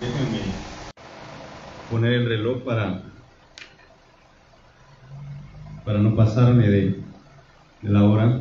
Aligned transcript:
Déjenme 0.00 0.40
poner 1.88 2.14
el 2.14 2.28
reloj 2.28 2.64
para, 2.64 3.00
para 5.84 6.00
no 6.00 6.16
pasarme 6.16 6.68
de, 6.68 7.04
de 7.80 7.90
la 7.90 8.04
hora. 8.04 8.40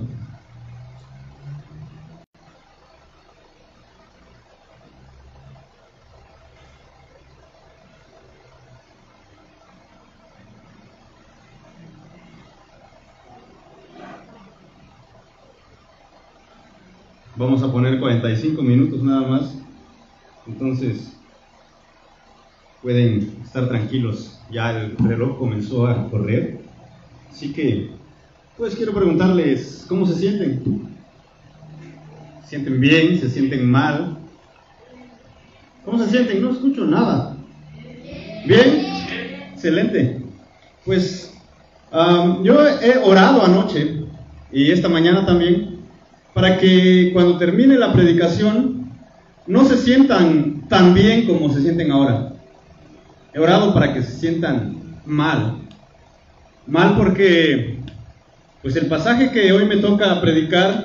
A 17.65 17.71
poner 17.71 17.99
45 17.99 18.61
minutos 18.61 19.03
nada 19.03 19.27
más. 19.27 19.55
Entonces, 20.47 21.13
pueden 22.81 23.35
estar 23.43 23.67
tranquilos. 23.67 24.39
Ya 24.51 24.71
el 24.71 24.95
reloj 24.97 25.37
comenzó 25.37 25.87
a 25.87 26.09
correr. 26.09 26.59
Así 27.31 27.51
que, 27.51 27.89
pues 28.57 28.75
quiero 28.75 28.93
preguntarles, 28.93 29.85
¿cómo 29.89 30.05
se 30.05 30.15
sienten? 30.15 30.61
¿Se 32.43 32.49
sienten 32.49 32.79
bien? 32.79 33.19
¿Se 33.19 33.29
sienten 33.29 33.69
mal? 33.69 34.17
¿Cómo 35.83 35.97
se 35.97 36.09
sienten? 36.09 36.41
No 36.41 36.51
escucho 36.51 36.85
nada. 36.85 37.35
¿Bien? 38.45 38.85
Excelente. 39.53 40.21
Pues 40.85 41.33
um, 41.91 42.43
yo 42.43 42.67
he 42.67 42.97
orado 42.99 43.43
anoche 43.43 44.03
y 44.51 44.71
esta 44.71 44.87
mañana 44.87 45.25
también 45.25 45.74
para 46.35 46.57
que 46.57 47.11
cuando 47.13 47.37
termine 47.37 47.77
la 47.77 47.93
predicación 47.93 48.91
no 49.47 49.63
se 49.63 49.77
sientan 49.77 50.67
tan 50.67 50.93
bien 50.93 51.27
como 51.27 51.49
se 51.49 51.61
sienten 51.61 51.93
ahora. 51.93 52.33
He 53.33 53.39
orado 53.39 53.73
para 53.73 53.93
que 53.93 54.03
se 54.03 54.11
sientan 54.11 54.99
mal. 55.05 55.59
Mal 56.67 56.97
porque 56.97 57.79
pues 58.61 58.75
el 58.75 58.87
pasaje 58.87 59.31
que 59.31 59.53
hoy 59.53 59.63
me 59.63 59.77
toca 59.77 60.19
predicar 60.19 60.83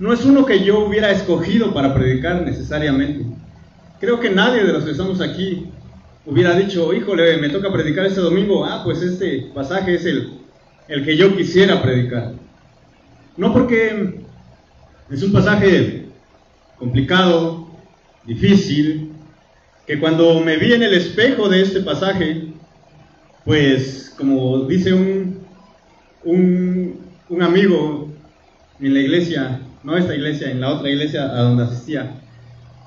no 0.00 0.12
es 0.12 0.24
uno 0.24 0.44
que 0.44 0.64
yo 0.64 0.80
hubiera 0.80 1.12
escogido 1.12 1.72
para 1.72 1.94
predicar 1.94 2.42
necesariamente. 2.42 3.26
Creo 4.00 4.18
que 4.18 4.30
nadie 4.30 4.64
de 4.64 4.72
los 4.72 4.82
que 4.82 4.90
estamos 4.90 5.20
aquí 5.20 5.68
hubiera 6.26 6.56
dicho, 6.56 6.92
híjole, 6.92 7.36
me 7.36 7.50
toca 7.50 7.72
predicar 7.72 8.06
este 8.06 8.20
domingo, 8.20 8.64
ah, 8.64 8.82
pues 8.82 9.02
este 9.02 9.52
pasaje 9.54 9.94
es 9.94 10.04
el, 10.04 10.32
el 10.88 11.04
que 11.04 11.16
yo 11.16 11.36
quisiera 11.36 11.80
predicar. 11.80 12.32
No 13.36 13.52
porque 13.52 14.26
es 15.10 15.22
un 15.22 15.32
pasaje 15.32 16.06
complicado, 16.78 17.66
difícil, 18.24 19.12
que 19.86 19.98
cuando 19.98 20.40
me 20.40 20.58
vi 20.58 20.74
en 20.74 20.82
el 20.82 20.92
espejo 20.92 21.48
de 21.48 21.62
este 21.62 21.80
pasaje, 21.80 22.48
pues 23.44 24.14
como 24.18 24.66
dice 24.66 24.92
un, 24.92 25.38
un, 26.24 27.42
amigo 27.42 28.12
en 28.80 28.92
la 28.92 29.00
iglesia, 29.00 29.60
no 29.82 29.96
esta 29.96 30.14
iglesia, 30.14 30.50
en 30.50 30.60
la 30.60 30.74
otra 30.74 30.90
iglesia 30.90 31.22
a 31.24 31.42
donde 31.42 31.64
asistía, 31.64 32.20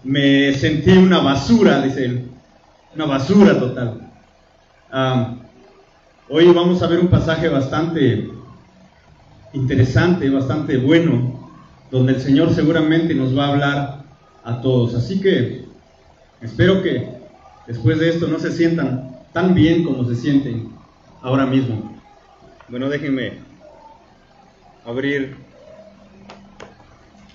me 0.04 0.54
sentí 0.54 0.92
una 0.92 1.20
basura, 1.20 1.82
dice 1.82 2.06
él, 2.06 2.28
una 2.94 3.06
basura 3.06 3.60
total. 3.60 4.12
Ah, 4.92 5.36
hoy 6.30 6.46
vamos 6.54 6.84
a 6.84 6.88
ver 6.88 7.00
un 7.00 7.08
pasaje 7.08 7.50
bastante 7.50 8.30
interesante, 9.54 10.30
bastante 10.30 10.78
bueno, 10.78 11.41
donde 11.92 12.14
el 12.14 12.22
Señor 12.22 12.54
seguramente 12.54 13.14
nos 13.14 13.38
va 13.38 13.46
a 13.46 13.50
hablar 13.50 14.04
a 14.44 14.62
todos. 14.62 14.96
Así 14.96 15.20
que 15.20 15.66
espero 16.42 16.82
que 16.82 17.10
después 17.68 18.00
de 18.00 18.10
esto 18.10 18.28
no 18.28 18.40
se 18.40 18.52
sientan 18.52 19.20
tan 19.34 19.54
bien 19.54 19.84
como 19.84 20.06
se 20.06 20.16
sienten 20.16 20.72
ahora 21.22 21.46
mismo. 21.46 22.00
Bueno, 22.70 22.90
déjenme 22.90 23.40
abrir 24.86 25.36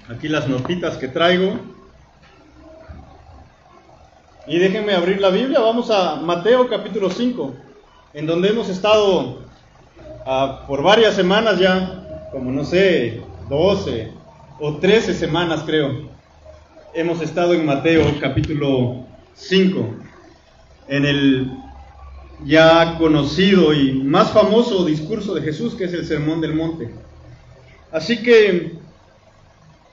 aquí 0.08 0.28
las 0.28 0.48
notitas 0.48 0.97
que 0.97 1.08
traigo. 1.08 1.58
Y 4.48 4.58
déjenme 4.58 4.94
abrir 4.94 5.20
la 5.20 5.31
Biblia. 5.31 5.60
Vamos 5.60 5.91
a 5.91 6.16
Mateo 6.16 6.69
capítulo 6.69 7.10
5, 7.10 7.54
en 8.14 8.26
donde 8.26 8.48
hemos 8.48 8.69
estado 8.69 9.41
uh, 10.25 10.66
por 10.66 10.82
varias 10.82 11.14
semanas 11.14 11.58
ya, 11.58 12.28
como 12.31 12.52
no 12.52 12.64
sé, 12.64 13.22
12, 13.48 14.16
o 14.59 14.77
13 14.77 15.15
semanas 15.15 15.62
creo, 15.67 16.09
hemos 16.94 17.21
estado 17.21 17.53
en 17.53 17.67
Mateo 17.67 18.05
capítulo 18.21 19.05
5, 19.34 19.94
en 20.89 21.05
el 21.05 21.53
ya 22.44 22.97
conocido 22.99 23.75
y 23.75 23.93
más 23.93 24.31
famoso 24.31 24.84
discurso 24.84 25.34
de 25.34 25.43
Jesús, 25.43 25.75
que 25.75 25.84
es 25.84 25.93
el 25.93 26.06
Sermón 26.06 26.41
del 26.41 26.55
Monte. 26.55 26.91
Así 27.93 28.22
que 28.22 28.72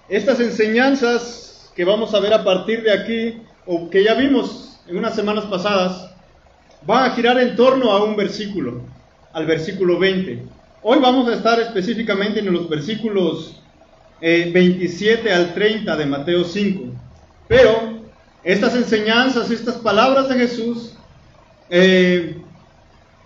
estas 0.08 0.40
enseñanzas 0.40 1.72
que 1.76 1.84
vamos 1.84 2.14
a 2.14 2.20
ver 2.20 2.34
a 2.34 2.44
partir 2.44 2.84
de 2.84 2.92
aquí, 2.92 3.42
o 3.66 3.90
que 3.90 4.04
ya 4.04 4.14
vimos 4.14 4.80
en 4.88 4.98
unas 4.98 5.16
semanas 5.16 5.46
pasadas, 5.46 6.10
van 6.86 7.10
a 7.10 7.16
girar 7.16 7.38
en 7.40 7.56
torno 7.56 7.92
a 7.92 8.04
un 8.04 8.16
versículo, 8.16 8.82
al 9.34 9.46
versículo 9.46 10.00
20. 10.00 10.44
Hoy 10.84 11.00
vamos 11.00 11.28
a 11.30 11.36
estar 11.36 11.60
específicamente 11.60 12.40
en 12.40 12.52
los 12.52 12.70
versículos 12.70 13.63
27 14.24 15.28
eh, 15.28 15.34
al 15.34 15.54
30 15.54 15.98
de 15.98 16.06
Mateo 16.06 16.46
5. 16.46 16.86
Pero 17.48 18.00
estas 18.44 18.74
enseñanzas, 18.76 19.52
estas 19.52 19.76
palabras 19.76 20.30
de 20.30 20.36
Jesús, 20.36 20.94
eh, 21.70 22.38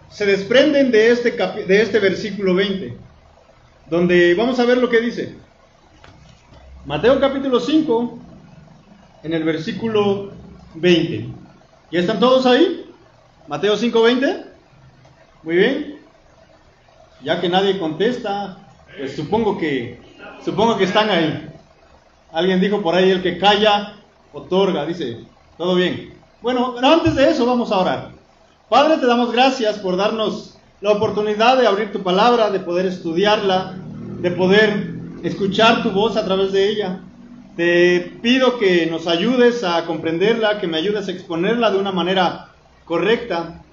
se 0.10 0.26
desprenden 0.26 0.90
de 0.90 1.12
este, 1.12 1.32
de 1.32 1.82
este 1.82 2.00
versículo 2.00 2.56
20, 2.56 2.98
donde 3.90 4.34
vamos 4.34 4.60
a 4.60 4.66
ver 4.66 4.80
lo 4.80 4.90
que 4.90 5.02
dice. 5.02 5.36
Mateo 6.86 7.20
capítulo 7.20 7.60
5, 7.60 8.20
en 9.24 9.34
el 9.34 9.44
versículo 9.44 10.32
20. 10.76 11.28
¿Ya 11.92 12.00
están 12.00 12.20
todos 12.20 12.46
ahí? 12.46 12.86
Mateo 13.48 13.78
5, 13.78 14.02
20. 14.02 14.46
Muy 15.44 15.56
bien. 15.56 16.00
Ya 17.24 17.40
que 17.40 17.50
nadie 17.50 17.78
contesta, 17.78 18.58
pues 18.98 19.16
supongo 19.16 19.58
que 19.58 20.07
Supongo 20.48 20.78
que 20.78 20.86
están 20.86 21.10
ahí. 21.10 21.46
Alguien 22.32 22.62
dijo 22.62 22.82
por 22.82 22.96
ahí, 22.96 23.12
el 23.12 23.22
que 23.22 23.38
calla, 23.38 23.96
otorga, 24.32 24.86
dice, 24.86 25.26
todo 25.58 25.76
bien. 25.76 26.14
Bueno, 26.42 26.72
pero 26.74 26.88
antes 26.88 27.16
de 27.16 27.32
eso 27.32 27.46
vamos 27.46 27.70
a 27.70 27.80
orar. 27.80 28.12
Padre, 28.70 28.96
te 28.96 29.08
damos 29.08 29.34
gracias 29.34 29.78
por 29.78 29.98
darnos 29.98 30.58
la 30.80 30.92
oportunidad 30.92 31.58
de 31.58 31.68
abrir 31.68 31.92
tu 31.92 32.02
palabra, 32.02 32.50
de 32.50 32.62
poder 32.62 32.86
estudiarla, 32.86 33.74
de 34.22 34.32
poder 34.32 34.94
escuchar 35.22 35.84
tu 35.84 35.92
voz 35.92 36.16
a 36.16 36.24
través 36.24 36.54
de 36.54 36.70
ella. 36.70 37.02
Te 37.58 38.18
pido 38.22 38.58
que 38.58 38.86
nos 38.86 39.06
ayudes 39.06 39.66
a 39.66 39.86
comprenderla, 39.86 40.62
que 40.62 40.68
me 40.68 40.78
ayudes 40.78 41.10
a 41.10 41.12
exponerla 41.12 41.72
de 41.72 41.78
una 41.78 41.92
manera 41.92 42.52
correcta, 42.86 43.66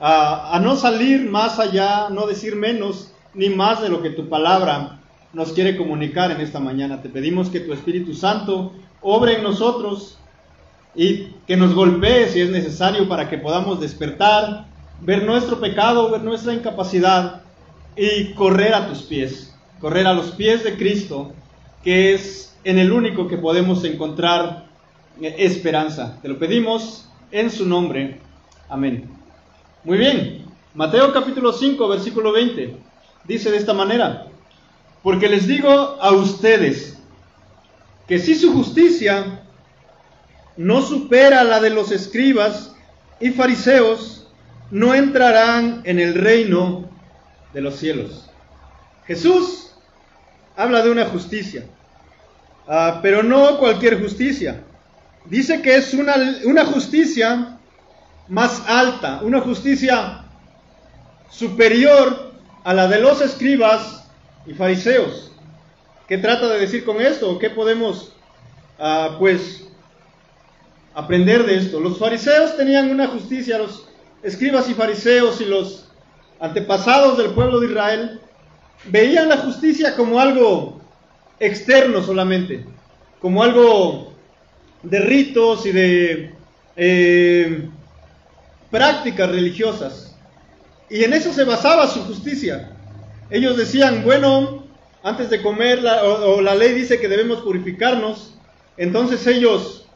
a, 0.00 0.56
a 0.56 0.60
no 0.60 0.76
salir 0.76 1.28
más 1.28 1.58
allá, 1.58 2.08
no 2.08 2.26
decir 2.26 2.56
menos 2.56 3.12
ni 3.34 3.50
más 3.50 3.82
de 3.82 3.90
lo 3.90 4.00
que 4.00 4.08
tu 4.08 4.30
palabra 4.30 5.01
nos 5.32 5.52
quiere 5.52 5.76
comunicar 5.76 6.30
en 6.30 6.40
esta 6.40 6.60
mañana. 6.60 7.02
Te 7.02 7.08
pedimos 7.08 7.48
que 7.48 7.60
tu 7.60 7.72
Espíritu 7.72 8.14
Santo 8.14 8.72
obre 9.00 9.36
en 9.36 9.42
nosotros 9.42 10.18
y 10.94 11.28
que 11.46 11.56
nos 11.56 11.74
golpee 11.74 12.28
si 12.28 12.40
es 12.40 12.50
necesario 12.50 13.08
para 13.08 13.28
que 13.28 13.38
podamos 13.38 13.80
despertar, 13.80 14.66
ver 15.00 15.24
nuestro 15.24 15.58
pecado, 15.58 16.10
ver 16.10 16.22
nuestra 16.22 16.52
incapacidad 16.52 17.42
y 17.96 18.32
correr 18.34 18.74
a 18.74 18.88
tus 18.88 19.02
pies, 19.02 19.54
correr 19.80 20.06
a 20.06 20.14
los 20.14 20.32
pies 20.32 20.64
de 20.64 20.76
Cristo, 20.76 21.32
que 21.82 22.14
es 22.14 22.54
en 22.64 22.78
el 22.78 22.92
único 22.92 23.26
que 23.26 23.38
podemos 23.38 23.84
encontrar 23.84 24.66
esperanza. 25.20 26.18
Te 26.22 26.28
lo 26.28 26.38
pedimos 26.38 27.08
en 27.30 27.50
su 27.50 27.66
nombre. 27.66 28.20
Amén. 28.68 29.08
Muy 29.84 29.98
bien. 29.98 30.44
Mateo 30.74 31.12
capítulo 31.12 31.52
5, 31.52 31.88
versículo 31.88 32.32
20. 32.32 32.76
Dice 33.24 33.50
de 33.50 33.56
esta 33.56 33.74
manera. 33.74 34.31
Porque 35.02 35.28
les 35.28 35.46
digo 35.46 35.70
a 35.70 36.12
ustedes 36.12 36.96
que 38.06 38.18
si 38.18 38.34
su 38.34 38.52
justicia 38.52 39.40
no 40.56 40.82
supera 40.82 41.44
la 41.44 41.60
de 41.60 41.70
los 41.70 41.90
escribas 41.90 42.72
y 43.20 43.30
fariseos, 43.30 44.28
no 44.70 44.94
entrarán 44.94 45.82
en 45.84 45.98
el 45.98 46.14
reino 46.14 46.88
de 47.52 47.60
los 47.60 47.76
cielos. 47.76 48.30
Jesús 49.06 49.72
habla 50.56 50.82
de 50.82 50.90
una 50.90 51.06
justicia, 51.06 51.66
ah, 52.68 53.00
pero 53.02 53.22
no 53.22 53.58
cualquier 53.58 54.00
justicia. 54.00 54.62
Dice 55.24 55.62
que 55.62 55.76
es 55.76 55.94
una, 55.94 56.14
una 56.44 56.64
justicia 56.64 57.58
más 58.28 58.62
alta, 58.66 59.20
una 59.22 59.40
justicia 59.40 60.24
superior 61.30 62.32
a 62.64 62.74
la 62.74 62.88
de 62.88 63.00
los 63.00 63.20
escribas 63.20 64.01
y 64.46 64.54
fariseos. 64.54 65.30
¿Qué 66.08 66.18
trata 66.18 66.48
de 66.48 66.60
decir 66.60 66.84
con 66.84 67.00
esto? 67.00 67.38
¿Qué 67.38 67.50
podemos, 67.50 68.12
ah, 68.78 69.16
pues, 69.18 69.64
aprender 70.94 71.44
de 71.46 71.56
esto? 71.56 71.80
Los 71.80 71.98
fariseos 71.98 72.56
tenían 72.56 72.90
una 72.90 73.08
justicia, 73.08 73.58
los 73.58 73.86
escribas 74.22 74.68
y 74.68 74.74
fariseos 74.74 75.40
y 75.40 75.46
los 75.46 75.88
antepasados 76.40 77.18
del 77.18 77.30
pueblo 77.30 77.60
de 77.60 77.68
Israel 77.68 78.20
veían 78.86 79.28
la 79.28 79.38
justicia 79.38 79.94
como 79.94 80.18
algo 80.18 80.80
externo 81.38 82.02
solamente, 82.02 82.64
como 83.20 83.42
algo 83.42 84.12
de 84.82 84.98
ritos 85.00 85.64
y 85.66 85.72
de 85.72 86.34
eh, 86.76 87.68
prácticas 88.70 89.30
religiosas. 89.30 90.16
Y 90.90 91.04
en 91.04 91.12
eso 91.12 91.32
se 91.32 91.44
basaba 91.44 91.86
su 91.88 92.04
justicia. 92.04 92.71
Ellos 93.32 93.56
decían, 93.56 94.04
bueno, 94.04 94.64
antes 95.02 95.30
de 95.30 95.40
comer, 95.40 95.82
la, 95.82 96.04
o, 96.04 96.42
la 96.42 96.54
ley 96.54 96.74
dice 96.74 97.00
que 97.00 97.08
debemos 97.08 97.40
purificarnos, 97.40 98.34
entonces 98.76 99.26
ellos 99.26 99.86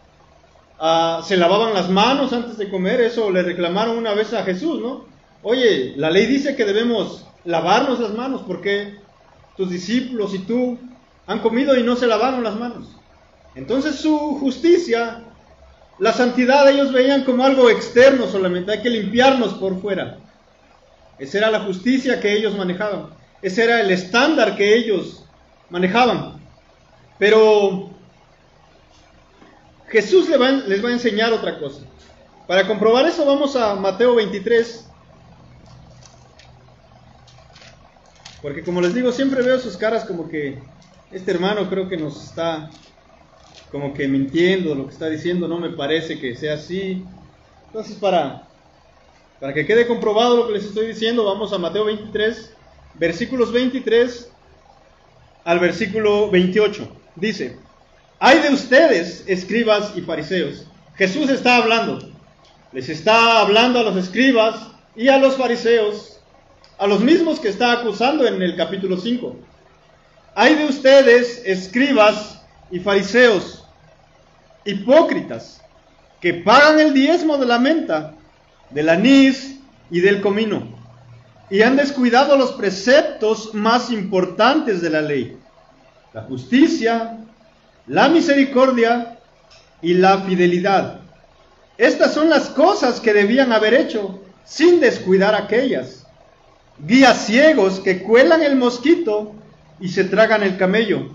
ah, 0.81 1.21
se 1.23 1.37
lavaban 1.37 1.75
las 1.75 1.91
manos 1.91 2.33
antes 2.33 2.57
de 2.57 2.71
comer, 2.71 3.03
eso 3.03 3.31
le 3.31 3.43
reclamaron 3.43 3.99
una 3.99 4.15
vez 4.15 4.33
a 4.33 4.43
Jesús, 4.43 4.81
¿no? 4.81 5.05
Oye, 5.43 5.93
la 5.97 6.09
ley 6.09 6.25
dice 6.25 6.57
que 6.57 6.65
debemos 6.65 7.27
lavarnos 7.45 8.01
las 8.01 8.15
manos, 8.15 8.41
porque 8.47 8.95
tus 9.55 9.69
discípulos 9.69 10.33
y 10.33 10.39
tú 10.39 10.79
han 11.27 11.41
comido 11.41 11.77
y 11.77 11.83
no 11.83 11.95
se 11.95 12.07
lavaron 12.07 12.43
las 12.43 12.57
manos. 12.57 12.89
Entonces 13.55 13.97
su 13.97 14.19
justicia, 14.41 15.25
la 15.99 16.15
santidad, 16.15 16.71
ellos 16.71 16.91
veían 16.91 17.25
como 17.25 17.45
algo 17.45 17.69
externo 17.69 18.29
solamente, 18.29 18.73
hay 18.73 18.81
que 18.81 18.89
limpiarnos 18.89 19.53
por 19.53 19.79
fuera. 19.83 20.21
Esa 21.19 21.37
era 21.37 21.51
la 21.51 21.61
justicia 21.61 22.19
que 22.19 22.33
ellos 22.33 22.57
manejaban, 22.57 23.11
ese 23.43 23.65
era 23.65 23.81
el 23.81 23.91
estándar 23.91 24.57
que 24.57 24.75
ellos 24.75 25.25
manejaban. 25.71 26.41
Pero 27.19 27.91
Jesús 29.89 30.29
les 30.29 30.41
va, 30.41 30.51
les 30.51 30.85
va 30.85 30.89
a 30.91 30.93
enseñar 30.93 31.33
otra 31.33 31.59
cosa. 31.59 31.83
Para 32.47 32.67
comprobar 32.67 33.07
eso 33.07 33.25
vamos 33.25 33.57
a 33.57 33.75
Mateo 33.75 34.15
23, 34.15 34.87
Porque 38.47 38.63
como 38.63 38.81
les 38.81 38.95
digo, 38.95 39.11
siempre 39.11 39.43
veo 39.43 39.59
sus 39.59 39.77
caras 39.77 40.05
como 40.05 40.29
que 40.29 40.59
este 41.11 41.33
hermano 41.33 41.69
creo 41.69 41.89
que 41.89 41.97
nos 41.97 42.23
está 42.27 42.71
como 43.73 43.93
que 43.93 44.07
mintiendo 44.07 44.73
lo 44.75 44.87
que 44.87 44.93
está 44.93 45.09
diciendo, 45.09 45.49
no 45.49 45.59
me 45.59 45.71
parece 45.71 46.21
que 46.21 46.37
sea 46.37 46.55
así. 46.55 47.05
Entonces, 47.67 47.97
para, 47.97 48.47
para 49.41 49.53
que 49.53 49.67
quede 49.67 49.89
comprobado 49.89 50.37
lo 50.37 50.47
que 50.47 50.53
les 50.53 50.65
estoy 50.65 50.87
diciendo, 50.87 51.25
vamos 51.25 51.53
a 51.53 51.59
Mateo 51.59 51.87
23, 51.87 52.55
versículos 52.99 53.53
23 53.53 54.31
al 55.45 55.59
versículo 55.59 56.31
28. 56.31 56.89
Dice, 57.17 57.57
hay 58.19 58.41
de 58.41 58.51
ustedes, 58.51 59.25
escribas 59.27 59.93
y 59.97 60.01
fariseos. 60.03 60.67
Jesús 60.97 61.31
está 61.31 61.57
hablando. 61.57 61.99
Les 62.73 62.89
está 62.89 63.41
hablando 63.41 63.79
a 63.79 63.83
los 63.83 63.97
escribas 63.97 64.69
y 64.97 65.09
a 65.09 65.19
los 65.19 65.37
fariseos 65.37 66.17
a 66.79 66.87
los 66.87 67.01
mismos 67.01 67.41
que 67.41 67.49
está 67.49 67.73
acusando 67.73 68.27
en 68.27 68.43
el 68.43 68.57
capítulo 68.57 68.97
5. 68.97 69.37
Hay 70.35 70.55
de 70.55 70.67
ustedes, 70.67 71.43
escribas 71.47 72.43
y 72.71 72.81
fariseos, 72.81 73.65
hipócritas, 74.65 75.63
que 76.21 76.35
pagan 76.35 76.79
el 76.79 76.93
diezmo 76.93 77.39
de 77.39 77.47
la 77.47 77.59
menta, 77.59 78.15
del 78.71 78.89
anís 78.89 79.59
y 79.91 80.01
del 80.01 80.21
comino, 80.21 80.76
y 81.51 81.63
han 81.63 81.77
descuidado 81.77 82.37
los 82.37 82.53
preceptos 82.53 83.55
más 83.55 83.91
importantes 83.91 84.81
de 84.81 84.91
la 84.91 85.03
ley, 85.03 85.39
la 86.13 86.23
justicia, 86.23 87.19
la 87.87 88.09
misericordia 88.09 89.19
y 89.81 89.95
la 89.95 90.23
fidelidad. 90.23 91.01
Estas 91.79 92.15
son 92.15 92.31
las 92.31 92.49
cosas 92.49 93.01
que 93.01 93.13
debían 93.13 93.53
haber 93.53 93.75
hecho 93.75 94.21
sin 94.45 94.81
descuidar 94.81 95.35
aquellas 95.35 96.07
guías 96.79 97.27
ciegos 97.27 97.81
que 97.81 98.03
cuelan 98.03 98.43
el 98.43 98.57
mosquito 98.57 99.35
y 99.81 99.89
se 99.89 100.05
tragan 100.05 100.43
el 100.43 100.57
camello. 100.57 101.11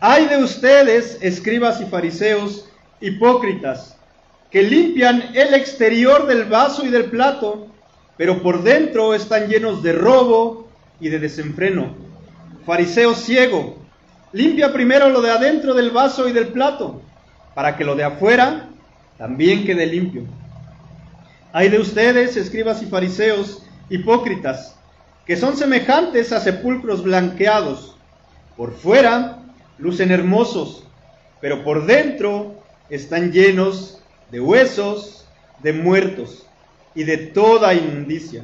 Hay 0.00 0.26
de 0.26 0.42
ustedes, 0.42 1.18
escribas 1.20 1.80
y 1.80 1.84
fariseos, 1.84 2.68
hipócritas, 3.00 3.96
que 4.50 4.62
limpian 4.62 5.30
el 5.34 5.54
exterior 5.54 6.26
del 6.26 6.44
vaso 6.44 6.84
y 6.84 6.88
del 6.88 7.04
plato, 7.04 7.68
pero 8.20 8.42
por 8.42 8.62
dentro 8.62 9.14
están 9.14 9.48
llenos 9.48 9.82
de 9.82 9.94
robo 9.94 10.68
y 11.00 11.08
de 11.08 11.18
desenfreno. 11.18 11.94
Fariseo 12.66 13.14
ciego, 13.14 13.78
limpia 14.32 14.74
primero 14.74 15.08
lo 15.08 15.22
de 15.22 15.30
adentro 15.30 15.72
del 15.72 15.90
vaso 15.90 16.28
y 16.28 16.32
del 16.32 16.48
plato, 16.48 17.00
para 17.54 17.78
que 17.78 17.84
lo 17.86 17.96
de 17.96 18.04
afuera 18.04 18.68
también 19.16 19.64
quede 19.64 19.86
limpio. 19.86 20.24
Hay 21.54 21.70
de 21.70 21.78
ustedes, 21.78 22.36
escribas 22.36 22.82
y 22.82 22.86
fariseos, 22.88 23.62
hipócritas, 23.88 24.76
que 25.24 25.38
son 25.38 25.56
semejantes 25.56 26.30
a 26.32 26.40
sepulcros 26.40 27.02
blanqueados. 27.02 27.96
Por 28.54 28.74
fuera 28.74 29.38
lucen 29.78 30.10
hermosos, 30.10 30.84
pero 31.40 31.64
por 31.64 31.86
dentro 31.86 32.62
están 32.90 33.32
llenos 33.32 34.02
de 34.30 34.40
huesos 34.42 35.24
de 35.62 35.72
muertos 35.72 36.44
y 36.94 37.04
de 37.04 37.16
toda 37.16 37.74
inmundicia. 37.74 38.42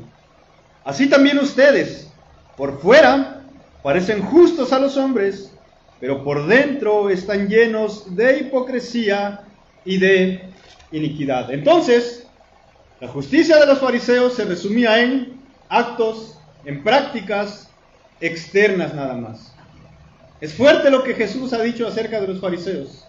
Así 0.85 1.09
también 1.09 1.39
ustedes, 1.39 2.09
por 2.57 2.81
fuera, 2.81 3.43
parecen 3.83 4.23
justos 4.23 4.73
a 4.73 4.79
los 4.79 4.97
hombres, 4.97 5.53
pero 6.01 6.23
por 6.23 6.47
dentro 6.47 7.11
están 7.11 7.49
llenos 7.49 8.15
de 8.15 8.39
hipocresía 8.39 9.43
y 9.85 9.99
de 9.99 10.51
iniquidad. 10.93 11.51
Entonces, 11.51 12.27
la 13.01 13.09
justicia 13.09 13.59
de 13.59 13.67
los 13.67 13.79
fariseos 13.79 14.35
se 14.35 14.45
resumía 14.45 15.03
en 15.03 15.41
actos 15.69 16.39
en 16.65 16.83
prácticas 16.83 17.71
externas 18.21 18.95
nada 18.95 19.15
más. 19.15 19.55
Es 20.41 20.55
fuerte 20.55 20.91
lo 20.91 21.03
que 21.03 21.15
Jesús 21.15 21.53
ha 21.53 21.63
dicho 21.63 21.87
acerca 21.87 22.21
de 22.21 22.29
los 22.29 22.41
fariseos. 22.41 23.07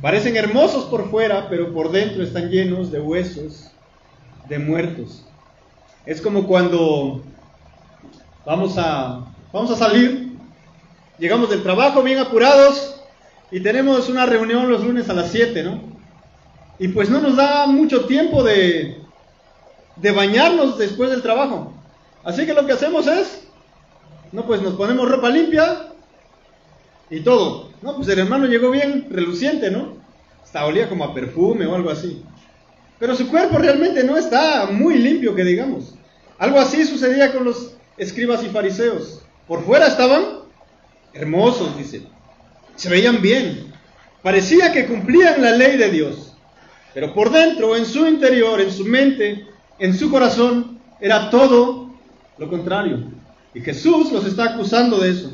Parecen 0.00 0.36
hermosos 0.36 0.86
por 0.86 1.10
fuera, 1.10 1.48
pero 1.48 1.72
por 1.72 1.92
dentro 1.92 2.24
están 2.24 2.50
llenos 2.50 2.90
de 2.90 3.00
huesos, 3.00 3.70
de 4.52 4.58
muertos. 4.58 5.24
Es 6.04 6.20
como 6.20 6.46
cuando 6.46 7.22
vamos 8.44 8.76
a, 8.76 9.24
vamos 9.50 9.70
a 9.70 9.76
salir, 9.76 10.36
llegamos 11.18 11.48
del 11.48 11.62
trabajo 11.62 12.02
bien 12.02 12.18
apurados 12.18 13.02
y 13.50 13.60
tenemos 13.60 14.10
una 14.10 14.26
reunión 14.26 14.70
los 14.70 14.84
lunes 14.84 15.08
a 15.08 15.14
las 15.14 15.30
7, 15.30 15.62
¿no? 15.62 15.80
Y 16.78 16.88
pues 16.88 17.08
no 17.08 17.22
nos 17.22 17.34
da 17.34 17.66
mucho 17.66 18.04
tiempo 18.04 18.42
de, 18.42 19.00
de 19.96 20.12
bañarnos 20.12 20.76
después 20.76 21.08
del 21.08 21.22
trabajo. 21.22 21.72
Así 22.22 22.44
que 22.44 22.52
lo 22.52 22.66
que 22.66 22.72
hacemos 22.72 23.06
es, 23.06 23.44
no, 24.32 24.44
pues 24.44 24.60
nos 24.60 24.74
ponemos 24.74 25.08
ropa 25.08 25.30
limpia 25.30 25.94
y 27.08 27.20
todo. 27.20 27.70
No, 27.80 27.96
pues 27.96 28.06
el 28.08 28.18
hermano 28.18 28.44
llegó 28.44 28.70
bien 28.70 29.06
reluciente, 29.08 29.70
¿no? 29.70 29.96
Hasta 30.44 30.66
olía 30.66 30.90
como 30.90 31.04
a 31.04 31.14
perfume 31.14 31.64
o 31.64 31.74
algo 31.74 31.88
así. 31.88 32.22
Pero 33.02 33.16
su 33.16 33.26
cuerpo 33.26 33.58
realmente 33.58 34.04
no 34.04 34.16
está 34.16 34.66
muy 34.66 34.96
limpio, 34.96 35.34
que 35.34 35.42
digamos. 35.42 35.94
Algo 36.38 36.60
así 36.60 36.84
sucedía 36.84 37.32
con 37.32 37.42
los 37.42 37.74
escribas 37.96 38.44
y 38.44 38.48
fariseos. 38.48 39.22
Por 39.48 39.64
fuera 39.64 39.88
estaban 39.88 40.22
hermosos, 41.12 41.76
dice. 41.76 42.02
Se 42.76 42.88
veían 42.88 43.20
bien. 43.20 43.72
Parecía 44.22 44.70
que 44.72 44.86
cumplían 44.86 45.42
la 45.42 45.50
ley 45.50 45.78
de 45.78 45.90
Dios. 45.90 46.36
Pero 46.94 47.12
por 47.12 47.32
dentro, 47.32 47.76
en 47.76 47.86
su 47.86 48.06
interior, 48.06 48.60
en 48.60 48.70
su 48.70 48.84
mente, 48.84 49.48
en 49.80 49.98
su 49.98 50.08
corazón, 50.08 50.78
era 51.00 51.28
todo 51.28 51.90
lo 52.38 52.48
contrario. 52.48 53.02
Y 53.52 53.62
Jesús 53.62 54.12
los 54.12 54.24
está 54.26 54.54
acusando 54.54 54.98
de 54.98 55.10
eso. 55.10 55.32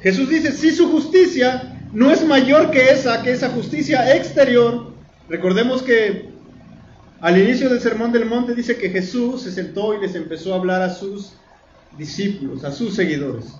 Jesús 0.00 0.30
dice, 0.30 0.50
si 0.50 0.70
su 0.70 0.90
justicia 0.90 1.78
no 1.92 2.10
es 2.10 2.24
mayor 2.24 2.70
que 2.70 2.88
esa, 2.88 3.20
que 3.20 3.32
esa 3.32 3.50
justicia 3.50 4.16
exterior, 4.16 4.94
recordemos 5.28 5.82
que 5.82 6.34
al 7.20 7.38
inicio 7.38 7.68
del 7.68 7.80
Sermón 7.80 8.12
del 8.12 8.26
Monte 8.26 8.54
dice 8.54 8.76
que 8.76 8.90
Jesús 8.90 9.42
se 9.42 9.52
sentó 9.52 9.94
y 9.94 10.00
les 10.00 10.14
empezó 10.14 10.52
a 10.52 10.56
hablar 10.56 10.82
a 10.82 10.90
sus 10.90 11.32
discípulos, 11.96 12.64
a 12.64 12.72
sus 12.72 12.94
seguidores. 12.94 13.54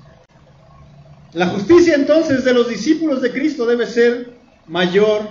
La 1.32 1.48
justicia 1.48 1.94
entonces 1.94 2.44
de 2.44 2.54
los 2.54 2.68
discípulos 2.68 3.22
de 3.22 3.32
Cristo 3.32 3.66
debe 3.66 3.86
ser 3.86 4.34
mayor 4.66 5.22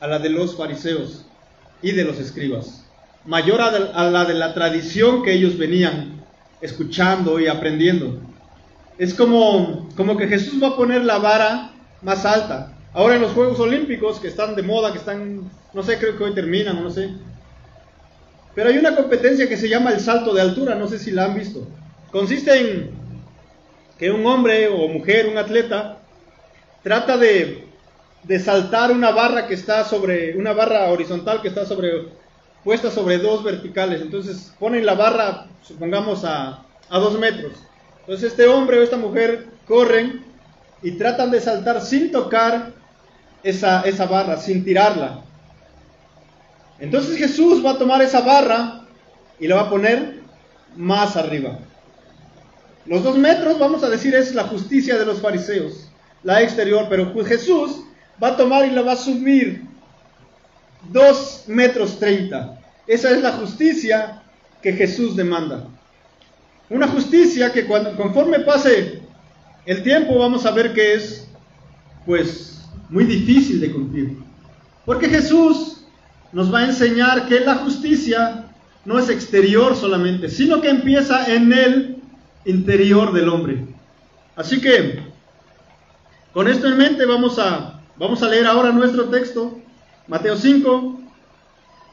a 0.00 0.06
la 0.06 0.18
de 0.18 0.30
los 0.30 0.56
fariseos 0.56 1.26
y 1.82 1.92
de 1.92 2.04
los 2.04 2.18
escribas, 2.18 2.86
mayor 3.24 3.60
a 3.60 4.10
la 4.10 4.24
de 4.24 4.34
la 4.34 4.54
tradición 4.54 5.22
que 5.22 5.32
ellos 5.32 5.58
venían 5.58 6.24
escuchando 6.60 7.38
y 7.40 7.46
aprendiendo. 7.46 8.20
Es 8.98 9.14
como, 9.14 9.88
como 9.96 10.16
que 10.16 10.28
Jesús 10.28 10.62
va 10.62 10.68
a 10.68 10.76
poner 10.76 11.04
la 11.04 11.18
vara 11.18 11.72
más 12.02 12.24
alta. 12.24 12.76
Ahora 12.92 13.16
en 13.16 13.22
los 13.22 13.32
Juegos 13.32 13.58
Olímpicos, 13.58 14.20
que 14.20 14.28
están 14.28 14.54
de 14.54 14.62
moda, 14.62 14.92
que 14.92 14.98
están, 14.98 15.50
no 15.72 15.82
sé, 15.82 15.98
creo 15.98 16.16
que 16.16 16.24
hoy 16.24 16.34
terminan, 16.34 16.82
no 16.82 16.90
sé. 16.90 17.10
Pero 18.54 18.68
hay 18.68 18.78
una 18.78 18.94
competencia 18.94 19.48
que 19.48 19.56
se 19.56 19.68
llama 19.68 19.90
el 19.90 20.00
salto 20.00 20.32
de 20.32 20.40
altura, 20.40 20.74
no 20.74 20.86
sé 20.86 20.98
si 20.98 21.10
la 21.10 21.24
han 21.24 21.34
visto. 21.34 21.66
Consiste 22.10 22.56
en 22.56 22.90
que 23.98 24.10
un 24.10 24.24
hombre 24.26 24.68
o 24.68 24.88
mujer, 24.88 25.26
un 25.26 25.38
atleta, 25.38 25.98
trata 26.82 27.16
de, 27.16 27.66
de 28.22 28.38
saltar 28.38 28.92
una 28.92 29.10
barra 29.10 29.46
que 29.46 29.54
está 29.54 29.84
sobre, 29.84 30.36
una 30.36 30.52
barra 30.52 30.90
horizontal 30.90 31.42
que 31.42 31.48
está 31.48 31.66
sobre, 31.66 32.08
puesta 32.62 32.90
sobre 32.90 33.18
dos 33.18 33.42
verticales. 33.42 34.00
Entonces 34.00 34.52
ponen 34.58 34.86
la 34.86 34.94
barra, 34.94 35.46
supongamos, 35.62 36.24
a, 36.24 36.64
a 36.88 36.98
dos 36.98 37.18
metros. 37.18 37.52
Entonces 38.00 38.30
este 38.30 38.46
hombre 38.46 38.78
o 38.78 38.82
esta 38.82 38.96
mujer 38.96 39.46
corren 39.66 40.24
y 40.82 40.92
tratan 40.92 41.30
de 41.30 41.40
saltar 41.40 41.80
sin 41.80 42.12
tocar 42.12 42.72
esa, 43.42 43.82
esa 43.82 44.06
barra, 44.06 44.36
sin 44.36 44.64
tirarla. 44.64 45.23
Entonces 46.84 47.16
Jesús 47.16 47.64
va 47.64 47.72
a 47.72 47.78
tomar 47.78 48.02
esa 48.02 48.20
barra 48.20 48.82
y 49.40 49.48
la 49.48 49.56
va 49.56 49.62
a 49.62 49.70
poner 49.70 50.20
más 50.76 51.16
arriba. 51.16 51.58
Los 52.84 53.02
dos 53.02 53.16
metros, 53.16 53.58
vamos 53.58 53.82
a 53.82 53.88
decir, 53.88 54.14
es 54.14 54.34
la 54.34 54.44
justicia 54.44 54.98
de 54.98 55.06
los 55.06 55.22
fariseos, 55.22 55.88
la 56.22 56.42
exterior, 56.42 56.86
pero 56.90 57.10
Jesús 57.24 57.80
va 58.22 58.28
a 58.28 58.36
tomar 58.36 58.66
y 58.66 58.70
la 58.70 58.82
va 58.82 58.92
a 58.92 58.96
subir 58.96 59.64
dos 60.92 61.44
metros 61.46 61.98
treinta. 61.98 62.60
Esa 62.86 63.12
es 63.12 63.22
la 63.22 63.32
justicia 63.32 64.22
que 64.60 64.74
Jesús 64.74 65.16
demanda. 65.16 65.66
Una 66.68 66.86
justicia 66.86 67.50
que 67.50 67.66
conforme 67.66 68.40
pase 68.40 69.00
el 69.64 69.82
tiempo 69.82 70.18
vamos 70.18 70.44
a 70.44 70.50
ver 70.50 70.74
que 70.74 70.92
es, 70.92 71.26
pues, 72.04 72.62
muy 72.90 73.04
difícil 73.04 73.58
de 73.58 73.72
cumplir. 73.72 74.18
Porque 74.84 75.08
Jesús 75.08 75.73
nos 76.34 76.52
va 76.52 76.58
a 76.58 76.66
enseñar 76.66 77.26
que 77.28 77.40
la 77.40 77.54
justicia 77.54 78.44
no 78.84 78.98
es 78.98 79.08
exterior 79.08 79.76
solamente, 79.76 80.28
sino 80.28 80.60
que 80.60 80.68
empieza 80.68 81.32
en 81.32 81.52
el 81.52 81.96
interior 82.44 83.12
del 83.12 83.28
hombre. 83.28 83.64
Así 84.34 84.60
que, 84.60 84.98
con 86.32 86.48
esto 86.48 86.66
en 86.66 86.76
mente, 86.76 87.06
vamos 87.06 87.38
a, 87.38 87.80
vamos 87.96 88.20
a 88.22 88.28
leer 88.28 88.46
ahora 88.46 88.72
nuestro 88.72 89.04
texto, 89.04 89.58
Mateo 90.08 90.36
5, 90.36 91.00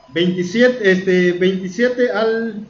27, 0.10 0.92
este, 0.92 1.32
27 1.34 2.12
al, 2.12 2.66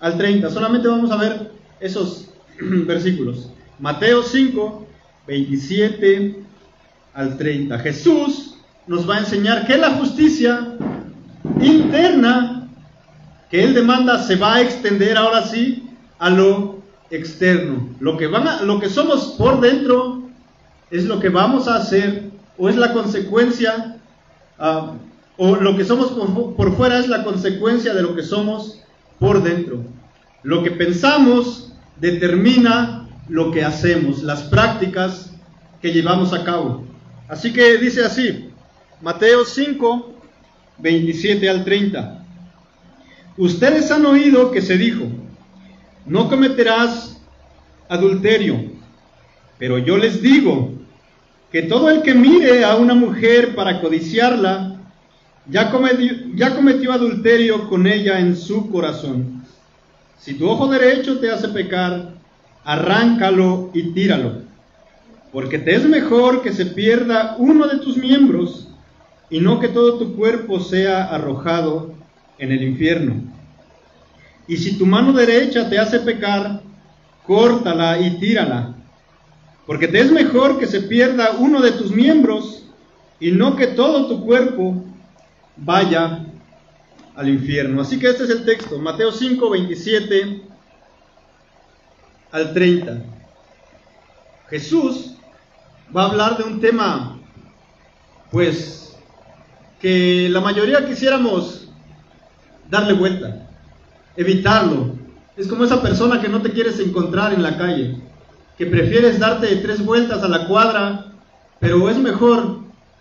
al 0.00 0.18
30. 0.18 0.50
Solamente 0.50 0.88
vamos 0.88 1.12
a 1.12 1.16
ver 1.16 1.52
esos 1.78 2.30
versículos. 2.60 3.52
Mateo 3.78 4.24
5, 4.24 4.86
27 5.28 6.42
al 7.14 7.38
30. 7.38 7.78
Jesús 7.78 8.56
nos 8.88 9.08
va 9.08 9.16
a 9.16 9.20
enseñar 9.20 9.66
que 9.66 9.76
la 9.76 9.92
justicia 9.92 10.76
interna 11.60 12.68
que 13.50 13.62
Él 13.62 13.74
demanda 13.74 14.22
se 14.22 14.36
va 14.36 14.56
a 14.56 14.62
extender 14.62 15.16
ahora 15.16 15.42
sí 15.42 15.88
a 16.18 16.30
lo 16.30 16.82
externo. 17.10 17.88
Lo 18.00 18.16
que, 18.16 18.26
van 18.26 18.66
lo 18.66 18.80
que 18.80 18.88
somos 18.88 19.34
por 19.38 19.60
dentro 19.60 20.22
es 20.90 21.04
lo 21.04 21.20
que 21.20 21.28
vamos 21.28 21.68
a 21.68 21.76
hacer 21.76 22.30
o 22.58 22.68
es 22.68 22.76
la 22.76 22.92
consecuencia, 22.92 23.98
uh, 24.58 24.96
o 25.36 25.56
lo 25.56 25.76
que 25.76 25.84
somos 25.84 26.12
por, 26.12 26.56
por 26.56 26.76
fuera 26.76 26.98
es 26.98 27.08
la 27.08 27.22
consecuencia 27.22 27.94
de 27.94 28.02
lo 28.02 28.14
que 28.14 28.22
somos 28.22 28.80
por 29.18 29.42
dentro. 29.42 29.84
Lo 30.42 30.62
que 30.62 30.70
pensamos 30.70 31.72
determina 32.00 33.08
lo 33.28 33.50
que 33.50 33.64
hacemos, 33.64 34.22
las 34.22 34.42
prácticas 34.44 35.30
que 35.82 35.92
llevamos 35.92 36.32
a 36.32 36.44
cabo. 36.44 36.84
Así 37.28 37.52
que 37.52 37.76
dice 37.78 38.04
así, 38.04 38.50
Mateo 39.00 39.44
5, 39.44 40.15
27 40.78 41.48
al 41.48 41.64
30. 41.64 42.24
Ustedes 43.38 43.90
han 43.90 44.06
oído 44.06 44.50
que 44.50 44.62
se 44.62 44.76
dijo, 44.76 45.04
no 46.06 46.28
cometerás 46.28 47.20
adulterio, 47.88 48.56
pero 49.58 49.78
yo 49.78 49.96
les 49.96 50.22
digo 50.22 50.72
que 51.52 51.62
todo 51.62 51.90
el 51.90 52.02
que 52.02 52.14
mire 52.14 52.64
a 52.64 52.76
una 52.76 52.94
mujer 52.94 53.54
para 53.54 53.80
codiciarla, 53.80 54.80
ya 55.48 55.70
cometió, 55.70 56.12
ya 56.34 56.54
cometió 56.54 56.92
adulterio 56.92 57.68
con 57.68 57.86
ella 57.86 58.18
en 58.18 58.36
su 58.36 58.70
corazón. 58.70 59.44
Si 60.18 60.34
tu 60.34 60.48
ojo 60.48 60.66
derecho 60.66 61.18
te 61.18 61.30
hace 61.30 61.48
pecar, 61.48 62.14
arráncalo 62.64 63.70
y 63.72 63.92
tíralo, 63.92 64.42
porque 65.32 65.58
te 65.58 65.76
es 65.76 65.84
mejor 65.84 66.42
que 66.42 66.52
se 66.52 66.66
pierda 66.66 67.36
uno 67.38 67.68
de 67.68 67.78
tus 67.78 67.96
miembros 67.96 68.65
y 69.30 69.40
no 69.40 69.58
que 69.58 69.68
todo 69.68 69.98
tu 69.98 70.16
cuerpo 70.16 70.60
sea 70.60 71.04
arrojado 71.04 71.94
en 72.38 72.52
el 72.52 72.62
infierno. 72.62 73.14
Y 74.46 74.56
si 74.56 74.78
tu 74.78 74.86
mano 74.86 75.12
derecha 75.12 75.68
te 75.68 75.78
hace 75.78 76.00
pecar, 76.00 76.62
córtala 77.26 77.98
y 77.98 78.18
tírala, 78.18 78.74
porque 79.66 79.88
te 79.88 80.00
es 80.00 80.12
mejor 80.12 80.58
que 80.58 80.66
se 80.66 80.82
pierda 80.82 81.36
uno 81.38 81.60
de 81.60 81.72
tus 81.72 81.90
miembros 81.90 82.64
y 83.18 83.32
no 83.32 83.56
que 83.56 83.68
todo 83.68 84.06
tu 84.06 84.24
cuerpo 84.24 84.84
vaya 85.56 86.24
al 87.16 87.28
infierno. 87.28 87.82
Así 87.82 87.98
que 87.98 88.08
este 88.08 88.24
es 88.24 88.30
el 88.30 88.44
texto, 88.44 88.78
Mateo 88.78 89.10
5, 89.10 89.50
27 89.50 90.42
al 92.30 92.52
30. 92.52 93.02
Jesús 94.48 95.14
va 95.94 96.02
a 96.02 96.10
hablar 96.10 96.36
de 96.36 96.44
un 96.44 96.60
tema, 96.60 97.18
pues, 98.30 98.75
que 99.80 100.28
la 100.28 100.40
mayoría 100.40 100.86
quisiéramos 100.86 101.68
darle 102.70 102.94
vuelta, 102.94 103.48
evitarlo. 104.16 104.94
Es 105.36 105.46
como 105.46 105.64
esa 105.64 105.82
persona 105.82 106.20
que 106.20 106.28
no 106.28 106.40
te 106.40 106.52
quieres 106.52 106.80
encontrar 106.80 107.34
en 107.34 107.42
la 107.42 107.56
calle, 107.56 108.00
que 108.56 108.66
prefieres 108.66 109.18
darte 109.18 109.54
tres 109.56 109.84
vueltas 109.84 110.22
a 110.22 110.28
la 110.28 110.46
cuadra, 110.46 111.12
pero 111.60 111.90
es 111.90 111.98
mejor 111.98 112.60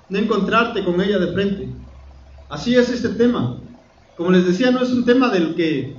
no 0.10 0.18
encontrarte 0.18 0.84
con 0.84 1.00
ella 1.02 1.18
de 1.18 1.34
frente. 1.34 1.70
Así 2.50 2.76
es 2.76 2.90
este 2.90 3.10
tema. 3.10 3.58
Como 4.18 4.32
les 4.32 4.46
decía, 4.46 4.72
no 4.72 4.82
es 4.82 4.92
un 4.92 5.06
tema 5.06 5.30
del 5.30 5.56
que 5.56 5.96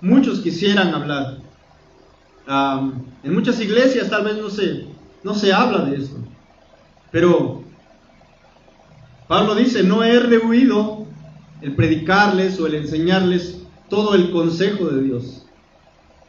muchos 0.00 0.40
quisieran 0.40 0.94
hablar 0.94 1.38
en 2.48 3.34
muchas 3.34 3.60
iglesias 3.60 4.08
tal 4.08 4.24
vez 4.24 4.38
no 4.38 4.48
se, 4.48 4.86
no 5.22 5.34
se 5.34 5.52
habla 5.52 5.84
de 5.84 5.96
esto. 5.96 6.16
Pero 7.10 7.62
Pablo 9.28 9.54
dice, 9.54 9.82
no 9.82 10.02
he 10.02 10.18
rehuido 10.18 11.06
el 11.60 11.74
predicarles 11.74 12.58
o 12.58 12.66
el 12.66 12.76
enseñarles 12.76 13.60
todo 13.90 14.14
el 14.14 14.30
consejo 14.30 14.86
de 14.86 15.02
Dios. 15.02 15.44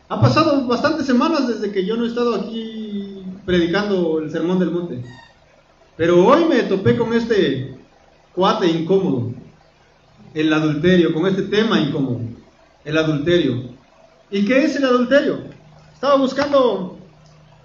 Ha 0.09 0.19
pasado 0.19 0.67
bastantes 0.67 1.05
semanas 1.05 1.47
desde 1.47 1.71
que 1.71 1.85
yo 1.85 1.95
no 1.95 2.03
he 2.03 2.09
estado 2.09 2.35
aquí 2.35 3.23
predicando 3.45 4.19
el 4.19 4.29
sermón 4.29 4.59
del 4.59 4.71
monte. 4.71 5.01
Pero 5.95 6.25
hoy 6.25 6.43
me 6.45 6.63
topé 6.63 6.97
con 6.97 7.13
este 7.13 7.77
cuate 8.35 8.67
incómodo, 8.67 9.31
el 10.33 10.51
adulterio, 10.51 11.13
con 11.13 11.25
este 11.25 11.43
tema 11.43 11.79
incómodo, 11.79 12.19
el 12.83 12.97
adulterio. 12.97 13.63
¿Y 14.29 14.45
qué 14.45 14.65
es 14.65 14.75
el 14.75 14.83
adulterio? 14.83 15.39
Estaba 15.93 16.15
buscando 16.15 16.97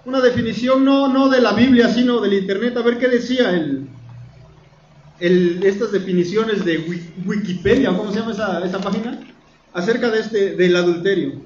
una 0.05 0.21
definición 0.21 0.85
no, 0.85 1.07
no 1.09 1.27
de 1.27 1.41
la 1.41 1.53
Biblia, 1.53 1.89
sino 1.89 2.21
del 2.21 2.33
Internet, 2.33 2.77
a 2.77 2.81
ver 2.81 2.99
qué 2.99 3.07
decía 3.07 3.51
el, 3.51 3.87
estas 5.19 5.91
definiciones 5.91 6.65
de 6.65 7.03
Wikipedia, 7.25 7.95
¿cómo 7.95 8.11
se 8.11 8.19
llama 8.19 8.31
esa, 8.31 8.65
esa 8.65 8.79
página? 8.79 9.19
Acerca 9.73 10.09
de 10.09 10.19
este, 10.19 10.55
del 10.55 10.75
adulterio. 10.75 11.41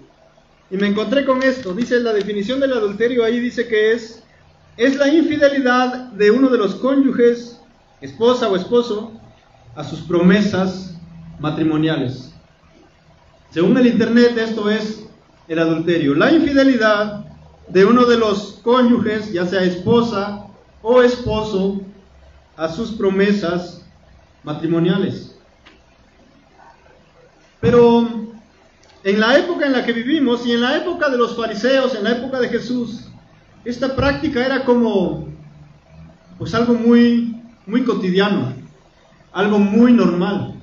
Y 0.71 0.77
me 0.77 0.87
encontré 0.87 1.25
con 1.25 1.41
esto. 1.43 1.73
Dice 1.73 1.99
la 1.99 2.13
definición 2.13 2.59
del 2.59 2.73
adulterio 2.73 3.23
ahí 3.23 3.39
dice 3.39 3.67
que 3.67 3.93
es, 3.93 4.23
es 4.77 4.95
la 4.95 5.13
infidelidad 5.13 6.11
de 6.11 6.31
uno 6.31 6.49
de 6.49 6.57
los 6.57 6.75
cónyuges, 6.75 7.59
esposa 8.01 8.47
o 8.49 8.55
esposo, 8.55 9.13
a 9.75 9.83
sus 9.83 10.01
promesas 10.01 10.95
matrimoniales. 11.39 12.33
Según 13.51 13.77
el 13.77 13.87
Internet, 13.87 14.37
esto 14.37 14.69
es 14.69 15.05
el 15.47 15.59
adulterio, 15.59 16.13
la 16.13 16.31
infidelidad 16.31 17.25
de 17.67 17.85
uno 17.85 18.05
de 18.05 18.17
los 18.17 18.59
cónyuges, 18.63 19.31
ya 19.31 19.45
sea 19.45 19.63
esposa 19.63 20.45
o 20.81 21.01
esposo, 21.01 21.81
a 22.59 22.67
sus 22.67 22.91
promesas 22.91 23.81
matrimoniales. 24.43 25.33
Pero 27.61 28.05
en 29.01 29.19
la 29.19 29.37
época 29.37 29.65
en 29.65 29.71
la 29.71 29.85
que 29.85 29.93
vivimos 29.93 30.45
y 30.45 30.51
en 30.51 30.61
la 30.61 30.75
época 30.75 31.07
de 31.07 31.17
los 31.17 31.37
fariseos, 31.37 31.95
en 31.95 32.03
la 32.03 32.11
época 32.11 32.37
de 32.41 32.49
Jesús, 32.49 33.05
esta 33.63 33.95
práctica 33.95 34.45
era 34.45 34.65
como 34.65 35.29
pues 36.37 36.53
algo 36.53 36.73
muy 36.73 37.41
muy 37.65 37.85
cotidiano, 37.85 38.53
algo 39.31 39.57
muy 39.57 39.93
normal. 39.93 40.55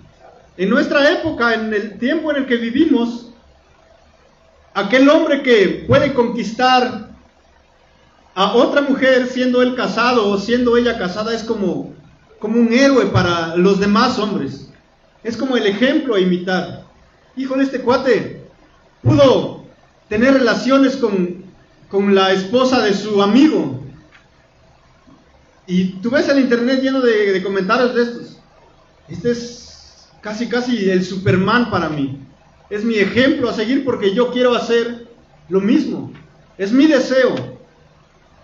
En 0.59 0.69
nuestra 0.69 1.11
época, 1.11 1.55
en 1.55 1.73
el 1.73 1.99
tiempo 1.99 2.31
en 2.31 2.39
el 2.39 2.47
que 2.47 2.57
vivimos, 2.57 3.33
aquel 4.75 5.09
hombre 5.09 5.43
que 5.43 5.87
puede 5.89 6.13
conquistar 6.13 7.16
a 8.37 8.55
otra 8.55 8.83
mujer 8.83 9.27
siendo 9.27 9.61
él 9.63 9.75
casado 9.75 10.29
o 10.29 10.39
siendo 10.39 10.77
ella 10.77 10.97
casada 10.97 11.35
es 11.35 11.43
como, 11.43 11.93
como 12.39 12.61
un 12.61 12.73
héroe 12.73 13.07
para 13.07 13.57
los 13.57 13.81
demás 13.81 14.21
hombres. 14.21 14.71
Es 15.25 15.37
como 15.37 15.57
el 15.57 15.67
ejemplo 15.67 16.15
a 16.15 16.21
imitar. 16.21 16.85
Híjole, 17.35 17.65
este 17.65 17.81
cuate 17.81 18.47
pudo 19.03 19.65
tener 20.09 20.35
relaciones 20.35 20.97
con 20.97 21.47
con 21.89 22.15
la 22.15 22.33
esposa 22.33 22.83
de 22.83 22.95
su 22.95 23.23
amigo. 23.23 23.81
Y 25.67 26.01
tú 26.01 26.11
ves 26.11 26.29
el 26.29 26.41
internet 26.41 26.81
lleno 26.81 27.01
de, 27.01 27.33
de 27.33 27.43
comentarios 27.43 27.95
de 27.95 28.03
estos. 28.03 28.39
Este 29.09 29.31
es 29.31 30.09
casi, 30.21 30.49
casi 30.49 30.91
el 30.91 31.05
Superman 31.05 31.71
para 31.71 31.89
mí. 31.89 32.19
Es 32.71 32.85
mi 32.85 32.97
ejemplo 32.97 33.49
a 33.49 33.55
seguir 33.55 33.85
porque 33.85 34.15
yo 34.15 34.31
quiero 34.33 34.55
hacer 34.55 35.09
lo 35.49 35.61
mismo. 35.61 36.13
Es 36.59 36.73
mi 36.73 36.87
deseo. 36.87 37.56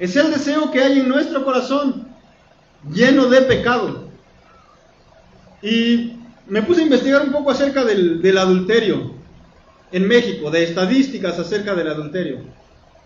Es 0.03 0.17
el 0.17 0.33
deseo 0.33 0.69
que 0.73 0.83
hay 0.83 0.99
en 0.99 1.09
nuestro 1.09 1.45
corazón, 1.45 2.09
lleno 2.93 3.27
de 3.27 3.43
pecado. 3.43 4.09
Y 5.63 6.15
me 6.49 6.61
puse 6.63 6.81
a 6.81 6.85
investigar 6.87 7.23
un 7.23 7.31
poco 7.31 7.53
acerca 7.53 7.85
del, 7.85 8.21
del 8.21 8.37
adulterio 8.37 9.13
en 9.93 10.09
México, 10.09 10.51
de 10.51 10.65
estadísticas 10.65 11.39
acerca 11.39 11.77
del 11.77 11.87
adulterio. 11.87 12.39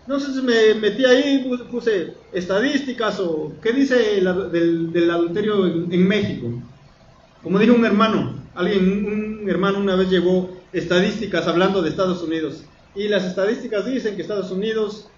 Entonces 0.07 0.41
me 0.41 0.73
metí 0.73 1.05
ahí, 1.05 1.47
puse, 1.69 2.15
estadísticas 2.33 3.19
o 3.19 3.53
qué 3.61 3.73
dice 3.73 3.95
del, 3.95 4.91
del, 4.91 5.11
adulterio 5.11 5.67
en, 5.67 5.93
en, 5.93 6.07
México. 6.07 6.47
Como 7.43 7.59
dijo 7.59 7.75
un 7.75 7.85
hermano, 7.85 8.41
alguien, 8.55 9.41
un 9.43 9.47
hermano 9.47 9.77
una 9.77 9.95
vez 9.95 10.09
llevó 10.09 10.49
estadísticas 10.73 11.45
hablando 11.45 11.83
de 11.83 11.91
Estados 11.91 12.23
Unidos. 12.23 12.63
Y 12.95 13.07
las 13.07 13.23
estadísticas 13.23 13.85
dicen 13.85 14.15
que 14.15 14.23
Estados 14.23 14.49
Unidos 14.49 15.11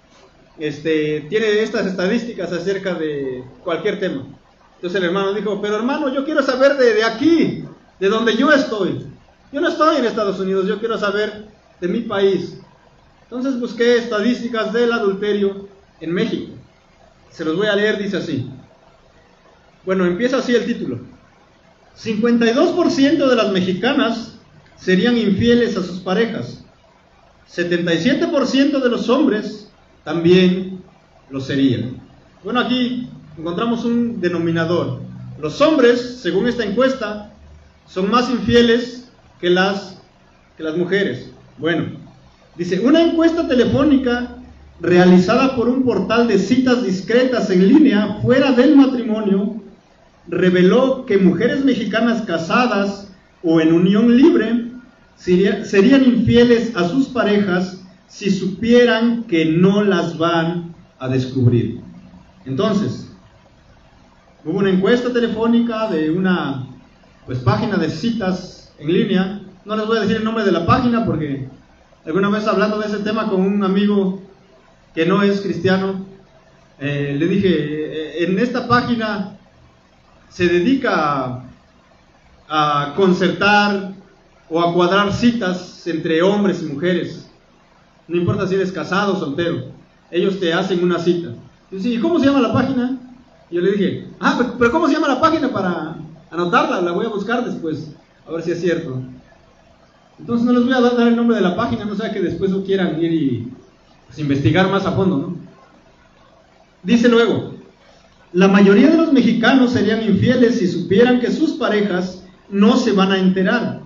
este, 0.59 1.21
tiene 1.29 1.61
estas 1.61 1.85
estadísticas 1.85 2.51
acerca 2.51 2.93
de 2.93 3.43
cualquier 3.63 3.99
tema. 3.99 4.25
Entonces 4.75 4.99
el 4.99 5.07
hermano 5.07 5.33
dijo, 5.33 5.61
pero 5.61 5.77
hermano, 5.77 6.13
yo 6.13 6.23
quiero 6.25 6.41
saber 6.41 6.77
de, 6.77 6.93
de 6.93 7.03
aquí, 7.03 7.65
de 7.99 8.09
donde 8.09 8.35
yo 8.35 8.51
estoy. 8.51 9.05
Yo 9.51 9.61
no 9.61 9.69
estoy 9.69 9.97
en 9.97 10.05
Estados 10.05 10.39
Unidos, 10.39 10.67
yo 10.67 10.79
quiero 10.79 10.97
saber 10.97 11.47
de 11.79 11.87
mi 11.87 12.01
país. 12.01 12.59
Entonces 13.23 13.59
busqué 13.59 13.97
estadísticas 13.97 14.73
del 14.73 14.91
adulterio 14.91 15.67
en 15.99 16.13
México. 16.13 16.53
Se 17.31 17.45
los 17.45 17.55
voy 17.55 17.67
a 17.67 17.75
leer, 17.75 17.97
dice 17.97 18.17
así. 18.17 18.49
Bueno, 19.85 20.05
empieza 20.05 20.37
así 20.37 20.55
el 20.55 20.65
título. 20.65 20.99
52% 21.97 23.27
de 23.27 23.35
las 23.35 23.51
mexicanas 23.51 24.37
serían 24.77 25.17
infieles 25.17 25.75
a 25.77 25.83
sus 25.83 25.99
parejas. 25.99 26.63
77% 27.53 28.81
de 28.81 28.89
los 28.89 29.09
hombres 29.09 29.68
también 30.03 30.81
lo 31.29 31.41
serían. 31.41 31.97
Bueno, 32.43 32.59
aquí 32.59 33.09
encontramos 33.37 33.85
un 33.85 34.19
denominador. 34.19 35.01
Los 35.41 35.61
hombres, 35.61 36.19
según 36.21 36.47
esta 36.47 36.65
encuesta, 36.65 37.33
son 37.85 38.09
más 38.09 38.29
infieles 38.29 39.09
que 39.39 39.49
las, 39.49 40.01
que 40.57 40.63
las 40.63 40.77
mujeres. 40.77 41.31
Bueno, 41.57 41.97
dice, 42.55 42.79
una 42.79 43.01
encuesta 43.01 43.47
telefónica 43.47 44.35
realizada 44.81 45.55
por 45.55 45.67
un 45.67 45.83
portal 45.83 46.27
de 46.27 46.39
citas 46.39 46.83
discretas 46.83 47.49
en 47.49 47.67
línea 47.67 48.19
fuera 48.21 48.51
del 48.51 48.75
matrimonio 48.75 49.61
reveló 50.27 51.05
que 51.05 51.17
mujeres 51.17 51.65
mexicanas 51.65 52.21
casadas 52.21 53.11
o 53.43 53.59
en 53.59 53.73
unión 53.73 54.15
libre 54.15 54.65
serían 55.15 56.05
infieles 56.05 56.75
a 56.75 56.87
sus 56.87 57.07
parejas 57.07 57.78
si 58.09 58.29
supieran 58.29 59.23
que 59.23 59.45
no 59.45 59.83
las 59.83 60.17
van 60.17 60.75
a 60.99 61.07
descubrir. 61.07 61.79
Entonces, 62.45 63.09
hubo 64.43 64.59
una 64.59 64.69
encuesta 64.69 65.13
telefónica 65.13 65.87
de 65.87 66.11
una 66.11 66.67
pues, 67.25 67.39
página 67.39 67.77
de 67.77 67.89
citas 67.89 68.73
en 68.77 68.91
línea 68.91 69.41
no 69.69 69.75
les 69.75 69.85
voy 69.85 69.97
a 69.97 70.01
decir 70.01 70.17
el 70.17 70.23
nombre 70.23 70.43
de 70.43 70.51
la 70.51 70.65
página 70.65 71.05
porque 71.05 71.47
alguna 72.03 72.29
vez 72.29 72.47
hablando 72.47 72.79
de 72.79 72.87
ese 72.87 73.03
tema 73.03 73.29
con 73.29 73.41
un 73.41 73.63
amigo 73.63 74.19
que 74.95 75.05
no 75.05 75.21
es 75.21 75.41
cristiano, 75.41 76.07
eh, 76.79 77.15
le 77.15 77.27
dije, 77.27 77.49
eh, 77.49 78.23
en 78.23 78.39
esta 78.39 78.67
página 78.67 79.37
se 80.29 80.47
dedica 80.47 81.43
a, 82.47 82.93
concertar 82.95 83.91
o 84.49 84.59
a 84.59 84.73
cuadrar 84.73 85.13
citas 85.13 85.85
entre 85.85 86.23
hombres 86.23 86.63
y 86.63 86.65
mujeres. 86.65 87.28
No 88.09 88.17
importa 88.17 88.47
si 88.47 88.55
eres 88.55 88.71
casado 88.71 89.13
o 89.13 89.19
soltero, 89.19 89.65
ellos 90.09 90.39
te 90.39 90.51
hacen 90.51 90.83
una 90.83 90.97
cita. 90.97 91.29
Y 91.71 91.99
¿cómo 91.99 92.19
se 92.19 92.25
llama 92.25 92.41
la 92.41 92.51
página? 92.51 92.97
Y 93.51 93.55
yo 93.55 93.61
le 93.61 93.71
dije, 93.73 94.07
ah, 94.19 94.55
pero 94.57 94.71
¿cómo 94.71 94.87
se 94.87 94.93
llama 94.93 95.07
la 95.07 95.21
página 95.21 95.51
para 95.51 95.95
anotarla? 96.31 96.81
La 96.81 96.91
voy 96.91 97.05
a 97.05 97.09
buscar 97.09 97.45
después, 97.45 97.95
a 98.27 98.31
ver 98.31 98.41
si 98.41 98.51
es 98.51 98.61
cierto. 98.61 98.99
Entonces 100.19 100.45
no 100.45 100.53
les 100.53 100.63
voy 100.63 100.73
a 100.73 100.81
dar 100.81 101.07
el 101.07 101.15
nombre 101.15 101.35
de 101.35 101.43
la 101.43 101.55
página, 101.55 101.85
no 101.85 101.95
sea 101.95 102.11
que 102.11 102.19
después 102.19 102.49
no 102.49 102.63
quieran 102.63 103.01
ir 103.01 103.13
y 103.13 103.47
pues, 104.07 104.17
investigar 104.17 104.69
más 104.69 104.87
a 104.87 104.93
fondo, 104.93 105.17
¿no? 105.17 105.35
Dice 106.81 107.07
luego, 107.09 107.53
la 108.33 108.47
mayoría 108.47 108.89
de 108.89 108.97
los 108.97 109.13
mexicanos 109.13 109.71
serían 109.71 110.03
infieles 110.03 110.57
si 110.57 110.67
supieran 110.67 111.19
que 111.19 111.31
sus 111.31 111.51
parejas 111.51 112.23
no 112.49 112.75
se 112.75 112.91
van 112.93 113.11
a 113.11 113.19
enterar, 113.19 113.81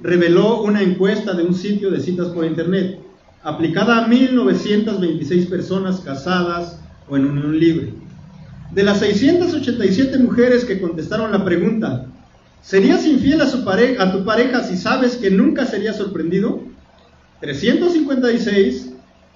reveló 0.00 0.62
una 0.62 0.82
encuesta 0.82 1.32
de 1.32 1.44
un 1.44 1.54
sitio 1.54 1.90
de 1.90 2.00
citas 2.00 2.28
por 2.28 2.44
internet, 2.44 3.00
aplicada 3.48 4.04
a 4.04 4.08
1.926 4.08 5.48
personas 5.48 6.00
casadas 6.00 6.80
o 7.08 7.16
en 7.16 7.26
unión 7.26 7.58
libre. 7.58 7.94
De 8.72 8.82
las 8.82 8.98
687 8.98 10.18
mujeres 10.18 10.64
que 10.64 10.80
contestaron 10.80 11.32
la 11.32 11.44
pregunta, 11.44 12.06
¿Serías 12.62 13.06
infiel 13.06 13.40
a, 13.40 13.46
su 13.46 13.58
tu 13.58 14.24
pareja 14.24 14.62
si 14.64 14.76
sabes 14.76 15.16
que 15.16 15.30
nunca 15.30 15.64
sería 15.64 15.92
sorprendido? 15.92 16.60
356 17.40 18.92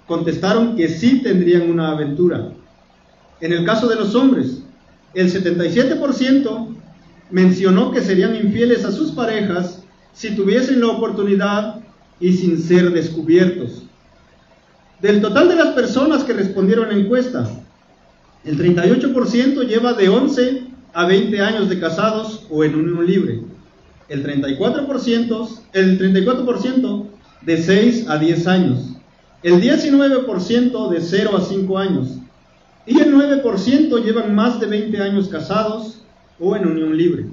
contestaron 0.07 0.77
que 0.77 0.89
sí 0.89 1.23
tendrían 1.23 1.71
una 1.71 1.93
aventura. 1.93 2.51
En 3.41 3.53
el 3.53 3.65
caso 3.65 3.89
de 3.89 3.97
los 3.97 4.15
hombres, 4.15 4.63
el 5.15 5.33
77% 5.33 6.77
mencionó 7.31 7.91
que 7.93 8.03
serían 8.03 8.35
infieles 8.37 8.85
a 8.85 8.93
sus 8.93 9.13
parejas 9.13 9.83
si 10.13 10.35
tuviesen 10.35 10.81
la 10.81 10.89
oportunidad 10.89 11.81
y 12.21 12.33
sin 12.33 12.61
ser 12.61 12.91
descubiertos. 12.91 13.85
Del 15.03 15.21
total 15.21 15.49
de 15.49 15.57
las 15.57 15.75
personas 15.75 16.23
que 16.23 16.33
respondieron 16.33 16.85
a 16.85 16.93
la 16.93 16.99
encuesta, 16.99 17.51
el 18.45 18.57
38% 18.57 19.67
lleva 19.67 19.95
de 19.95 20.09
11 20.09 20.63
a 20.93 21.07
20 21.07 21.41
años 21.41 21.69
de 21.69 21.81
casados 21.81 22.47
o 22.49 22.63
en 22.63 22.77
unión 22.77 23.05
libre. 23.05 23.41
El 24.09 24.25
34%, 24.25 25.49
el 25.73 25.99
34% 25.99 27.07
de 27.41 27.63
6 27.63 28.09
a 28.09 28.19
10 28.19 28.47
años. 28.47 28.97
El 29.43 29.61
19% 29.61 30.89
de 30.91 31.01
0 31.01 31.37
a 31.37 31.41
5 31.41 31.79
años. 31.79 32.09
Y 32.87 33.01
el 33.01 33.13
9% 33.13 34.05
llevan 34.05 34.37
más 34.37 34.61
de 34.61 34.67
20 34.67 35.03
años 35.03 35.27
casados 35.27 36.03
o 36.39 36.55
en 36.55 36.65
unión 36.65 36.97
libre. 36.97 37.27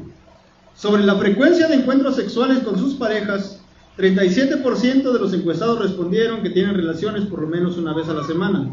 Sobre 0.73 1.03
la 1.03 1.17
frecuencia 1.17 1.67
de 1.67 1.75
encuentros 1.75 2.15
sexuales 2.15 2.59
con 2.59 2.79
sus 2.79 2.95
parejas, 2.95 3.58
37% 3.99 5.11
de 5.11 5.19
los 5.19 5.33
encuestados 5.33 5.79
respondieron 5.79 6.41
que 6.41 6.49
tienen 6.49 6.73
relaciones 6.73 7.25
por 7.25 7.41
lo 7.41 7.47
menos 7.47 7.77
una 7.77 7.93
vez 7.93 8.07
a 8.07 8.13
la 8.13 8.23
semana. 8.23 8.69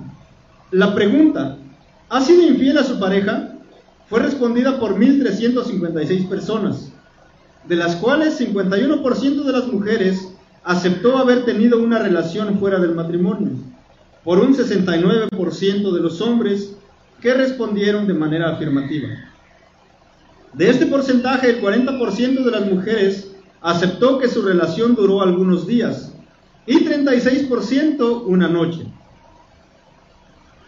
La 0.71 0.95
pregunta, 0.95 1.59
¿ha 2.09 2.21
sido 2.21 2.43
infiel 2.43 2.79
a 2.79 2.85
su 2.85 2.99
pareja? 2.99 3.57
fue 4.09 4.21
respondida 4.21 4.79
por 4.79 4.97
1.356 4.99 6.29
personas, 6.29 6.93
de 7.69 7.77
las 7.77 7.97
cuales 7.97 8.41
51% 8.41 9.43
de 9.43 9.53
las 9.53 9.67
mujeres 9.67 10.33
aceptó 10.63 11.19
haber 11.19 11.45
tenido 11.45 11.83
una 11.83 11.99
relación 11.99 12.59
fuera 12.59 12.79
del 12.79 12.95
matrimonio, 12.95 13.53
por 14.25 14.39
un 14.39 14.55
69% 14.55 15.93
de 15.93 16.01
los 16.01 16.21
hombres 16.21 16.77
que 17.21 17.35
respondieron 17.35 18.07
de 18.07 18.15
manera 18.15 18.51
afirmativa. 18.51 19.09
De 20.53 20.71
este 20.71 20.87
porcentaje, 20.87 21.51
el 21.51 21.61
40% 21.61 22.45
de 22.45 22.51
las 22.51 22.67
mujeres 22.71 23.33
aceptó 23.67 24.21
que 24.21 24.29
su 24.29 24.43
relación 24.43 24.95
duró 24.95 25.23
algunos 25.23 25.67
días 25.67 26.13
y 26.67 26.85
36% 26.85 28.23
una 28.25 28.47
noche. 28.47 28.87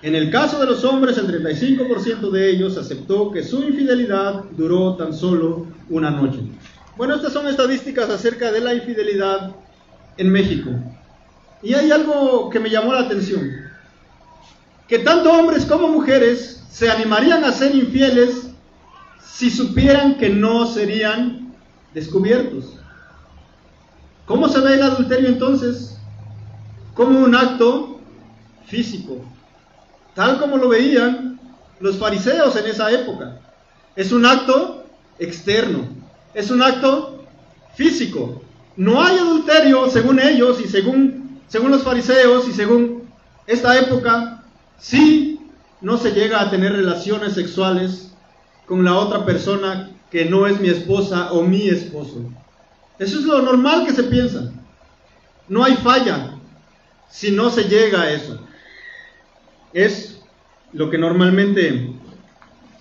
En 0.02 0.16
el 0.16 0.32
caso 0.32 0.58
de 0.58 0.66
los 0.66 0.84
hombres, 0.84 1.16
el 1.16 1.28
35% 1.28 2.28
de 2.32 2.50
ellos 2.50 2.76
aceptó 2.76 3.30
que 3.30 3.44
su 3.44 3.62
infidelidad 3.62 4.42
duró 4.56 4.96
tan 4.96 5.14
solo 5.14 5.66
una 5.88 6.10
noche. 6.10 6.40
Bueno, 6.96 7.14
estas 7.14 7.32
son 7.32 7.46
estadísticas 7.46 8.10
acerca 8.10 8.50
de 8.50 8.60
la 8.60 8.74
infidelidad 8.74 9.54
en 10.16 10.32
México. 10.32 10.70
Y 11.62 11.74
hay 11.74 11.92
algo 11.92 12.50
que 12.50 12.58
me 12.58 12.68
llamó 12.68 12.92
la 12.92 13.02
atención. 13.02 13.48
Que 14.88 14.98
tanto 14.98 15.32
hombres 15.32 15.64
como 15.66 15.86
mujeres 15.86 16.64
se 16.68 16.90
animarían 16.90 17.44
a 17.44 17.52
ser 17.52 17.76
infieles 17.76 18.50
si 19.22 19.50
supieran 19.50 20.16
que 20.16 20.30
no 20.30 20.66
serían 20.66 21.54
descubiertos. 21.94 22.78
¿Cómo 24.28 24.46
se 24.46 24.60
ve 24.60 24.74
el 24.74 24.82
adulterio 24.82 25.28
entonces? 25.30 25.96
Como 26.92 27.18
un 27.20 27.34
acto 27.34 27.98
físico, 28.66 29.24
tal 30.14 30.38
como 30.38 30.58
lo 30.58 30.68
veían 30.68 31.40
los 31.80 31.96
fariseos 31.96 32.54
en 32.56 32.66
esa 32.66 32.92
época. 32.92 33.40
Es 33.96 34.12
un 34.12 34.26
acto 34.26 34.84
externo, 35.18 35.88
es 36.34 36.50
un 36.50 36.62
acto 36.62 37.24
físico. 37.74 38.42
No 38.76 39.02
hay 39.02 39.16
adulterio 39.16 39.88
según 39.88 40.20
ellos 40.20 40.60
y 40.60 40.68
según, 40.68 41.40
según 41.48 41.70
los 41.70 41.82
fariseos 41.82 42.46
y 42.48 42.52
según 42.52 43.04
esta 43.46 43.78
época, 43.78 44.44
si 44.78 45.40
no 45.80 45.96
se 45.96 46.12
llega 46.12 46.42
a 46.42 46.50
tener 46.50 46.72
relaciones 46.72 47.32
sexuales 47.32 48.12
con 48.66 48.84
la 48.84 48.94
otra 48.94 49.24
persona 49.24 49.90
que 50.10 50.26
no 50.26 50.46
es 50.46 50.60
mi 50.60 50.68
esposa 50.68 51.32
o 51.32 51.42
mi 51.42 51.68
esposo. 51.68 52.30
Eso 52.98 53.18
es 53.18 53.24
lo 53.24 53.42
normal 53.42 53.86
que 53.86 53.92
se 53.92 54.04
piensa. 54.04 54.52
No 55.48 55.64
hay 55.64 55.76
falla 55.76 56.34
si 57.10 57.30
no 57.30 57.50
se 57.50 57.64
llega 57.64 58.02
a 58.02 58.12
eso. 58.12 58.40
Es 59.72 60.20
lo 60.72 60.90
que 60.90 60.98
normalmente 60.98 61.92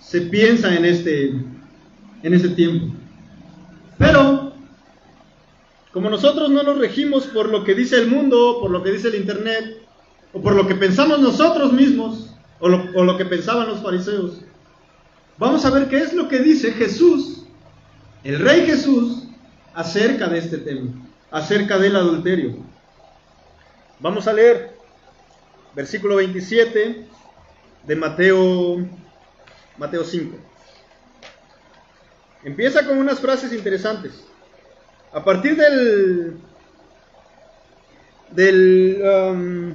se 0.00 0.22
piensa 0.22 0.74
en 0.74 0.84
este, 0.84 1.28
en 2.22 2.34
ese 2.34 2.50
tiempo. 2.50 2.94
Pero, 3.96 4.52
como 5.92 6.10
nosotros 6.10 6.50
no 6.50 6.62
nos 6.62 6.78
regimos 6.78 7.26
por 7.26 7.48
lo 7.48 7.64
que 7.64 7.74
dice 7.74 7.96
el 7.96 8.08
mundo, 8.08 8.58
por 8.60 8.70
lo 8.70 8.82
que 8.82 8.92
dice 8.92 9.08
el 9.08 9.16
Internet, 9.16 9.82
o 10.32 10.42
por 10.42 10.54
lo 10.54 10.66
que 10.66 10.74
pensamos 10.74 11.20
nosotros 11.20 11.72
mismos, 11.72 12.34
o 12.60 12.68
lo, 12.68 12.84
o 12.94 13.04
lo 13.04 13.16
que 13.16 13.24
pensaban 13.24 13.68
los 13.68 13.80
fariseos, 13.80 14.40
vamos 15.38 15.64
a 15.64 15.70
ver 15.70 15.88
qué 15.88 15.98
es 15.98 16.12
lo 16.12 16.28
que 16.28 16.40
dice 16.40 16.72
Jesús, 16.72 17.44
el 18.24 18.40
Rey 18.40 18.66
Jesús, 18.66 19.27
acerca 19.78 20.26
de 20.26 20.38
este 20.38 20.58
tema, 20.58 20.90
acerca 21.30 21.78
del 21.78 21.94
adulterio. 21.94 22.56
Vamos 24.00 24.26
a 24.26 24.32
leer 24.32 24.74
versículo 25.72 26.16
27 26.16 27.06
de 27.86 27.96
Mateo, 27.96 28.84
Mateo 29.76 30.02
5. 30.02 30.36
Empieza 32.42 32.84
con 32.84 32.98
unas 32.98 33.20
frases 33.20 33.52
interesantes. 33.52 34.26
A 35.12 35.22
partir 35.22 35.54
del, 35.54 36.36
del, 38.32 39.00
um, 39.00 39.74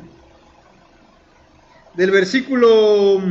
del 1.94 2.12
versículo... 2.12 3.22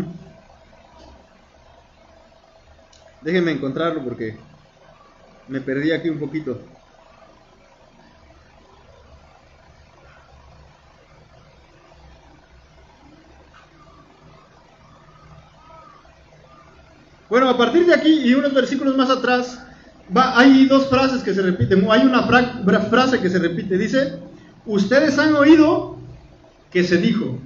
Déjenme 3.20 3.52
encontrarlo 3.52 4.02
porque 4.02 4.38
me 5.52 5.60
perdí 5.60 5.92
aquí 5.92 6.08
un 6.08 6.18
poquito. 6.18 6.58
Bueno, 17.28 17.50
a 17.50 17.56
partir 17.56 17.84
de 17.84 17.94
aquí 17.94 18.22
y 18.24 18.34
unos 18.34 18.54
versículos 18.54 18.96
más 18.96 19.10
atrás, 19.10 19.58
hay 20.14 20.66
dos 20.66 20.88
frases 20.88 21.22
que 21.22 21.34
se 21.34 21.42
repiten. 21.42 21.86
Hay 21.90 22.02
una 22.02 22.22
frase 22.22 23.20
que 23.20 23.28
se 23.28 23.38
repite. 23.38 23.76
Dice, 23.76 24.18
ustedes 24.64 25.18
han 25.18 25.34
oído 25.34 25.98
que 26.70 26.82
se 26.82 26.96
dijo, 26.96 27.38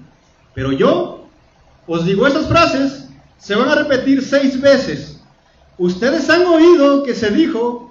pero 0.54 0.70
yo 0.70 1.28
os 1.88 2.04
digo 2.04 2.26
estas 2.26 2.48
frases, 2.48 3.08
se 3.38 3.56
van 3.56 3.68
a 3.68 3.74
repetir 3.74 4.22
seis 4.22 4.60
veces. 4.60 5.20
Ustedes 5.78 6.30
han 6.30 6.46
oído 6.46 7.02
que 7.02 7.14
se 7.14 7.30
dijo, 7.30 7.85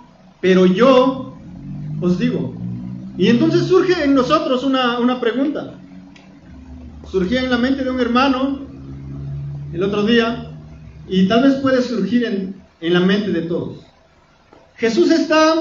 pero 0.45 0.67
yo 0.67 1.33
os 2.01 2.19
digo. 2.19 2.53
Y 3.17 3.29
entonces 3.29 3.63
surge 3.63 4.03
en 4.03 4.13
nosotros 4.13 4.63
una, 4.63 4.99
una 4.99 5.19
pregunta. 5.19 5.73
Surgía 7.09 7.41
en 7.41 7.49
la 7.49 7.57
mente 7.57 7.83
de 7.83 7.89
un 7.89 7.99
hermano 7.99 8.59
el 9.73 9.81
otro 9.81 10.03
día 10.03 10.51
y 11.07 11.27
tal 11.27 11.41
vez 11.41 11.55
puede 11.55 11.81
surgir 11.81 12.25
en, 12.25 12.61
en 12.79 12.93
la 12.93 12.99
mente 12.99 13.31
de 13.31 13.41
todos. 13.41 13.79
Jesús 14.75 15.09
está 15.09 15.55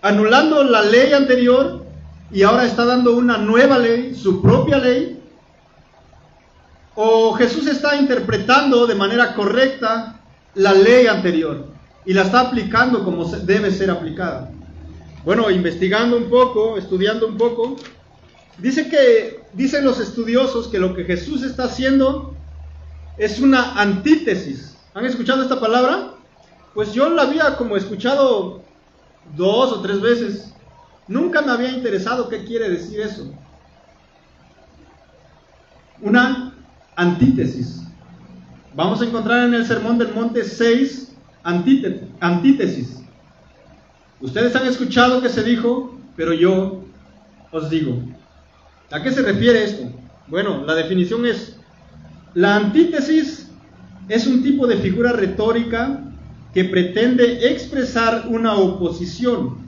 anulando 0.00 0.64
la 0.64 0.80
ley 0.80 1.12
anterior 1.12 1.84
y 2.32 2.42
ahora 2.42 2.64
está 2.64 2.86
dando 2.86 3.14
una 3.14 3.36
nueva 3.36 3.78
ley, 3.78 4.14
su 4.14 4.40
propia 4.40 4.78
ley. 4.78 5.20
O 6.94 7.34
Jesús 7.34 7.66
está 7.66 7.96
interpretando 7.96 8.86
de 8.86 8.94
manera 8.94 9.34
correcta 9.34 10.20
la 10.54 10.72
ley 10.72 11.06
anterior 11.06 11.73
y 12.04 12.12
la 12.12 12.22
está 12.22 12.40
aplicando 12.40 13.04
como 13.04 13.24
debe 13.24 13.70
ser 13.70 13.90
aplicada. 13.90 14.50
Bueno, 15.24 15.50
investigando 15.50 16.16
un 16.16 16.28
poco, 16.28 16.76
estudiando 16.76 17.26
un 17.26 17.38
poco, 17.38 17.76
que 18.62 19.40
dicen 19.54 19.84
los 19.84 19.98
estudiosos 20.00 20.68
que 20.68 20.78
lo 20.78 20.94
que 20.94 21.04
Jesús 21.04 21.42
está 21.42 21.64
haciendo 21.64 22.34
es 23.16 23.40
una 23.40 23.80
antítesis. 23.80 24.76
¿Han 24.94 25.06
escuchado 25.06 25.42
esta 25.42 25.58
palabra? 25.58 26.10
Pues 26.74 26.92
yo 26.92 27.08
la 27.08 27.22
había 27.22 27.56
como 27.56 27.76
escuchado 27.76 28.62
dos 29.36 29.72
o 29.72 29.80
tres 29.80 30.00
veces. 30.00 30.52
Nunca 31.08 31.42
me 31.42 31.52
había 31.52 31.70
interesado 31.70 32.28
qué 32.28 32.44
quiere 32.44 32.68
decir 32.68 33.00
eso. 33.00 33.32
Una 36.00 36.54
antítesis. 36.96 37.80
Vamos 38.74 39.00
a 39.00 39.04
encontrar 39.04 39.44
en 39.44 39.54
el 39.54 39.66
Sermón 39.66 39.98
del 39.98 40.12
Monte 40.12 40.44
seis 40.44 41.03
antítesis. 41.44 43.00
Ustedes 44.20 44.56
han 44.56 44.66
escuchado 44.66 45.20
que 45.20 45.28
se 45.28 45.42
dijo, 45.44 45.98
pero 46.16 46.32
yo 46.32 46.82
os 47.52 47.70
digo. 47.70 48.02
¿A 48.90 49.02
qué 49.02 49.12
se 49.12 49.22
refiere 49.22 49.64
esto? 49.64 49.90
Bueno, 50.28 50.64
la 50.64 50.74
definición 50.74 51.26
es 51.26 51.56
la 52.34 52.56
antítesis 52.56 53.48
es 54.08 54.26
un 54.26 54.42
tipo 54.42 54.66
de 54.66 54.78
figura 54.78 55.12
retórica 55.12 56.00
que 56.52 56.64
pretende 56.64 57.48
expresar 57.48 58.26
una 58.28 58.54
oposición. 58.54 59.58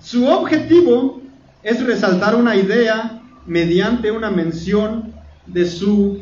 Su 0.00 0.26
objetivo 0.26 1.20
es 1.62 1.84
resaltar 1.84 2.34
una 2.34 2.56
idea 2.56 3.22
mediante 3.46 4.10
una 4.10 4.30
mención 4.30 5.12
de 5.46 5.66
su 5.66 6.20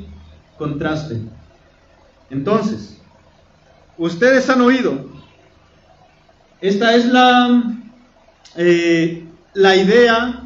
contraste. 0.57 1.21
Entonces, 2.31 2.98
ustedes 3.99 4.49
han 4.49 4.61
oído, 4.63 5.07
esta 6.61 6.95
es 6.95 7.07
la, 7.07 7.63
eh, 8.57 9.25
la 9.55 9.77
idea 9.77 10.43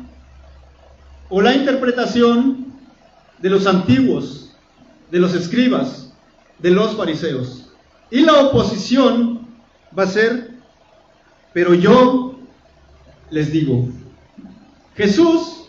o 1.28 1.40
la 1.40 1.54
interpretación 1.54 2.66
de 3.38 3.50
los 3.50 3.66
antiguos 3.66 4.42
de 5.12 5.18
los 5.18 5.34
escribas, 5.34 6.10
de 6.58 6.70
los 6.70 6.96
fariseos. 6.96 7.66
Y 8.10 8.20
la 8.20 8.46
oposición 8.46 9.46
va 9.96 10.04
a 10.04 10.06
ser, 10.06 10.52
pero 11.52 11.74
yo 11.74 12.38
les 13.30 13.52
digo, 13.52 13.90
Jesús 14.96 15.64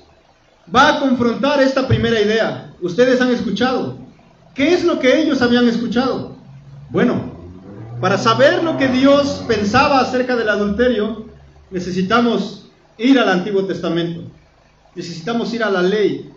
va 0.74 0.96
a 0.96 1.00
confrontar 1.02 1.62
esta 1.62 1.88
primera 1.90 2.22
idea. 2.22 2.74
Ustedes 2.82 3.20
han 3.20 3.32
escuchado. 3.32 3.98
¿Qué 4.56 4.74
es 4.74 4.86
lo 4.86 5.00
que 5.00 5.22
ellos 5.22 5.42
habían 5.42 5.68
escuchado? 5.68 6.38
Bueno, 6.90 7.33
para 8.04 8.18
saber 8.18 8.62
lo 8.62 8.78
que 8.78 8.90
Dios 8.90 9.46
pensaba 9.48 10.02
acerca 10.02 10.36
del 10.36 10.50
adulterio, 10.50 11.26
necesitamos 11.72 12.70
ir 12.98 13.18
al 13.18 13.30
Antiguo 13.30 13.64
Testamento. 13.64 14.30
Necesitamos 14.94 15.54
ir 15.54 15.64
a 15.64 15.70
la 15.70 15.82
ley 15.82 16.30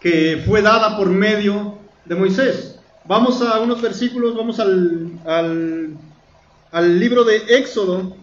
que 0.00 0.42
fue 0.44 0.60
dada 0.60 0.96
por 0.96 1.08
medio 1.08 1.78
de 2.04 2.16
Moisés. 2.16 2.80
Vamos 3.04 3.40
a 3.42 3.60
unos 3.60 3.80
versículos, 3.80 4.34
vamos 4.34 4.58
al, 4.58 5.12
al, 6.72 6.98
libro 6.98 7.22
de 7.22 7.44
Éxodo. 7.46 8.16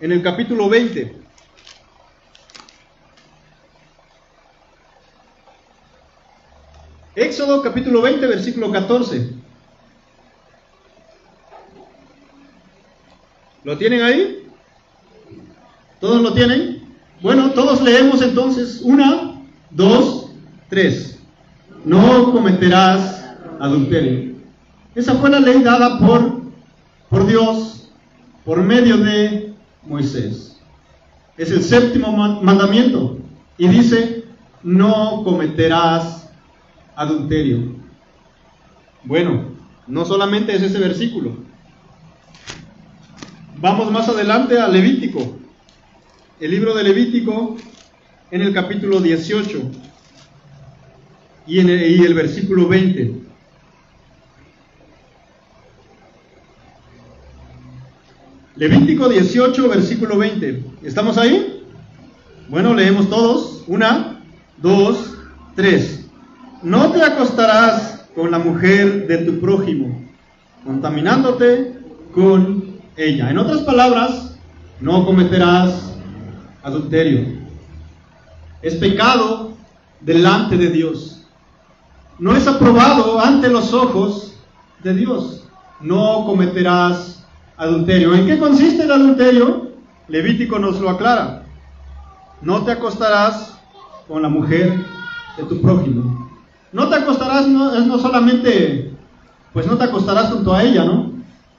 En 0.00 0.12
el 0.12 0.22
capítulo 0.22 0.70
20. 0.70 1.19
Éxodo 7.20 7.60
capítulo 7.60 8.00
20, 8.00 8.26
versículo 8.26 8.72
14. 8.72 9.28
¿Lo 13.62 13.76
tienen 13.76 14.00
ahí? 14.00 14.48
¿Todos 16.00 16.22
lo 16.22 16.32
tienen? 16.32 16.82
Bueno, 17.20 17.50
todos 17.50 17.82
leemos 17.82 18.22
entonces. 18.22 18.80
Una, 18.82 19.38
dos, 19.70 20.30
tres. 20.70 21.18
No 21.84 22.32
cometerás 22.32 23.22
adulterio. 23.60 24.36
Esa 24.94 25.14
fue 25.16 25.28
la 25.28 25.40
ley 25.40 25.62
dada 25.62 25.98
por, 25.98 26.40
por 27.10 27.26
Dios 27.26 27.90
por 28.46 28.62
medio 28.62 28.96
de 28.96 29.52
Moisés. 29.86 30.58
Es 31.36 31.50
el 31.50 31.62
séptimo 31.62 32.12
mandamiento. 32.40 33.18
Y 33.58 33.68
dice, 33.68 34.24
no 34.62 35.22
cometerás 35.22 36.19
adulterio. 36.96 37.76
Bueno, 39.04 39.50
no 39.86 40.04
solamente 40.04 40.54
es 40.54 40.62
ese 40.62 40.78
versículo. 40.78 41.36
Vamos 43.58 43.90
más 43.90 44.08
adelante 44.08 44.58
a 44.58 44.68
Levítico 44.68 45.40
el 46.40 46.50
libro 46.50 46.74
de 46.74 46.84
Levítico 46.84 47.56
en 48.30 48.40
el 48.40 48.54
capítulo 48.54 49.00
18 49.00 49.62
y, 51.46 51.60
en 51.60 51.68
el, 51.68 52.06
el 52.06 52.14
versículo 52.14 52.66
20. 52.66 53.14
Levítico 58.56 59.08
18, 59.08 59.68
versículo 59.68 60.16
20. 60.16 60.64
¿Estamos 60.82 61.18
ahí? 61.18 61.62
Bueno, 62.48 62.74
leemos 62.74 63.10
todos. 63.10 63.64
Una, 63.66 64.22
dos, 64.56 65.18
tres. 65.54 65.99
No 66.62 66.92
te 66.92 67.02
acostarás 67.02 68.04
con 68.14 68.30
la 68.30 68.38
mujer 68.38 69.06
de 69.06 69.18
tu 69.18 69.40
prójimo, 69.40 69.98
contaminándote 70.62 71.74
con 72.12 72.76
ella. 72.98 73.30
En 73.30 73.38
otras 73.38 73.60
palabras, 73.60 74.38
no 74.78 75.06
cometerás 75.06 75.96
adulterio. 76.62 77.40
Es 78.60 78.74
pecado 78.74 79.52
delante 80.02 80.58
de 80.58 80.68
Dios. 80.68 81.26
No 82.18 82.36
es 82.36 82.46
aprobado 82.46 83.18
ante 83.18 83.48
los 83.48 83.72
ojos 83.72 84.34
de 84.82 84.92
Dios. 84.92 85.48
No 85.80 86.26
cometerás 86.26 87.24
adulterio. 87.56 88.14
¿En 88.14 88.26
qué 88.26 88.38
consiste 88.38 88.82
el 88.82 88.92
adulterio? 88.92 89.70
Levítico 90.08 90.58
nos 90.58 90.78
lo 90.78 90.90
aclara. 90.90 91.44
No 92.42 92.64
te 92.64 92.72
acostarás 92.72 93.58
con 94.06 94.20
la 94.20 94.28
mujer 94.28 94.84
de 95.38 95.44
tu 95.44 95.62
prójimo. 95.62 96.29
No 96.72 96.88
te 96.88 96.96
acostarás, 96.96 97.48
no, 97.48 97.74
es 97.74 97.86
no 97.86 97.98
solamente, 97.98 98.92
pues 99.52 99.66
no 99.66 99.76
te 99.76 99.84
acostarás 99.84 100.30
junto 100.32 100.54
a 100.54 100.62
ella, 100.62 100.84
¿no? 100.84 101.12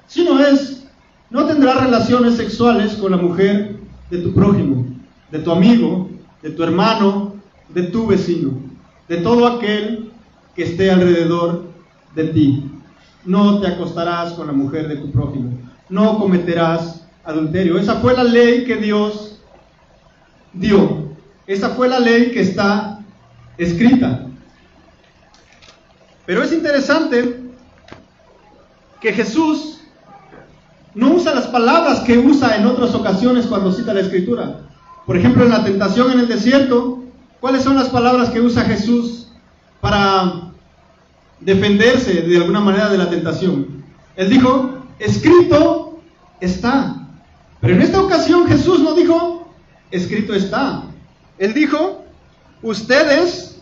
Sino 0.07 0.39
es, 0.39 0.87
no 1.29 1.45
tendrás 1.45 1.83
relaciones 1.83 2.35
sexuales 2.35 2.93
con 2.93 3.11
la 3.11 3.17
mujer 3.17 3.77
de 4.09 4.17
tu 4.19 4.33
prójimo, 4.33 4.85
de 5.31 5.39
tu 5.39 5.51
amigo, 5.51 6.09
de 6.41 6.51
tu 6.51 6.63
hermano, 6.63 7.35
de 7.69 7.83
tu 7.83 8.07
vecino, 8.07 8.51
de 9.07 9.17
todo 9.17 9.47
aquel 9.47 10.11
que 10.55 10.63
esté 10.63 10.91
alrededor 10.91 11.65
de 12.15 12.25
ti. 12.25 12.71
No 13.25 13.59
te 13.59 13.67
acostarás 13.67 14.33
con 14.33 14.47
la 14.47 14.53
mujer 14.53 14.87
de 14.87 14.97
tu 14.97 15.11
prójimo. 15.11 15.57
No 15.89 16.17
cometerás 16.17 17.05
adulterio. 17.23 17.77
Esa 17.77 17.95
fue 17.95 18.13
la 18.15 18.23
ley 18.23 18.65
que 18.65 18.77
Dios 18.77 19.39
dio. 20.53 21.09
Esa 21.47 21.69
fue 21.69 21.87
la 21.87 21.99
ley 21.99 22.31
que 22.31 22.41
está 22.41 22.99
escrita. 23.57 24.27
Pero 26.31 26.43
es 26.43 26.53
interesante 26.53 27.41
que 29.01 29.11
Jesús 29.11 29.81
no 30.95 31.15
usa 31.15 31.35
las 31.35 31.47
palabras 31.47 31.99
que 31.99 32.17
usa 32.17 32.55
en 32.55 32.65
otras 32.67 32.95
ocasiones 32.95 33.47
cuando 33.47 33.73
cita 33.73 33.93
la 33.93 33.99
escritura. 33.99 34.61
Por 35.05 35.17
ejemplo, 35.17 35.43
en 35.43 35.49
la 35.49 35.65
tentación 35.65 36.09
en 36.09 36.19
el 36.21 36.29
desierto, 36.29 37.03
¿cuáles 37.41 37.63
son 37.63 37.75
las 37.75 37.89
palabras 37.89 38.29
que 38.29 38.39
usa 38.39 38.63
Jesús 38.63 39.27
para 39.81 40.53
defenderse 41.41 42.21
de 42.21 42.37
alguna 42.37 42.61
manera 42.61 42.87
de 42.87 42.97
la 42.97 43.09
tentación? 43.09 43.83
Él 44.15 44.29
dijo, 44.29 44.85
escrito 44.99 45.99
está. 46.39 46.95
Pero 47.59 47.73
en 47.73 47.81
esta 47.81 48.01
ocasión 48.01 48.47
Jesús 48.47 48.79
no 48.79 48.93
dijo, 48.93 49.53
escrito 49.91 50.33
está. 50.33 50.83
Él 51.37 51.53
dijo, 51.53 52.05
ustedes 52.61 53.59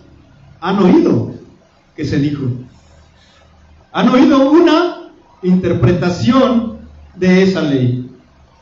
han 0.61 0.77
oído 0.77 1.38
que 1.99 2.05
se 2.05 2.17
dijo. 2.17 2.45
Han 3.91 4.07
oído 4.07 4.49
una 4.51 5.09
interpretación 5.43 6.77
de 7.13 7.43
esa 7.43 7.61
ley. 7.61 8.09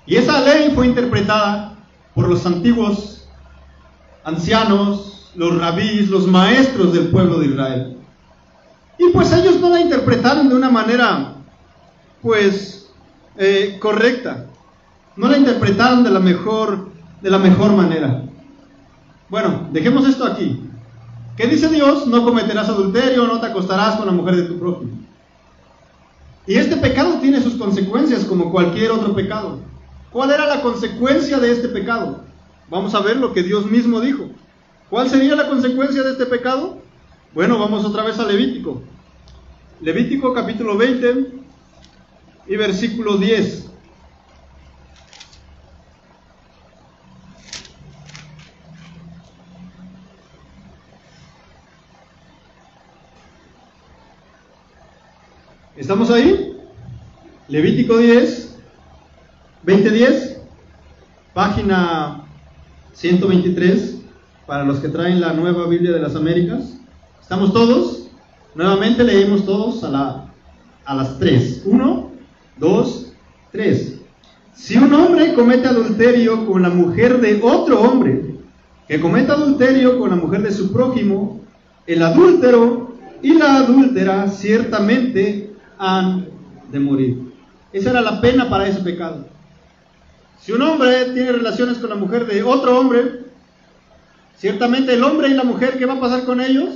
Y 0.08 0.16
esa 0.16 0.42
ley 0.42 0.72
fue 0.74 0.88
interpretada 0.88 1.76
por 2.16 2.28
los 2.28 2.48
antiguos 2.48 3.28
ancianos, 4.24 5.32
los 5.36 5.56
rabís, 5.56 6.10
los 6.10 6.26
maestros 6.26 6.94
del 6.94 7.10
pueblo 7.10 7.38
de 7.38 7.46
Israel. 7.46 7.98
Y 8.98 9.10
pues 9.10 9.32
ellos 9.32 9.60
no 9.62 9.70
la 9.70 9.82
interpretaron 9.82 10.50
de 10.50 10.56
una 10.56 10.72
manera, 10.72 11.36
pues, 12.24 12.90
eh, 13.38 13.78
correcta. 13.80 14.48
No 15.16 15.28
la 15.28 15.38
interpretaron 15.38 16.04
de 16.04 16.10
la 16.10 16.20
mejor, 16.20 16.90
de 17.22 17.30
la 17.30 17.38
mejor 17.38 17.74
manera. 17.74 18.24
Bueno, 19.30 19.70
dejemos 19.72 20.08
esto 20.08 20.26
aquí. 20.26 20.67
¿Qué 21.38 21.46
dice 21.46 21.70
Dios? 21.70 22.08
No 22.08 22.24
cometerás 22.24 22.68
adulterio, 22.68 23.28
no 23.28 23.40
te 23.40 23.46
acostarás 23.46 23.96
con 23.96 24.08
la 24.08 24.12
mujer 24.12 24.38
de 24.38 24.44
tu 24.44 24.58
prójimo. 24.58 24.92
Y 26.48 26.56
este 26.56 26.78
pecado 26.78 27.20
tiene 27.20 27.42
sus 27.42 27.56
consecuencias 27.56 28.26
como 28.26 28.52
cualquier 28.52 28.90
otro 28.90 29.14
pecado. 29.14 29.60
¿Cuál 30.12 30.32
era 30.32 30.48
la 30.48 30.62
consecuencia 30.62 31.38
de 31.38 31.52
este 31.52 31.68
pecado? 31.68 32.24
Vamos 32.70 32.96
a 32.96 33.02
ver 33.02 33.18
lo 33.18 33.34
que 33.34 33.44
Dios 33.44 33.70
mismo 33.70 34.02
dijo. 34.02 34.32
¿Cuál 34.90 35.10
sería 35.10 35.36
la 35.36 35.48
consecuencia 35.48 36.02
de 36.02 36.12
este 36.12 36.26
pecado? 36.26 36.80
Bueno, 37.36 37.60
vamos 37.60 37.86
otra 37.86 38.04
vez 38.04 38.18
a 38.18 38.26
Levítico. 38.26 38.82
Levítico 39.82 40.34
capítulo 40.34 40.76
20 40.76 41.28
y 42.48 42.56
versículo 42.56 43.18
10. 43.18 43.67
¿Estamos 55.88 56.12
ahí? 56.12 56.54
Levítico 57.48 57.98
10, 57.98 58.58
2010, 59.64 60.42
página 61.34 62.26
123, 62.92 64.02
para 64.46 64.66
los 64.66 64.80
que 64.80 64.90
traen 64.90 65.22
la 65.22 65.32
nueva 65.32 65.66
Biblia 65.66 65.94
de 65.94 66.02
las 66.02 66.14
Américas. 66.18 66.78
¿Estamos 67.22 67.54
todos? 67.54 68.10
Nuevamente 68.54 69.02
leemos 69.02 69.46
todos 69.46 69.82
a, 69.86 69.90
la, 69.90 70.26
a 70.84 70.94
las 70.94 71.18
3. 71.20 71.62
1, 71.64 72.12
2, 72.58 73.14
3. 73.54 74.02
Si 74.56 74.78
un 74.78 74.94
hombre 74.94 75.36
comete 75.36 75.70
adulterio 75.70 76.46
con 76.48 76.64
la 76.64 76.70
mujer 76.70 77.22
de 77.22 77.40
otro 77.42 77.80
hombre, 77.80 78.36
que 78.90 79.00
cometa 79.00 79.36
adulterio 79.36 79.98
con 79.98 80.10
la 80.10 80.18
mujer 80.18 80.42
de 80.42 80.52
su 80.52 80.74
prójimo, 80.74 81.40
el 81.86 82.04
adúltero 82.04 82.98
y 83.22 83.36
la 83.36 83.56
adúltera 83.60 84.28
ciertamente 84.28 85.47
han 85.78 86.28
de 86.72 86.80
morir. 86.80 87.34
Esa 87.72 87.92
era 87.92 88.02
la 88.02 88.22
pena 88.22 88.50
para 88.50 88.68
ese 88.68 88.82
pecado. 88.82 89.26
Si 90.42 90.52
un 90.52 90.62
hombre 90.62 91.06
tiene 91.14 91.32
relaciones 91.32 91.78
con 91.78 91.90
la 91.90 91.96
mujer 91.96 92.26
de 92.26 92.44
otro 92.44 92.80
hombre, 92.80 93.26
ciertamente 94.38 94.94
el 94.94 95.04
hombre 95.04 95.30
y 95.30 95.34
la 95.34 95.44
mujer 95.44 95.78
que 95.78 95.86
va 95.86 95.96
a 95.96 96.00
pasar 96.00 96.24
con 96.26 96.42
ellos 96.42 96.70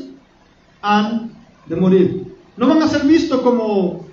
han 0.81 1.31
de 1.67 1.75
morir. 1.75 2.35
No 2.57 2.67
van 2.67 2.81
a 2.81 2.87
ser 2.87 3.03
vistos 3.03 3.41
como 3.41 4.05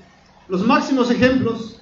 los 0.48 0.64
máximos 0.64 1.10
ejemplos, 1.10 1.80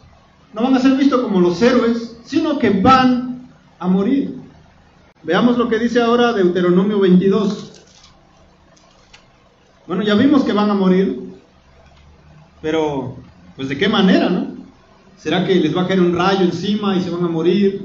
no 0.53 0.63
van 0.63 0.75
a 0.75 0.81
ser 0.81 0.93
vistos 0.93 1.21
como 1.21 1.41
los 1.41 1.61
héroes, 1.61 2.17
sino 2.25 2.59
que 2.59 2.71
van 2.71 3.49
a 3.79 3.87
morir. 3.87 4.35
Veamos 5.23 5.59
lo 5.59 5.69
que 5.69 5.79
dice 5.79 6.01
ahora 6.01 6.33
Deuteronomio 6.33 7.01
22. 7.01 7.83
Bueno, 9.87 10.03
ya 10.03 10.15
vimos 10.15 10.45
que 10.45 10.53
van 10.53 10.71
a 10.71 10.75
morir, 10.75 11.26
pero, 12.67 13.15
pues 13.55 13.69
de 13.69 13.79
qué 13.79 13.89
manera, 13.89 14.29
¿no? 14.29 14.49
¿Será 15.17 15.47
que 15.47 15.55
les 15.55 15.75
va 15.75 15.83
a 15.83 15.87
caer 15.87 16.01
un 16.01 16.17
rayo 16.17 16.41
encima 16.41 16.97
y 16.97 17.01
se 17.01 17.11
van 17.11 17.23
a 17.23 17.29
morir? 17.29 17.81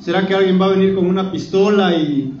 ¿Será 0.00 0.26
que 0.26 0.34
alguien 0.34 0.58
va 0.58 0.64
a 0.64 0.70
venir 0.70 0.94
con 0.94 1.04
una 1.04 1.30
pistola 1.30 1.94
y, 1.94 2.32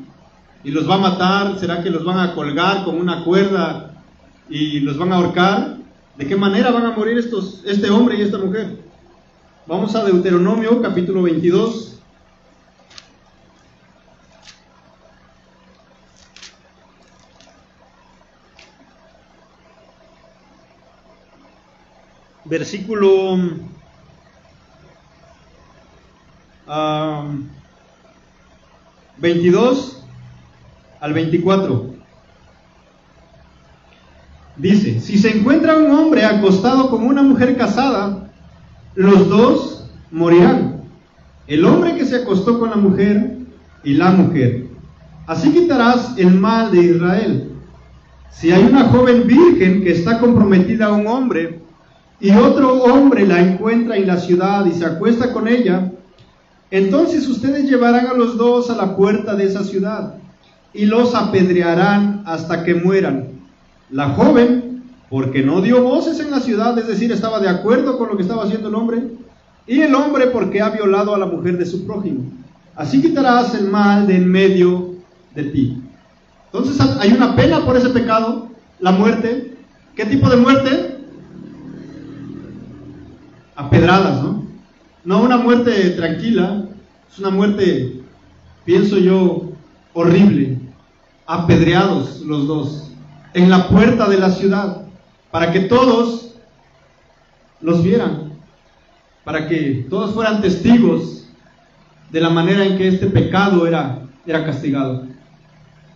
y 0.64 0.70
los 0.70 0.88
va 0.88 0.94
a 0.94 1.10
matar? 1.10 1.58
¿Será 1.58 1.82
que 1.82 1.90
los 1.90 2.02
van 2.02 2.20
a 2.20 2.34
colgar 2.34 2.84
con 2.84 2.98
una 2.98 3.22
cuerda 3.22 4.02
y 4.48 4.80
los 4.80 4.96
van 4.96 5.12
a 5.12 5.16
ahorcar? 5.16 5.76
¿De 6.16 6.26
qué 6.26 6.36
manera 6.36 6.70
van 6.70 6.86
a 6.86 6.92
morir 6.92 7.18
estos, 7.18 7.62
este 7.66 7.90
hombre 7.90 8.16
y 8.16 8.22
esta 8.22 8.38
mujer? 8.38 8.78
Vamos 9.66 9.94
a 9.94 10.04
Deuteronomio 10.04 10.80
capítulo 10.80 11.20
22. 11.24 11.93
Versículo 22.44 23.38
22 29.18 30.04
al 31.00 31.12
24. 31.12 31.94
Dice, 34.56 35.00
si 35.00 35.18
se 35.18 35.36
encuentra 35.36 35.76
un 35.76 35.90
hombre 35.90 36.24
acostado 36.24 36.90
con 36.90 37.04
una 37.04 37.22
mujer 37.22 37.56
casada, 37.56 38.30
los 38.94 39.28
dos 39.28 39.90
morirán. 40.10 40.84
El 41.46 41.64
hombre 41.64 41.96
que 41.96 42.06
se 42.06 42.16
acostó 42.16 42.58
con 42.58 42.70
la 42.70 42.76
mujer 42.76 43.38
y 43.82 43.94
la 43.94 44.12
mujer. 44.12 44.68
Así 45.26 45.52
quitarás 45.52 46.16
el 46.18 46.34
mal 46.34 46.70
de 46.70 46.82
Israel. 46.82 47.50
Si 48.30 48.52
hay 48.52 48.64
una 48.64 48.84
joven 48.88 49.26
virgen 49.26 49.82
que 49.82 49.92
está 49.92 50.18
comprometida 50.18 50.86
a 50.86 50.92
un 50.92 51.06
hombre 51.06 51.63
y 52.20 52.30
otro 52.30 52.82
hombre 52.84 53.26
la 53.26 53.40
encuentra 53.40 53.96
en 53.96 54.06
la 54.06 54.16
ciudad 54.16 54.64
y 54.66 54.72
se 54.72 54.84
acuesta 54.84 55.32
con 55.32 55.48
ella, 55.48 55.92
entonces 56.70 57.28
ustedes 57.28 57.68
llevarán 57.68 58.06
a 58.06 58.14
los 58.14 58.36
dos 58.36 58.70
a 58.70 58.76
la 58.76 58.96
puerta 58.96 59.34
de 59.34 59.44
esa 59.44 59.64
ciudad 59.64 60.14
y 60.72 60.86
los 60.86 61.14
apedrearán 61.14 62.22
hasta 62.26 62.64
que 62.64 62.74
mueran. 62.74 63.28
La 63.90 64.10
joven, 64.10 64.82
porque 65.08 65.42
no 65.42 65.60
dio 65.60 65.82
voces 65.82 66.18
en 66.20 66.30
la 66.30 66.40
ciudad, 66.40 66.76
es 66.78 66.88
decir, 66.88 67.12
estaba 67.12 67.38
de 67.38 67.48
acuerdo 67.48 67.96
con 67.96 68.08
lo 68.08 68.16
que 68.16 68.22
estaba 68.22 68.44
haciendo 68.44 68.68
el 68.68 68.74
hombre, 68.74 69.02
y 69.66 69.80
el 69.80 69.94
hombre 69.94 70.26
porque 70.26 70.60
ha 70.60 70.70
violado 70.70 71.14
a 71.14 71.18
la 71.18 71.26
mujer 71.26 71.56
de 71.56 71.66
su 71.66 71.86
prójimo. 71.86 72.24
Así 72.74 73.00
quitarás 73.00 73.54
el 73.54 73.68
mal 73.68 74.06
de 74.06 74.16
en 74.16 74.28
medio 74.28 74.94
de 75.34 75.44
ti. 75.44 75.82
Entonces 76.46 76.80
hay 77.00 77.12
una 77.12 77.36
pena 77.36 77.64
por 77.64 77.76
ese 77.76 77.90
pecado, 77.90 78.48
la 78.80 78.92
muerte. 78.92 79.56
¿Qué 79.94 80.04
tipo 80.06 80.28
de 80.28 80.36
muerte? 80.36 80.93
A 83.56 83.70
pedradas, 83.70 84.22
¿no? 84.22 84.44
No 85.04 85.22
una 85.22 85.36
muerte 85.36 85.90
tranquila, 85.90 86.64
es 87.10 87.18
una 87.18 87.30
muerte, 87.30 88.00
pienso 88.64 88.98
yo, 88.98 89.50
horrible. 89.92 90.58
Apedreados 91.26 92.20
los 92.20 92.46
dos, 92.46 92.90
en 93.32 93.50
la 93.50 93.68
puerta 93.68 94.08
de 94.08 94.18
la 94.18 94.30
ciudad, 94.30 94.86
para 95.30 95.52
que 95.52 95.60
todos 95.60 96.34
los 97.60 97.82
vieran, 97.82 98.32
para 99.24 99.48
que 99.48 99.86
todos 99.88 100.14
fueran 100.14 100.42
testigos 100.42 101.26
de 102.10 102.20
la 102.20 102.30
manera 102.30 102.64
en 102.64 102.76
que 102.76 102.88
este 102.88 103.06
pecado 103.06 103.66
era, 103.66 104.00
era 104.26 104.44
castigado. 104.44 105.06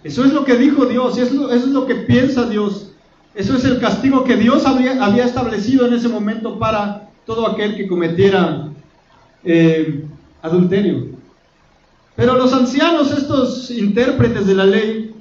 Eso 0.02 0.24
es 0.24 0.32
lo 0.32 0.44
que 0.44 0.56
dijo 0.56 0.86
Dios, 0.86 1.18
eso, 1.18 1.50
es 1.52 1.66
lo 1.66 1.86
que 1.86 1.94
piensa 1.94 2.48
Dios. 2.48 2.92
Eso 3.34 3.56
es 3.56 3.64
el 3.64 3.78
castigo 3.78 4.24
que 4.24 4.36
Dios 4.36 4.64
había 4.66 5.24
establecido 5.24 5.86
en 5.86 5.94
ese 5.94 6.08
momento 6.08 6.58
para 6.58 7.07
todo 7.28 7.46
aquel 7.46 7.76
que 7.76 7.86
cometiera 7.86 8.70
eh, 9.44 10.02
adulterio. 10.40 11.08
Pero 12.16 12.34
los 12.36 12.54
ancianos, 12.54 13.12
estos 13.12 13.70
intérpretes 13.70 14.46
de 14.46 14.54
la 14.54 14.64
ley, 14.64 15.14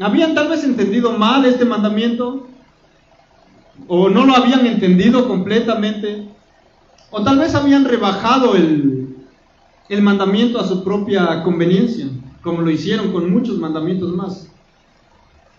habían 0.00 0.34
tal 0.34 0.48
vez 0.48 0.64
entendido 0.64 1.16
mal 1.16 1.44
este 1.44 1.64
mandamiento, 1.64 2.48
o 3.86 4.08
no 4.08 4.26
lo 4.26 4.34
habían 4.34 4.66
entendido 4.66 5.28
completamente, 5.28 6.28
o 7.12 7.22
tal 7.22 7.38
vez 7.38 7.54
habían 7.54 7.84
rebajado 7.84 8.56
el, 8.56 9.16
el 9.88 10.02
mandamiento 10.02 10.58
a 10.58 10.66
su 10.66 10.82
propia 10.82 11.44
conveniencia 11.44 12.08
como 12.42 12.62
lo 12.62 12.70
hicieron 12.70 13.12
con 13.12 13.30
muchos 13.30 13.58
mandamientos 13.58 14.10
más. 14.14 14.48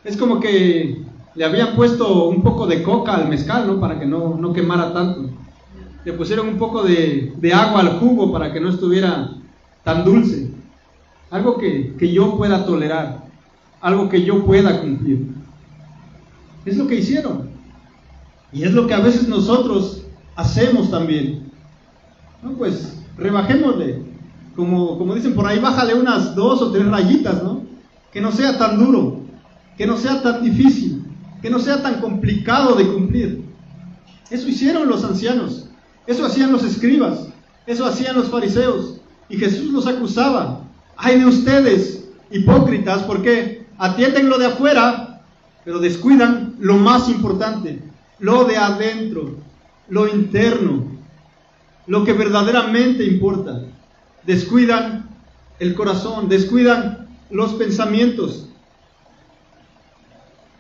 Es 0.04 0.18
como 0.18 0.40
que 0.40 1.04
le 1.36 1.46
habían 1.46 1.76
puesto 1.76 2.28
un 2.28 2.42
poco 2.42 2.68
de 2.68 2.84
coca 2.84 3.16
al 3.16 3.30
mezcal, 3.30 3.68
¿no? 3.68 3.80
Para 3.80 4.00
que 4.00 4.06
no, 4.06 4.36
no 4.38 4.54
quemara 4.54 4.94
tanto. 4.94 5.30
Le 6.06 6.14
pusieron 6.14 6.48
un 6.48 6.58
poco 6.58 6.84
de, 6.84 7.34
de, 7.38 7.54
agua 7.54 7.82
al 7.82 8.00
jugo 8.00 8.32
para 8.32 8.52
que 8.52 8.60
no 8.60 8.70
estuviera 8.70 9.32
tan 9.84 10.04
dulce. 10.04 10.52
Algo 11.30 11.58
que, 11.58 11.96
que 11.98 12.12
yo 12.12 12.38
pueda 12.38 12.66
tolerar, 12.66 13.26
algo 13.82 14.10
que 14.10 14.24
yo 14.24 14.46
pueda 14.46 14.82
cumplir. 14.82 15.28
Es 16.66 16.78
lo 16.78 16.88
que 16.88 16.96
hicieron. 16.96 17.50
Y 18.52 18.64
es 18.64 18.74
lo 18.74 18.88
que 18.88 18.94
a 18.94 19.00
veces 19.00 19.28
nosotros 19.28 20.04
hacemos 20.36 20.90
también. 20.90 21.52
No, 22.42 22.54
pues 22.54 22.98
rebajémosle, 23.18 24.02
como, 24.56 25.14
dicen 25.14 25.36
por 25.36 25.46
ahí, 25.46 25.60
bájale 25.60 25.94
unas 25.94 26.36
dos 26.36 26.62
o 26.62 26.72
tres 26.72 26.86
rayitas, 26.88 27.44
¿no? 27.44 27.62
Que 28.12 28.22
no 28.22 28.32
sea 28.32 28.58
tan 28.58 28.80
duro, 28.80 29.22
que 29.78 29.86
no 29.86 29.98
sea 29.98 30.22
tan 30.22 30.44
difícil, 30.44 30.99
que 31.42 31.50
no 31.50 31.60
sea 31.60 31.82
tan 31.82 32.02
complicado 32.02 32.76
de 32.76 32.88
cumplir. 32.88 33.44
Eso 34.30 34.48
hicieron 34.48 34.88
los 34.88 35.04
ancianos, 35.04 35.70
eso 36.06 36.26
hacían 36.26 36.52
los 36.52 36.64
escribas, 36.64 37.28
eso 37.66 37.86
hacían 37.86 38.16
los 38.16 38.30
fariseos. 38.30 38.98
Y 39.30 39.38
Jesús 39.38 39.72
los 39.72 39.88
acusaba. 39.88 40.62
Ay 40.98 41.20
de 41.20 41.26
ustedes, 41.26 42.06
hipócritas, 42.32 43.04
porque 43.04 43.66
atienden 43.78 44.30
lo 44.30 44.38
de 44.38 44.48
afuera, 44.48 45.22
pero 45.64 45.80
descuidan 45.80 46.56
lo 46.60 46.78
más 46.78 47.10
importante, 47.10 47.82
lo 48.20 48.44
de 48.46 48.58
adentro, 48.58 49.36
lo 49.88 50.08
interno, 50.08 50.84
lo 51.88 52.04
que 52.04 52.14
verdaderamente 52.14 53.06
importa 53.06 53.62
descuidan 54.26 55.10
el 55.60 55.74
corazón, 55.74 56.30
descuidan 56.30 57.08
los 57.32 57.54
pensamientos. 57.54 58.49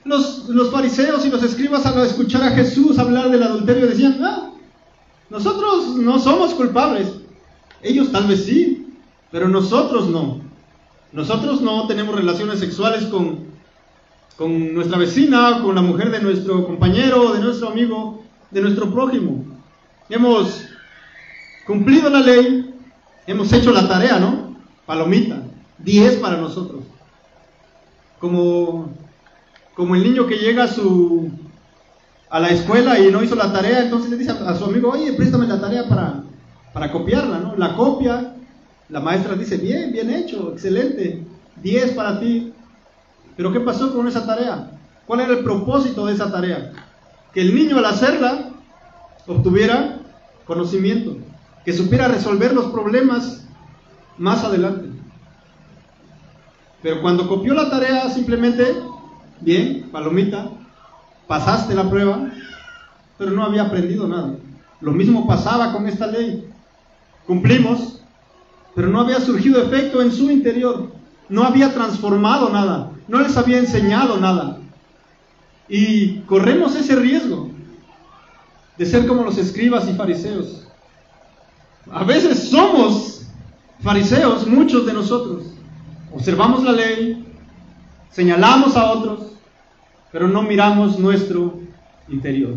Los, 0.05 0.47
los, 0.49 0.71
fariseos 0.71 1.25
y 1.25 1.29
los 1.29 1.43
escribas 1.43 1.85
al 1.85 2.05
escuchar 2.05 2.43
a 2.43 2.51
Jesús 2.51 2.97
hablar 2.97 3.29
del 3.29 3.43
adulterio 3.43 3.87
decían, 3.87 4.19
ah, 4.23 4.51
nosotros 5.29 5.95
no 5.95 6.19
somos 6.19 6.53
culpables. 6.53 7.07
Ellos 7.81 8.11
tal 8.11 8.27
vez 8.27 8.45
sí, 8.45 8.87
pero 9.31 9.47
nosotros 9.47 10.07
no. 10.07 10.41
Nosotros 11.11 11.61
no 11.61 11.87
tenemos 11.87 12.15
relaciones 12.15 12.59
sexuales 12.59 13.05
con, 13.05 13.39
con 14.37 14.73
nuestra 14.73 14.97
vecina, 14.97 15.61
con 15.61 15.75
la 15.75 15.81
mujer 15.81 16.11
de 16.11 16.21
nuestro 16.21 16.65
compañero, 16.65 17.33
de 17.33 17.39
nuestro 17.39 17.69
amigo, 17.69 18.23
de 18.51 18.61
nuestro 18.61 18.91
prójimo. 18.91 19.45
Hemos 20.09 20.63
cumplido 21.65 22.09
la 22.09 22.21
ley, 22.21 22.69
Hemos 23.29 23.53
hecho 23.53 23.71
la 23.71 23.87
tarea, 23.87 24.17
¿no? 24.17 24.55
Palomita. 24.87 25.43
10 25.77 26.15
para 26.15 26.37
nosotros. 26.37 26.83
Como, 28.17 28.89
como 29.79 29.95
el 29.95 30.03
niño 30.03 30.27
que 30.27 30.35
llega 30.35 30.65
a 30.65 30.67
su 30.67 31.31
a 32.29 32.37
la 32.41 32.49
escuela 32.49 32.99
y 32.99 33.09
no 33.13 33.23
hizo 33.23 33.33
la 33.33 33.53
tarea, 33.53 33.81
entonces 33.81 34.11
le 34.11 34.17
dice 34.17 34.31
a, 34.31 34.53
su 34.53 34.65
amigo, 34.65 34.89
oye, 34.89 35.13
préstame 35.13 35.47
la 35.47 35.61
tarea 35.61 35.87
para, 35.87 36.21
para 36.73 36.91
copiarla, 36.91 37.39
¿no? 37.39 37.55
La 37.55 37.77
copia, 37.77 38.35
la 38.89 38.99
maestra 38.99 39.35
dice, 39.35 39.55
bien, 39.55 39.93
bien 39.93 40.09
hecho, 40.09 40.51
excelente, 40.51 41.23
10 41.63 41.91
para 41.93 42.19
ti. 42.19 42.51
Pero 43.37 43.53
¿qué 43.53 43.61
pasó 43.61 43.95
con 43.95 44.05
esa 44.05 44.25
tarea? 44.25 44.69
¿Cuál 45.07 45.21
era 45.21 45.31
el 45.31 45.45
propósito 45.45 46.07
de 46.07 46.13
esa 46.13 46.29
tarea? 46.29 46.73
Que 47.33 47.39
el 47.39 47.55
niño 47.55 47.77
al 47.77 47.85
hacerla 47.85 48.49
obtuviera 49.27 49.99
conocimiento 50.45 51.15
que 51.63 51.71
supiera 51.71 52.09
resolver 52.09 52.53
los 52.53 52.65
problemas 52.65 53.47
más 54.17 54.43
adelante. 54.43 54.89
Pero 56.81 57.01
cuando 57.01 57.29
copió 57.29 57.53
la 57.53 57.69
tarea, 57.69 58.09
simplemente, 58.09 58.75
bien, 59.41 59.89
palomita, 59.91 60.49
pasaste 61.27 61.73
la 61.75 61.89
prueba, 61.89 62.31
pero 63.17 63.31
no 63.31 63.43
había 63.43 63.63
aprendido 63.63 64.07
nada. 64.07 64.35
Lo 64.81 64.91
mismo 64.91 65.27
pasaba 65.27 65.73
con 65.73 65.87
esta 65.87 66.07
ley. 66.07 66.47
Cumplimos, 67.27 68.01
pero 68.75 68.87
no 68.87 69.01
había 69.01 69.19
surgido 69.19 69.61
efecto 69.61 70.01
en 70.01 70.11
su 70.11 70.31
interior. 70.31 70.91
No 71.27 71.43
había 71.43 71.73
transformado 71.73 72.49
nada. 72.49 72.91
No 73.07 73.19
les 73.19 73.35
había 73.37 73.59
enseñado 73.59 74.19
nada. 74.19 74.57
Y 75.67 76.19
corremos 76.21 76.75
ese 76.75 76.95
riesgo 76.95 77.51
de 78.77 78.85
ser 78.85 79.05
como 79.05 79.23
los 79.23 79.37
escribas 79.37 79.87
y 79.89 79.93
fariseos 79.93 80.69
a 81.91 82.03
veces 82.03 82.49
somos 82.49 83.21
fariseos, 83.81 84.45
muchos 84.47 84.85
de 84.85 84.93
nosotros. 84.93 85.43
Observamos 86.13 86.63
la 86.63 86.73
ley, 86.73 87.25
señalamos 88.11 88.75
a 88.75 88.91
otros, 88.91 89.28
pero 90.11 90.27
no 90.27 90.41
miramos 90.41 90.99
nuestro 90.99 91.59
interior. 92.07 92.53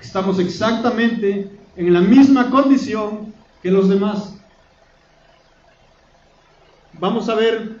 Estamos 0.00 0.38
exactamente 0.38 1.50
en 1.76 1.92
la 1.92 2.00
misma 2.00 2.50
condición 2.50 3.34
que 3.62 3.70
los 3.70 3.88
demás. 3.88 4.36
Vamos 6.94 7.28
a 7.28 7.34
ver 7.34 7.78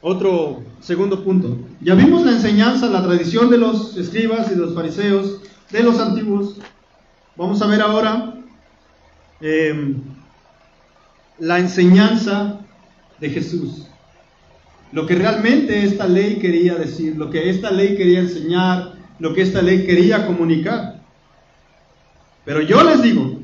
otro 0.00 0.62
segundo 0.80 1.24
punto. 1.24 1.58
Ya 1.80 1.94
vimos 1.94 2.24
la 2.24 2.32
enseñanza, 2.32 2.86
la 2.86 3.02
tradición 3.02 3.50
de 3.50 3.58
los 3.58 3.96
escribas 3.96 4.50
y 4.52 4.54
los 4.54 4.74
fariseos, 4.74 5.40
de 5.70 5.82
los 5.82 5.98
antiguos. 5.98 6.58
Vamos 7.36 7.60
a 7.62 7.66
ver 7.66 7.82
ahora 7.82 8.36
Em, 9.40 10.00
la 11.38 11.58
enseñanza 11.58 12.58
de 13.20 13.28
Jesús. 13.28 13.86
Lo 14.92 15.06
que 15.06 15.14
realmente 15.14 15.84
esta 15.84 16.06
ley 16.06 16.36
quería 16.36 16.74
decir, 16.74 17.16
lo 17.16 17.30
que 17.30 17.50
esta 17.50 17.70
ley 17.70 17.96
quería 17.96 18.20
enseñar, 18.20 18.94
lo 19.18 19.34
que 19.34 19.42
esta 19.42 19.62
ley 19.62 19.84
quería 19.84 20.26
comunicar. 20.26 21.00
Pero 22.44 22.62
yo 22.62 22.82
les 22.84 23.02
digo, 23.02 23.40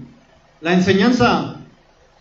la 0.61 0.75
enseñanza 0.75 1.57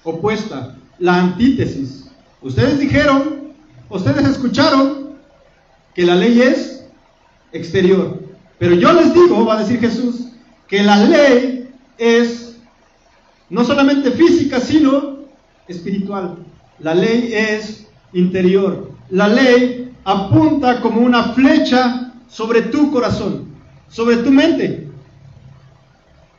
opuesta, 0.04 0.76
la 1.00 1.20
antítesis. 1.20 2.10
Ustedes 2.42 2.80
dijeron, 2.80 3.54
ustedes 3.90 4.28
escucharon 4.28 5.12
que 5.94 6.04
la 6.04 6.16
ley 6.16 6.42
es 6.42 6.86
exterior. 7.52 8.20
Pero 8.58 8.76
yo 8.76 8.92
les 8.94 9.14
digo, 9.14 9.46
va 9.46 9.56
a 9.58 9.64
decir 9.64 9.80
Jesús, 9.80 10.28
que 10.68 10.82
la 10.84 10.98
ley 11.06 11.70
es 11.98 12.56
no 13.50 13.64
solamente 13.64 14.12
física, 14.12 14.60
sino 14.60 15.26
espiritual. 15.68 16.38
La 16.80 16.96
ley 16.96 17.32
es 17.34 17.88
interior. 18.14 18.91
La 19.12 19.28
ley 19.28 19.94
apunta 20.06 20.82
como 20.82 21.02
una 21.02 21.34
flecha 21.34 22.14
sobre 22.30 22.64
tu 22.64 22.92
corazón, 22.92 23.48
sobre 23.90 24.18
tu 24.18 24.32
mente. 24.32 24.88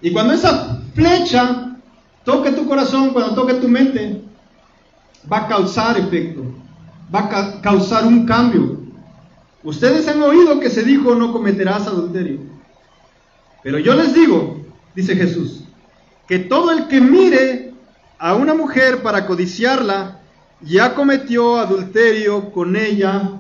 Y 0.01 0.11
cuando 0.11 0.33
esa 0.33 0.81
flecha 0.95 1.77
toque 2.25 2.51
tu 2.53 2.67
corazón, 2.67 3.11
cuando 3.11 3.35
toque 3.35 3.55
tu 3.55 3.69
mente, 3.69 4.23
va 5.31 5.39
a 5.39 5.49
causar 5.49 5.99
efecto, 5.99 6.43
va 7.15 7.21
a 7.21 7.61
causar 7.61 8.07
un 8.07 8.25
cambio. 8.25 8.81
Ustedes 9.63 10.09
han 10.09 10.23
oído 10.23 10.59
que 10.59 10.71
se 10.71 10.83
dijo 10.83 11.15
no 11.15 11.31
cometerás 11.33 11.87
adulterio. 11.87 12.41
Pero 13.63 13.79
yo 13.79 13.95
les 13.95 14.15
digo, 14.15 14.65
dice 14.97 15.15
Jesús, 15.15 15.65
que 16.27 16.39
todo 16.39 16.73
el 16.73 16.89
que 16.89 17.01
mire 17.01 17.75
a 18.19 18.35
una 18.35 18.55
mujer 18.55 19.03
para 19.03 19.27
codiciarla 19.27 20.22
ya 20.65 20.95
cometió 20.95 21.57
adulterio 21.57 22.53
con 22.53 22.77
ella 22.77 23.31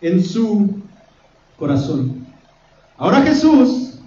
en 0.00 0.24
su 0.24 0.80
corazón. 1.58 2.26
Ahora 2.96 3.22
Jesús 3.22 3.98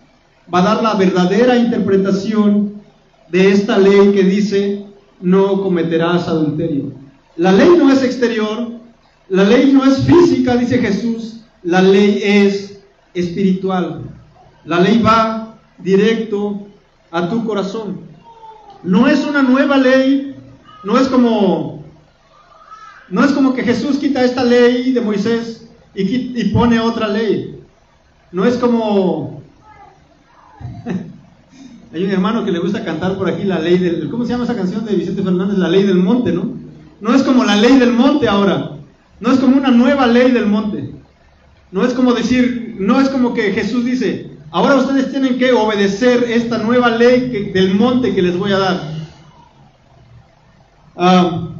va 0.53 0.59
a 0.59 0.75
dar 0.75 0.83
la 0.83 0.95
verdadera 0.95 1.55
interpretación 1.55 2.81
de 3.29 3.51
esta 3.51 3.77
ley 3.77 4.11
que 4.11 4.23
dice 4.23 4.85
no 5.21 5.61
cometerás 5.61 6.27
adulterio. 6.27 6.91
La 7.37 7.51
ley 7.51 7.69
no 7.77 7.91
es 7.91 8.03
exterior, 8.03 8.71
la 9.29 9.43
ley 9.43 9.71
no 9.71 9.85
es 9.85 9.99
física, 10.05 10.57
dice 10.57 10.79
Jesús, 10.79 11.41
la 11.63 11.81
ley 11.81 12.21
es 12.23 12.81
espiritual. 13.13 14.01
La 14.65 14.79
ley 14.79 15.01
va 15.01 15.57
directo 15.77 16.67
a 17.11 17.29
tu 17.29 17.45
corazón. 17.45 18.01
No 18.83 19.07
es 19.07 19.25
una 19.25 19.41
nueva 19.41 19.77
ley, 19.77 20.35
no 20.83 20.97
es 20.97 21.07
como 21.07 21.70
no 23.11 23.23
es 23.25 23.31
como 23.33 23.53
que 23.53 23.63
Jesús 23.63 23.97
quita 23.97 24.23
esta 24.23 24.43
ley 24.43 24.93
de 24.93 25.01
Moisés 25.01 25.67
y, 25.93 26.43
pone 26.45 26.79
otra 26.79 27.09
ley. 27.09 27.59
No 28.31 28.45
es 28.45 28.55
como 28.55 29.43
hay 31.93 32.03
un 32.05 32.11
hermano 32.11 32.45
que 32.45 32.51
le 32.51 32.59
gusta 32.59 32.85
cantar 32.85 33.17
por 33.17 33.29
aquí 33.29 33.43
la 33.43 33.59
ley 33.59 33.77
del 33.77 34.09
¿cómo 34.09 34.23
se 34.23 34.31
llama 34.31 34.45
esa 34.45 34.55
canción 34.55 34.85
de 34.85 34.95
Vicente 34.95 35.23
Fernández? 35.23 35.57
La 35.57 35.67
ley 35.67 35.83
del 35.83 35.97
monte, 35.97 36.31
¿no? 36.31 36.53
No 37.01 37.13
es 37.13 37.23
como 37.23 37.43
la 37.43 37.57
ley 37.57 37.77
del 37.77 37.91
monte 37.91 38.29
ahora. 38.29 38.77
No 39.19 39.31
es 39.31 39.39
como 39.39 39.57
una 39.57 39.71
nueva 39.71 40.07
ley 40.07 40.31
del 40.31 40.45
monte. 40.45 40.91
No 41.71 41.85
es 41.85 41.93
como 41.93 42.13
decir, 42.13 42.77
no 42.79 43.01
es 43.01 43.09
como 43.09 43.33
que 43.33 43.51
Jesús 43.51 43.83
dice, 43.83 44.31
ahora 44.51 44.75
ustedes 44.75 45.11
tienen 45.11 45.37
que 45.37 45.51
obedecer 45.51 46.23
esta 46.29 46.59
nueva 46.59 46.89
ley 46.89 47.51
del 47.53 47.75
monte 47.75 48.15
que 48.15 48.21
les 48.21 48.37
voy 48.37 48.53
a 48.53 48.57
dar. 48.57 48.81
Ah, 50.95 51.50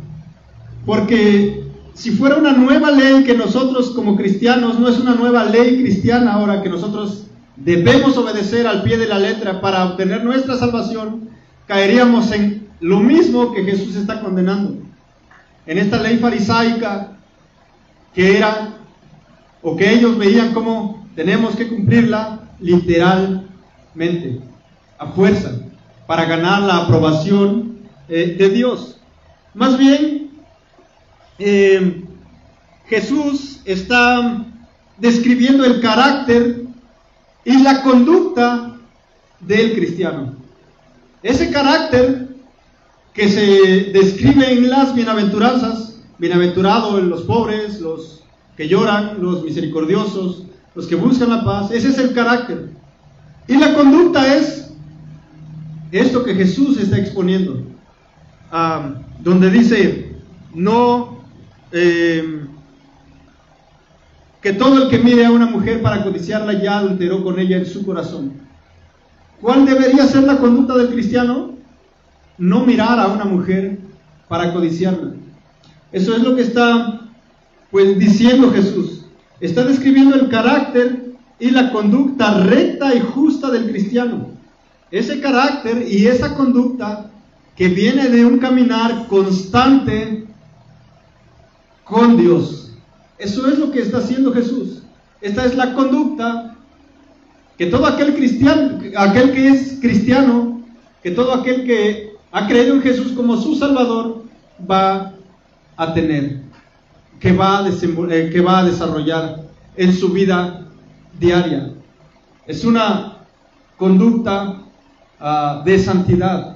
porque 0.86 1.64
si 1.94 2.12
fuera 2.12 2.38
una 2.38 2.54
nueva 2.54 2.92
ley 2.92 3.24
que 3.24 3.36
nosotros 3.36 3.92
como 3.92 4.16
cristianos, 4.16 4.80
no 4.80 4.88
es 4.88 4.98
una 4.98 5.16
nueva 5.16 5.46
ley 5.46 5.82
cristiana 5.82 6.34
ahora 6.34 6.62
que 6.62 6.70
nosotros 6.70 7.28
debemos 7.56 8.18
obedecer 8.18 8.66
al 8.66 8.84
pie 8.84 8.98
de 8.98 9.08
la 9.08 9.20
letra 9.20 9.62
para 9.62 9.86
obtener 9.86 10.24
nuestra 10.24 10.58
salvación, 10.58 11.30
caeríamos 11.68 12.32
en 12.32 12.68
lo 12.80 13.00
mismo 13.00 13.54
que 13.54 13.64
Jesús 13.64 13.96
está 13.96 14.22
condenando. 14.22 14.78
En 15.66 15.78
esta 15.78 16.02
ley 16.02 16.18
farisaica 16.18 17.12
que 18.14 18.38
era 18.38 18.74
o 19.62 19.76
que 19.76 19.94
ellos 19.94 20.18
veían 20.18 20.54
como 20.54 21.08
tenemos 21.16 21.56
que 21.56 21.68
cumplirla 21.68 22.40
literalmente, 22.60 24.42
a 24.98 25.08
fuerza, 25.08 25.52
para 26.08 26.26
ganar 26.26 26.62
la 26.64 26.78
aprobación 26.78 27.78
eh, 28.08 28.36
de 28.38 28.50
Dios. 28.50 29.00
Más 29.54 29.78
bien, 29.78 30.21
eh, 31.44 32.04
Jesús 32.88 33.62
está 33.66 34.46
describiendo 34.98 35.66
el 35.66 35.82
carácter 35.82 36.66
y 37.44 37.58
la 37.64 37.82
conducta 37.82 38.76
del 39.40 39.74
cristiano. 39.74 40.36
Ese 41.24 41.50
carácter 41.52 42.28
que 43.14 43.28
se 43.28 43.92
describe 43.92 44.52
en 44.52 44.70
las 44.70 44.94
bienaventuranzas, 44.94 46.00
bienaventurados 46.20 47.02
los 47.04 47.24
pobres, 47.24 47.82
los 47.82 48.24
que 48.56 48.68
lloran, 48.68 49.22
los 49.22 49.44
misericordiosos, 49.44 50.44
los 50.76 50.86
que 50.86 50.96
buscan 50.96 51.30
la 51.30 51.44
paz. 51.44 51.72
Ese 51.72 51.88
es 51.88 51.98
el 51.98 52.14
carácter. 52.14 52.70
Y 53.48 53.58
la 53.58 53.74
conducta 53.74 54.36
es 54.36 54.72
esto 55.92 56.24
que 56.24 56.36
Jesús 56.36 56.78
está 56.78 56.98
exponiendo, 56.98 57.64
donde 59.20 59.50
dice, 59.50 60.16
no, 60.54 61.21
em, 61.72 62.48
que 64.42 64.54
todo 64.54 64.84
el 64.84 64.90
que 64.90 64.98
mire 64.98 65.26
a 65.26 65.32
una 65.32 65.46
mujer 65.46 65.82
para 65.82 66.04
codiciarla 66.04 66.62
ya 66.62 66.80
adulteró 66.80 67.24
con 67.24 67.40
ella 67.40 67.58
en 67.58 67.66
su 67.66 67.86
corazón. 67.86 68.34
¿Cuál 69.40 69.66
debería 69.66 70.06
ser 70.06 70.24
la 70.24 70.38
conducta 70.38 70.76
del 70.78 70.90
cristiano? 70.90 71.56
No 72.38 72.66
mirar 72.66 73.00
a 73.00 73.08
una 73.08 73.26
mujer 73.26 73.78
para 74.28 74.54
codiciarla. 74.54 75.14
Eso 75.92 76.16
es 76.16 76.24
lo 76.24 76.36
que 76.36 76.44
está 76.44 77.02
pues 77.70 77.98
diciendo 77.98 78.52
Jesús, 78.52 79.06
está 79.40 79.64
describiendo 79.64 80.16
el 80.16 80.28
carácter 80.28 81.14
y 81.40 81.52
la 81.52 81.72
conducta 81.72 82.44
recta 82.44 82.94
y 82.94 83.00
justa 83.00 83.50
del 83.50 83.70
cristiano. 83.70 84.30
Ese 84.92 85.22
carácter 85.22 85.88
y 85.88 86.06
esa 86.06 86.36
conducta 86.36 87.10
que 87.56 87.70
viene 87.70 88.10
de 88.10 88.26
un 88.26 88.40
caminar 88.40 89.08
constante 89.08 90.28
con 91.84 92.18
Dios. 92.18 92.72
Eso 93.18 93.48
es 93.48 93.60
lo 93.60 93.72
que 93.72 93.82
está 93.82 94.00
haciendo 94.00 94.34
Jesús. 94.34 94.84
Esta 95.22 95.46
es 95.46 95.56
la 95.56 95.74
conducta 95.74 96.56
que 97.58 97.68
todo 97.68 97.86
aquel 97.86 98.16
cristiano, 98.16 98.80
aquel 98.98 99.32
que 99.34 99.50
es 99.50 99.78
cristiano, 99.80 100.62
que 101.04 101.12
todo 101.12 101.34
aquel 101.34 101.66
que 101.66 102.14
ha 102.32 102.48
creído 102.48 102.76
en 102.76 102.82
Jesús 102.82 103.12
como 103.12 103.38
su 103.38 103.56
Salvador 103.56 104.24
va 104.70 105.14
a 105.78 105.94
tener 105.94 106.42
que 107.22 107.32
va 107.34 107.60
a, 107.60 107.70
eh, 107.70 108.30
que 108.34 108.42
va 108.42 108.60
a 108.60 108.66
desarrollar 108.66 109.44
en 109.78 109.94
su 109.94 110.10
vida 110.10 110.66
diaria. 111.20 111.72
Es 112.48 112.66
una 112.66 113.20
conducta 113.78 114.64
ah, 115.20 115.62
de 115.64 115.78
santidad. 115.78 116.51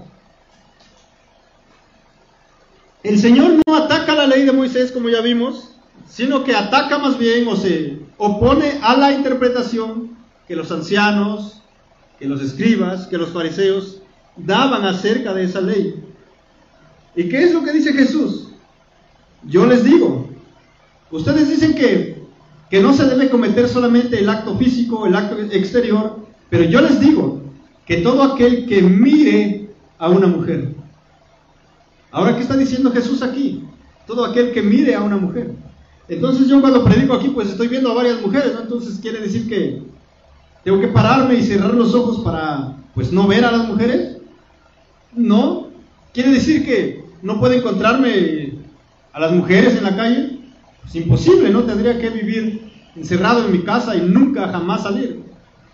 El 3.06 3.20
Señor 3.20 3.62
no 3.66 3.76
ataca 3.76 4.16
la 4.16 4.28
ley 4.28 4.44
de 4.44 4.52
Moisés, 4.52 4.92
como 4.92 5.10
ya 5.10 5.22
vimos, 5.22 5.76
sino 6.10 6.44
que 6.44 6.56
ataca 6.56 6.98
más 6.98 7.18
bien 7.18 7.48
o 7.48 7.56
se 7.56 8.00
opone 8.18 8.80
a 8.82 8.98
la 8.98 9.12
interpretación 9.14 10.18
que 10.48 10.56
los 10.56 10.72
ancianos, 10.72 11.62
que 12.20 12.28
los 12.28 12.42
escribas, 12.42 13.08
que 13.08 13.18
los 13.18 13.30
fariseos 13.30 14.02
daban 14.36 14.86
acerca 14.86 15.34
de 15.34 15.44
esa 15.44 15.62
ley. 15.62 16.04
¿Y 17.16 17.30
qué 17.30 17.44
es 17.44 17.54
lo 17.54 17.64
que 17.64 17.72
dice 17.72 17.94
Jesús? 17.94 18.50
Yo 19.44 19.66
les 19.66 19.84
digo, 19.84 20.26
Ustedes 21.16 21.50
dicen 21.50 21.76
que, 21.76 22.24
que 22.70 22.82
no 22.82 22.94
se 22.94 23.06
debe 23.06 23.30
cometer 23.30 23.70
solamente 23.70 24.20
el 24.20 24.28
acto 24.28 24.58
físico, 24.58 25.06
el 25.06 25.16
acto 25.16 25.40
exterior, 25.40 26.26
pero 26.50 26.64
yo 26.66 26.82
les 26.82 27.00
digo 27.00 27.42
que 27.86 27.98
todo 27.98 28.22
aquel 28.22 28.66
que 28.66 28.82
mire 28.82 29.70
a 29.98 30.10
una 30.10 30.28
mujer. 30.28 30.75
Ahora, 32.16 32.34
¿qué 32.34 32.44
está 32.44 32.56
diciendo 32.56 32.92
Jesús 32.92 33.22
aquí? 33.22 33.62
Todo 34.08 34.24
aquel 34.24 34.54
que 34.54 34.62
mire 34.62 34.96
a 34.96 35.02
una 35.02 35.18
mujer. 35.18 35.52
Entonces 36.08 36.48
yo 36.48 36.62
cuando 36.62 36.82
predico 36.82 37.14
aquí, 37.14 37.28
pues 37.28 37.50
estoy 37.50 37.68
viendo 37.68 37.92
a 37.92 37.94
varias 37.94 38.22
mujeres, 38.22 38.54
¿no? 38.54 38.62
Entonces 38.62 39.00
quiere 39.02 39.20
decir 39.20 39.50
que 39.50 39.82
tengo 40.64 40.80
que 40.80 40.88
pararme 40.88 41.36
y 41.36 41.44
cerrar 41.44 41.74
los 41.74 41.94
ojos 41.94 42.24
para, 42.24 42.78
pues, 42.94 43.12
no 43.12 43.28
ver 43.28 43.44
a 43.44 43.52
las 43.52 43.68
mujeres. 43.68 44.16
No. 45.14 45.68
Quiere 46.14 46.32
decir 46.32 46.66
que 46.66 47.04
no 47.22 47.38
puedo 47.38 47.54
encontrarme 47.54 48.60
a 49.12 49.20
las 49.20 49.34
mujeres 49.34 49.76
en 49.76 49.84
la 49.84 49.98
calle. 49.98 50.40
Es 50.88 50.96
imposible, 50.96 51.50
¿no? 51.50 51.64
Tendría 51.64 52.00
que 52.00 52.12
vivir 52.12 52.72
encerrado 52.96 53.44
en 53.44 53.52
mi 53.52 53.60
casa 53.64 53.94
y 53.94 54.00
nunca 54.00 54.48
jamás 54.48 54.84
salir. 54.84 55.22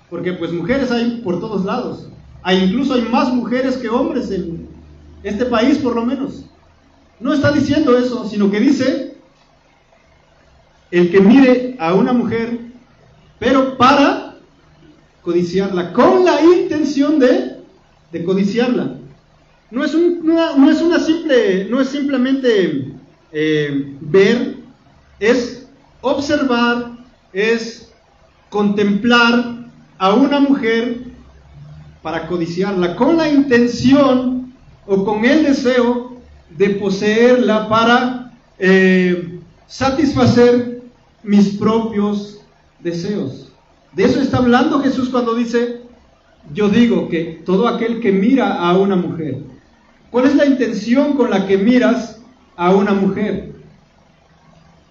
Porque 0.10 0.34
pues 0.34 0.52
mujeres 0.52 0.90
hay 0.90 1.22
por 1.24 1.40
todos 1.40 1.66
lados. 1.66 2.08
Hay 2.42 2.64
incluso 2.64 2.96
hay 2.96 3.04
más 3.04 3.32
mujeres 3.32 3.78
que 3.78 3.90
hombres 3.90 4.32
en 4.32 4.71
este 5.24 5.46
país 5.46 5.78
por 5.78 5.96
lo 5.96 6.06
menos. 6.06 6.46
No 7.20 7.34
está 7.34 7.52
diciendo 7.52 7.98
eso, 7.98 8.28
sino 8.28 8.50
que 8.50 8.60
dice 8.60 9.16
el 10.90 11.12
que 11.12 11.22
mire 11.22 11.76
a 11.80 11.94
una 11.94 12.14
mujer, 12.14 12.60
pero 13.40 13.78
para 13.78 14.36
codiciarla, 15.22 15.94
con 15.94 16.26
la 16.26 16.42
intención 16.42 17.20
de, 17.20 17.58
de 18.12 18.24
codiciarla. 18.24 18.98
No 19.70 19.86
es, 19.86 19.96
no 19.96 20.70
es 20.70 20.82
una 20.82 21.00
simple, 21.00 21.66
no 21.70 21.80
es 21.80 21.90
simplemente 21.90 22.94
eh, 23.32 23.96
ver 24.02 24.62
es 25.22 25.68
observar, 26.02 26.98
es 27.32 27.94
contemplar 28.50 29.70
a 29.98 30.14
una 30.14 30.40
mujer 30.40 31.04
para 32.02 32.28
codiciarla 32.28 32.96
con 32.96 33.16
la 33.16 33.30
intención 33.30 34.41
o 34.86 35.04
con 35.04 35.24
el 35.26 35.44
deseo 35.44 36.18
de 36.50 36.72
poseerla 36.72 37.68
para 37.70 38.32
eh, 38.60 39.40
satisfacer 39.68 40.82
mis 41.24 41.50
propios 41.58 42.42
deseos. 42.80 43.52
De 43.94 44.06
eso 44.06 44.22
está 44.22 44.38
hablando 44.38 44.82
Jesús 44.82 45.10
cuando 45.10 45.36
dice, 45.36 45.82
yo 46.54 46.70
digo 46.70 47.10
que 47.10 47.42
todo 47.46 47.68
aquel 47.68 48.00
que 48.00 48.12
mira 48.12 48.56
a 48.56 48.78
una 48.78 48.96
mujer, 48.96 49.44
¿cuál 50.10 50.26
es 50.26 50.36
la 50.36 50.46
intención 50.46 51.16
con 51.16 51.30
la 51.30 51.46
que 51.46 51.58
miras 51.58 52.22
a 52.56 52.72
una 52.72 52.94
mujer? 52.94 53.54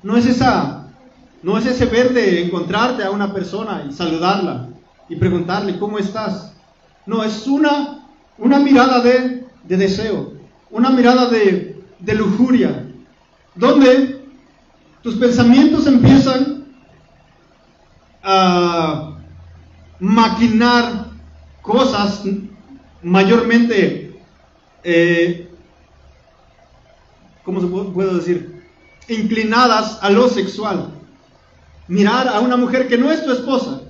No 0.02 0.16
es 0.16 0.26
esa, 0.26 0.88
no 1.42 1.58
es 1.58 1.66
ese 1.66 1.86
ver 1.86 2.12
de 2.12 2.44
encontrarte 2.44 3.02
a 3.02 3.10
una 3.10 3.32
persona 3.32 3.84
y 3.88 3.92
saludarla 3.92 4.68
y 5.08 5.16
preguntarle 5.16 5.78
cómo 5.78 5.98
estás. 5.98 6.54
No, 7.04 7.24
es 7.24 7.46
una, 7.46 8.06
una 8.38 8.58
mirada 8.60 9.00
de, 9.00 9.39
deseo, 9.64 10.34
una 10.70 10.90
mirada 10.90 11.28
de, 11.28 11.82
de 11.98 12.14
lujuria, 12.14 12.86
donde 13.54 14.24
tus 15.02 15.16
pensamientos 15.16 15.86
empiezan 15.86 16.64
a 18.22 19.16
maquinar 19.98 21.06
cosas 21.62 22.22
mayormente, 23.02 24.20
eh, 24.84 25.48
¿cómo 27.44 27.60
se 27.60 27.66
puede 27.66 28.14
decir? 28.14 28.64
Inclinadas 29.08 29.98
a 30.02 30.10
lo 30.10 30.28
sexual. 30.28 30.90
Mirar 31.88 32.28
a 32.28 32.40
una 32.40 32.56
mujer 32.56 32.88
que 32.88 32.98
no 32.98 33.10
es 33.10 33.24
tu 33.24 33.32
esposa 33.32 33.80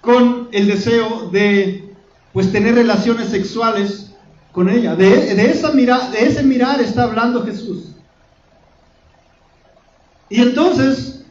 con 0.00 0.48
el 0.52 0.66
deseo 0.66 1.30
de 1.30 1.92
pues 2.32 2.52
tener 2.52 2.74
relaciones 2.74 3.28
sexuales 3.28 4.11
con 4.52 4.68
ella. 4.68 4.94
De, 4.94 5.50
esa 5.50 5.72
mira, 5.72 6.08
de 6.10 6.26
ese 6.26 6.42
mirar 6.42 6.80
está 6.80 7.04
hablando 7.04 7.44
Jesús. 7.44 7.88
Y 10.28 10.40
entonces 10.40 11.24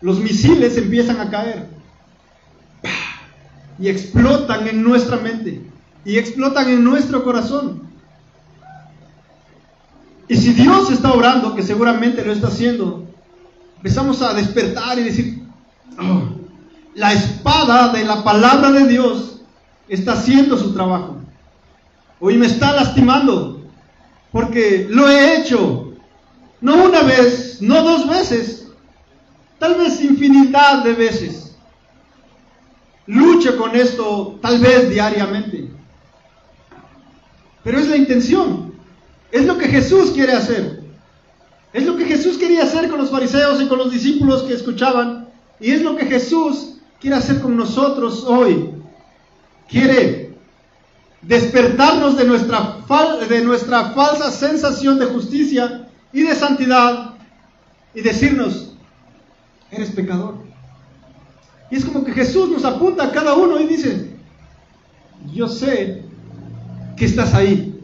los 0.00 0.18
misiles 0.18 0.76
empiezan 0.76 1.20
a 1.20 1.30
caer 1.30 1.66
y 3.78 3.88
explotan 3.88 4.66
en 4.66 4.82
nuestra 4.82 5.16
mente 5.18 5.62
y 6.04 6.18
explotan 6.18 6.68
en 6.68 6.82
nuestro 6.84 7.24
corazón. 7.24 7.88
Y 10.28 10.36
si 10.36 10.52
Dios 10.52 10.90
está 10.90 11.12
orando, 11.12 11.54
que 11.54 11.62
seguramente 11.62 12.24
lo 12.24 12.32
está 12.32 12.48
haciendo, 12.48 13.04
empezamos 13.76 14.22
a 14.22 14.32
despertar 14.32 14.98
y 14.98 15.04
decir, 15.04 15.42
oh, 15.98 16.22
la 16.94 17.12
espada 17.12 17.92
de 17.92 18.04
la 18.04 18.22
palabra 18.22 18.70
de 18.70 18.86
Dios 18.86 19.40
está 19.88 20.12
haciendo 20.12 20.56
su 20.56 20.72
trabajo. 20.72 21.19
Hoy 22.20 22.36
me 22.36 22.46
está 22.46 22.72
lastimando 22.72 23.62
porque 24.30 24.86
lo 24.88 25.08
he 25.08 25.38
hecho, 25.38 25.94
no 26.60 26.84
una 26.84 27.02
vez, 27.02 27.60
no 27.60 27.82
dos 27.82 28.08
veces, 28.08 28.68
tal 29.58 29.74
vez 29.76 30.02
infinidad 30.02 30.84
de 30.84 30.92
veces. 30.92 31.56
Lucho 33.06 33.56
con 33.56 33.74
esto 33.74 34.38
tal 34.40 34.60
vez 34.60 34.90
diariamente. 34.90 35.68
Pero 37.64 37.78
es 37.78 37.88
la 37.88 37.96
intención. 37.96 38.72
Es 39.32 39.46
lo 39.46 39.58
que 39.58 39.66
Jesús 39.66 40.10
quiere 40.12 40.32
hacer. 40.32 40.80
Es 41.72 41.84
lo 41.84 41.96
que 41.96 42.04
Jesús 42.04 42.36
quería 42.36 42.64
hacer 42.64 42.88
con 42.88 42.98
los 42.98 43.10
fariseos 43.10 43.60
y 43.60 43.66
con 43.66 43.78
los 43.78 43.90
discípulos 43.90 44.42
que 44.42 44.54
escuchaban. 44.54 45.28
Y 45.58 45.72
es 45.72 45.82
lo 45.82 45.96
que 45.96 46.06
Jesús 46.06 46.76
quiere 47.00 47.16
hacer 47.16 47.40
con 47.40 47.56
nosotros 47.56 48.24
hoy. 48.26 48.70
Quiere 49.68 50.29
despertarnos 51.22 52.16
de 52.16 52.24
nuestra, 52.24 52.76
de 53.28 53.44
nuestra 53.44 53.90
falsa 53.90 54.30
sensación 54.30 54.98
de 54.98 55.06
justicia 55.06 55.88
y 56.12 56.22
de 56.22 56.34
santidad 56.34 57.14
y 57.94 58.00
decirnos, 58.00 58.74
eres 59.70 59.90
pecador. 59.90 60.36
Y 61.70 61.76
es 61.76 61.84
como 61.84 62.04
que 62.04 62.12
Jesús 62.12 62.48
nos 62.48 62.64
apunta 62.64 63.04
a 63.04 63.12
cada 63.12 63.34
uno 63.34 63.60
y 63.60 63.66
dice, 63.66 64.10
yo 65.32 65.48
sé 65.48 66.04
que 66.96 67.04
estás 67.04 67.34
ahí. 67.34 67.80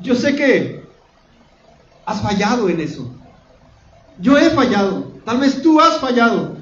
Yo 0.00 0.14
sé 0.14 0.34
que 0.34 0.84
has 2.06 2.20
fallado 2.22 2.68
en 2.68 2.80
eso. 2.80 3.14
Yo 4.18 4.36
he 4.36 4.50
fallado. 4.50 5.12
Tal 5.24 5.38
vez 5.38 5.62
tú 5.62 5.80
has 5.80 5.98
fallado. 5.98 6.56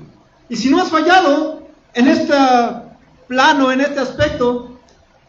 Y 0.49 0.57
si 0.57 0.71
no 0.71 0.83
has 0.83 0.89
fallado 0.89 1.67
en 1.95 2.09
este 2.09 2.35
plano, 3.27 3.73
en 3.73 3.81
este 3.81 4.01
aspecto, 4.01 4.78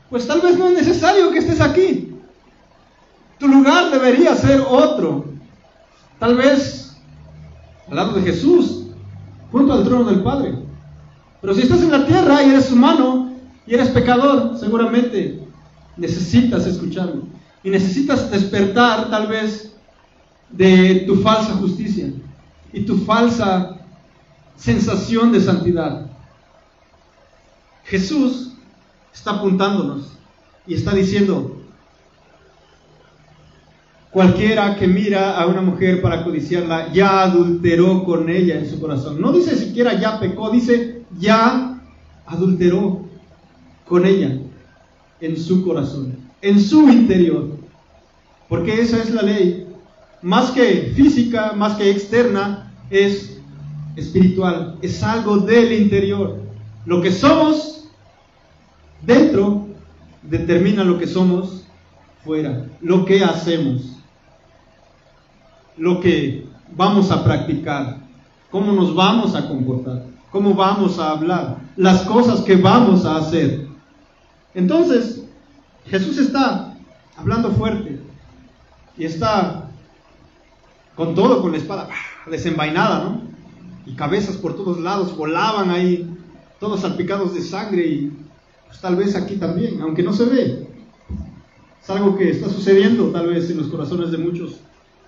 pues 0.10 0.26
tal 0.28 0.42
vez 0.42 0.58
no 0.58 0.68
es 0.68 0.74
necesario 0.74 1.32
que 1.32 1.40
estés 1.40 1.62
aquí. 1.62 2.16
Tu 3.38 3.48
lugar 3.48 3.92
debería 3.92 4.36
ser 4.36 4.62
otro. 4.68 5.26
Tal 6.18 6.36
vez 6.36 6.98
al 7.90 7.96
lado 7.96 8.14
de 8.14 8.22
Jesús, 8.22 8.88
junto 9.52 9.74
al 9.74 9.84
trono 9.84 10.10
del 10.10 10.22
Padre. 10.22 10.56
Pero 11.42 11.54
si 11.54 11.62
estás 11.62 11.82
en 11.82 11.92
la 11.92 12.06
tierra 12.06 12.44
y 12.44 12.50
eres 12.50 12.72
humano 12.72 13.34
y 13.66 13.74
eres 13.74 13.90
pecador, 13.90 14.58
seguramente 14.60 15.48
necesitas 15.96 16.66
escucharlo. 16.66 17.24
Y 17.64 17.70
necesitas 17.70 18.30
despertar 18.32 19.10
tal 19.10 19.28
vez 19.28 19.76
de 20.50 21.04
tu 21.06 21.18
falsa 21.18 21.54
justicia 21.56 22.12
y 22.74 22.82
tu 22.82 22.98
falsa 23.00 23.78
sensación 24.56 25.32
de 25.32 25.42
santidad. 25.42 26.08
Jesús 27.86 28.54
está 29.14 29.32
apuntándonos 29.32 30.14
y 30.66 30.76
está 30.76 30.94
diciendo, 30.94 31.58
cualquiera 34.12 34.76
que 34.76 34.88
mira 34.88 35.40
a 35.40 35.46
una 35.48 35.62
mujer 35.62 36.02
para 36.02 36.24
codiciarla 36.24 36.92
ya 36.94 37.24
adulteró 37.24 38.04
con 38.04 38.30
ella 38.30 38.60
en 38.60 38.70
su 38.70 38.80
corazón. 38.80 39.22
No 39.22 39.32
dice 39.32 39.56
siquiera 39.56 40.00
ya 40.00 40.20
pecó, 40.20 40.50
dice 40.50 41.04
ya 41.18 41.80
adulteró 42.26 43.06
con 43.86 44.06
ella 44.06 44.38
en 45.22 45.38
su 45.38 45.64
corazón, 45.64 46.16
en 46.42 46.60
su 46.60 46.90
interior. 46.90 47.48
Porque 48.48 48.82
esa 48.82 49.02
es 49.02 49.12
la 49.12 49.22
ley. 49.22 49.68
Más 50.22 50.52
que 50.52 50.92
física, 50.96 51.54
más 51.54 51.76
que 51.78 51.90
externa, 51.90 52.74
es 52.90 53.40
espiritual, 53.96 54.78
es 54.82 55.02
algo 55.04 55.38
del 55.38 55.72
interior. 55.72 56.40
Lo 56.86 57.02
que 57.02 57.12
somos 57.12 57.79
dentro 59.02 59.68
determina 60.24 60.84
lo 60.84 60.98
que 60.98 61.08
somos 61.08 61.66
fuera, 62.24 62.66
lo 62.82 63.06
que 63.06 63.24
hacemos, 63.24 63.98
lo 65.78 66.00
que 66.00 66.48
vamos 66.76 67.12
a 67.12 67.24
practicar, 67.24 67.98
cómo 68.52 68.72
nos 68.74 68.94
vamos 68.94 69.36
a 69.36 69.48
comportar, 69.48 70.04
cómo 70.32 70.54
vamos 70.54 71.00
a 71.00 71.12
hablar, 71.12 71.58
las 71.76 72.02
cosas 72.02 72.42
que 72.42 72.56
vamos 72.56 73.06
a 73.06 73.18
hacer. 73.18 73.68
Entonces, 74.54 75.24
Jesús 75.86 76.18
está 76.18 76.76
hablando 77.16 77.52
fuerte 77.52 78.00
y 78.98 79.06
está 79.06 79.70
con 80.96 81.16
todo, 81.16 81.42
con 81.42 81.52
la 81.52 81.58
espada 81.58 81.88
desenvainada, 82.30 83.04
¿no? 83.04 83.30
y 83.90 83.96
cabezas 83.96 84.38
por 84.38 84.56
todos 84.56 84.80
lados 84.80 85.16
volaban 85.18 85.72
ahí, 85.72 86.08
todos 86.60 86.82
salpicados 86.82 87.34
de 87.34 87.42
sangre 87.42 87.88
y 87.88 88.19
pues, 88.70 88.82
tal 88.82 88.96
vez 88.96 89.16
aquí 89.16 89.36
también, 89.36 89.82
aunque 89.82 90.04
no 90.04 90.14
se 90.14 90.26
ve. 90.26 90.70
Es 91.82 91.90
algo 91.90 92.16
que 92.16 92.30
está 92.30 92.48
sucediendo 92.48 93.10
tal 93.10 93.28
vez 93.28 93.50
en 93.50 93.58
los 93.58 93.68
corazones 93.68 94.12
de 94.12 94.18
muchos 94.20 94.60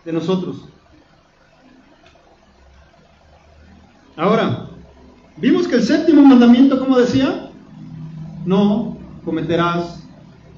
de 0.03 0.11
nosotros. 0.11 0.65
Ahora, 4.17 4.67
vimos 5.37 5.67
que 5.67 5.75
el 5.75 5.83
séptimo 5.83 6.23
mandamiento, 6.23 6.79
como 6.79 6.97
decía, 6.97 7.49
no 8.45 8.97
cometerás 9.23 10.03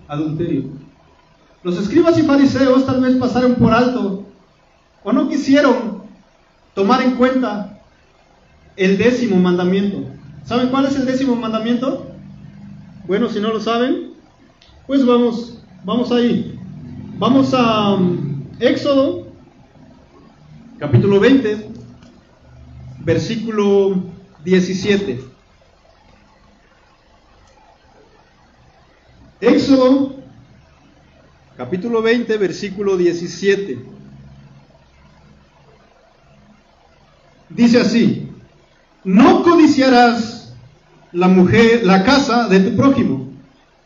adulterio. 0.08 0.64
Los 1.62 1.78
escribas 1.78 2.18
y 2.18 2.24
fariseos 2.24 2.86
tal 2.86 3.02
vez 3.02 3.16
pasaron 3.18 3.56
por 3.56 3.74
alto 3.74 4.26
o 5.04 5.14
no 5.14 5.28
quisieron 5.28 6.04
tomar 6.74 7.02
en 7.02 7.16
cuenta 7.16 7.82
el 8.76 8.98
décimo 8.98 9.38
mandamiento. 9.38 10.06
¿Saben 10.46 10.70
cuál 10.70 10.86
es 10.86 10.96
el 10.96 11.06
décimo 11.06 11.36
mandamiento? 11.36 12.13
Bueno, 13.06 13.28
si 13.28 13.42
no 13.42 13.50
lo 13.50 13.60
saben, 13.60 14.14
pues 14.88 15.06
vamos, 15.06 15.62
vamos 15.84 16.10
ahí. 16.10 16.58
Vamos 17.18 17.54
a 17.54 17.96
um, 17.96 18.46
Éxodo, 18.62 19.28
capítulo 20.80 21.20
20, 21.20 21.70
versículo 23.00 24.04
17. 24.46 25.22
Éxodo, 29.42 30.16
capítulo 31.58 32.02
20, 32.02 32.38
versículo 32.38 32.96
17. 32.96 33.86
Dice 37.50 37.82
así, 37.82 38.30
no 39.04 39.44
codiciarás 39.44 40.43
la 41.14 41.28
mujer, 41.28 41.86
la 41.86 42.04
casa 42.04 42.50
de 42.50 42.60
tu 42.60 42.76
prójimo. 42.76 43.32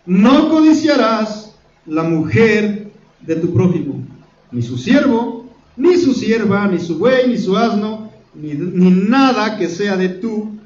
No 0.06 0.50
codiciarás 0.50 1.54
la 1.86 2.04
mujer 2.04 2.92
de 3.22 3.36
tu 3.36 3.54
prójimo, 3.54 4.06
ni 4.52 4.62
su 4.62 4.78
siervo, 4.78 5.46
ni 5.76 5.98
su 5.98 6.14
sierva, 6.14 6.68
ni 6.68 6.80
su 6.80 6.98
buey, 6.98 7.28
ni 7.28 7.38
su 7.38 7.56
asno, 7.58 8.10
ni, 8.34 8.54
ni 8.54 8.90
nada 8.90 9.58
que 9.58 9.68
sea 9.68 9.98
de 9.98 10.10
tu 10.10 10.58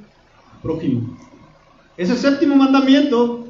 prójimo. 0.62 1.18
Ese 1.97 2.16
séptimo 2.16 2.55
mandamiento 2.55 3.47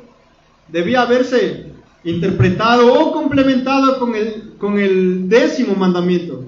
debía 0.70 1.01
haberse 1.01 1.72
interpretado 2.03 2.93
o 2.93 3.12
complementado 3.12 3.99
con 3.99 4.16
el, 4.16 4.53
con 4.57 4.80
el 4.80 5.30
décimo 5.30 5.76
mandamiento. 5.76 6.45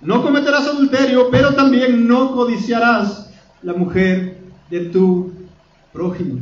No 0.00 0.22
cometerás 0.22 0.66
adulterio, 0.66 1.30
pero 1.30 1.54
también 1.54 2.06
no 2.06 2.32
codiciarás 2.32 3.30
la 3.62 3.72
mujer 3.72 4.38
de 4.70 4.80
tu 4.86 5.33
prójimo. 5.94 6.40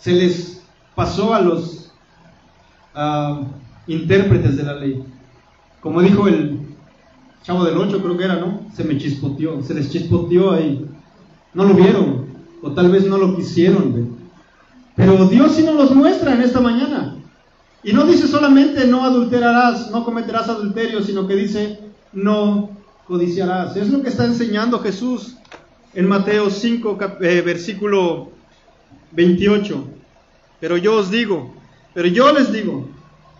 Se 0.00 0.12
les 0.12 0.62
pasó 0.96 1.32
a 1.32 1.40
los 1.40 1.92
intérpretes 3.86 4.56
de 4.56 4.62
la 4.64 4.74
ley. 4.74 5.04
Como 5.80 6.00
dijo 6.00 6.26
el 6.26 6.60
chavo 7.42 7.64
del 7.64 7.76
8, 7.76 8.02
creo 8.02 8.16
que 8.16 8.24
era, 8.24 8.36
¿no? 8.36 8.62
Se 8.74 8.82
me 8.82 8.98
chispoteó, 8.98 9.62
se 9.62 9.74
les 9.74 9.90
chispoteó 9.90 10.52
ahí. 10.52 10.88
No 11.52 11.64
lo 11.64 11.74
vieron, 11.74 12.26
o 12.62 12.72
tal 12.72 12.90
vez 12.90 13.06
no 13.06 13.18
lo 13.18 13.36
quisieron. 13.36 14.16
Pero 14.96 15.26
Dios 15.28 15.52
sí 15.52 15.62
nos 15.62 15.74
los 15.74 15.94
muestra 15.94 16.34
en 16.34 16.42
esta 16.42 16.60
mañana. 16.60 17.16
Y 17.82 17.92
no 17.92 18.06
dice 18.06 18.26
solamente 18.26 18.86
no 18.86 19.04
adulterarás, 19.04 19.90
no 19.90 20.04
cometerás 20.04 20.48
adulterio, 20.48 21.02
sino 21.02 21.26
que 21.26 21.36
dice 21.36 21.80
no 22.14 22.70
codiciarás. 23.06 23.76
Es 23.76 23.90
lo 23.90 24.02
que 24.02 24.08
está 24.08 24.24
enseñando 24.24 24.78
Jesús 24.78 25.36
en 25.94 26.08
Mateo 26.08 26.50
5, 26.50 26.98
eh, 27.20 27.40
versículo 27.40 28.32
28. 29.12 29.88
Pero 30.60 30.76
yo 30.76 30.96
os 30.96 31.10
digo, 31.10 31.54
pero 31.92 32.08
yo 32.08 32.32
les 32.32 32.52
digo, 32.52 32.88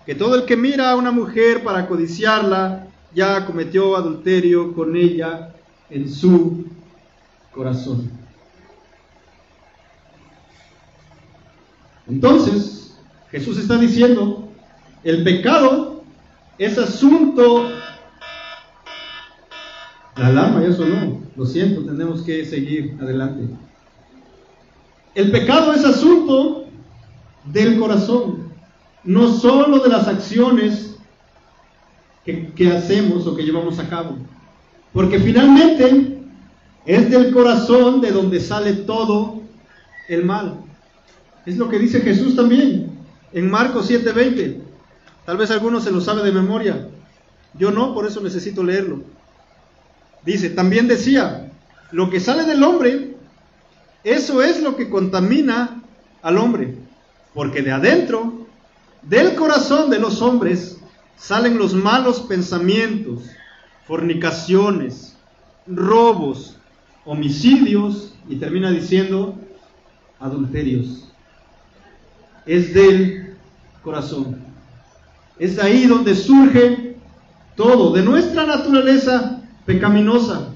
que 0.06 0.14
todo 0.14 0.36
el 0.36 0.44
que 0.44 0.56
mira 0.56 0.90
a 0.90 0.96
una 0.96 1.10
mujer 1.10 1.62
para 1.62 1.86
codiciarla, 1.86 2.86
ya 3.14 3.46
cometió 3.46 3.96
adulterio 3.96 4.72
con 4.74 4.96
ella 4.96 5.54
en 5.88 6.12
su 6.12 6.66
corazón. 7.52 8.10
Entonces, 12.06 12.96
Jesús 13.30 13.58
está 13.58 13.78
diciendo, 13.78 14.48
el 15.02 15.24
pecado 15.24 16.02
es 16.58 16.78
asunto... 16.78 17.70
La 20.24 20.30
alarma 20.30 20.62
ya 20.62 20.72
sonó, 20.72 21.20
lo 21.36 21.44
siento, 21.44 21.84
tenemos 21.84 22.22
que 22.22 22.46
seguir 22.46 22.96
adelante. 22.98 23.42
El 25.14 25.30
pecado 25.30 25.74
es 25.74 25.84
asunto 25.84 26.64
del 27.52 27.78
corazón, 27.78 28.48
no 29.04 29.30
solo 29.34 29.80
de 29.80 29.90
las 29.90 30.08
acciones 30.08 30.96
que, 32.24 32.54
que, 32.54 32.72
hacemos 32.72 33.26
o 33.26 33.36
que 33.36 33.42
llevamos 33.42 33.78
a 33.78 33.86
cabo, 33.90 34.16
porque 34.94 35.20
finalmente 35.20 36.16
es 36.86 37.10
del 37.10 37.30
corazón 37.30 38.00
de 38.00 38.10
donde 38.10 38.40
sale 38.40 38.72
todo 38.72 39.42
el 40.08 40.24
mal. 40.24 40.54
Es 41.44 41.58
lo 41.58 41.68
que 41.68 41.78
dice 41.78 42.00
Jesús 42.00 42.34
también 42.34 42.92
en 43.34 43.50
Marcos 43.50 43.90
7:20. 43.90 44.56
Tal 45.26 45.36
vez 45.36 45.50
alguno 45.50 45.82
se 45.82 45.92
lo 45.92 46.00
sabe 46.00 46.22
de 46.22 46.32
memoria. 46.32 46.88
Yo 47.58 47.70
no, 47.70 47.92
por 47.92 48.06
eso 48.06 48.22
necesito 48.22 48.64
leerlo. 48.64 49.12
Dice, 50.24 50.50
también 50.50 50.88
decía, 50.88 51.52
lo 51.90 52.10
que 52.10 52.20
sale 52.20 52.44
del 52.44 52.62
hombre, 52.62 53.16
eso 54.02 54.42
es 54.42 54.62
lo 54.62 54.76
que 54.76 54.88
contamina 54.88 55.82
al 56.22 56.38
hombre, 56.38 56.74
porque 57.34 57.62
de 57.62 57.72
adentro, 57.72 58.46
del 59.02 59.34
corazón 59.34 59.90
de 59.90 59.98
los 59.98 60.22
hombres, 60.22 60.78
salen 61.16 61.58
los 61.58 61.74
malos 61.74 62.20
pensamientos, 62.20 63.24
fornicaciones, 63.86 65.16
robos, 65.66 66.56
homicidios, 67.04 68.14
y 68.28 68.36
termina 68.36 68.70
diciendo, 68.70 69.34
adulterios 70.18 71.04
es 72.46 72.74
del 72.74 73.36
corazón. 73.82 74.38
Es 75.38 75.58
ahí 75.58 75.86
donde 75.86 76.14
surge 76.14 76.96
todo, 77.56 77.92
de 77.92 78.02
nuestra 78.02 78.46
naturaleza 78.46 79.33
pecaminosa. 79.66 80.52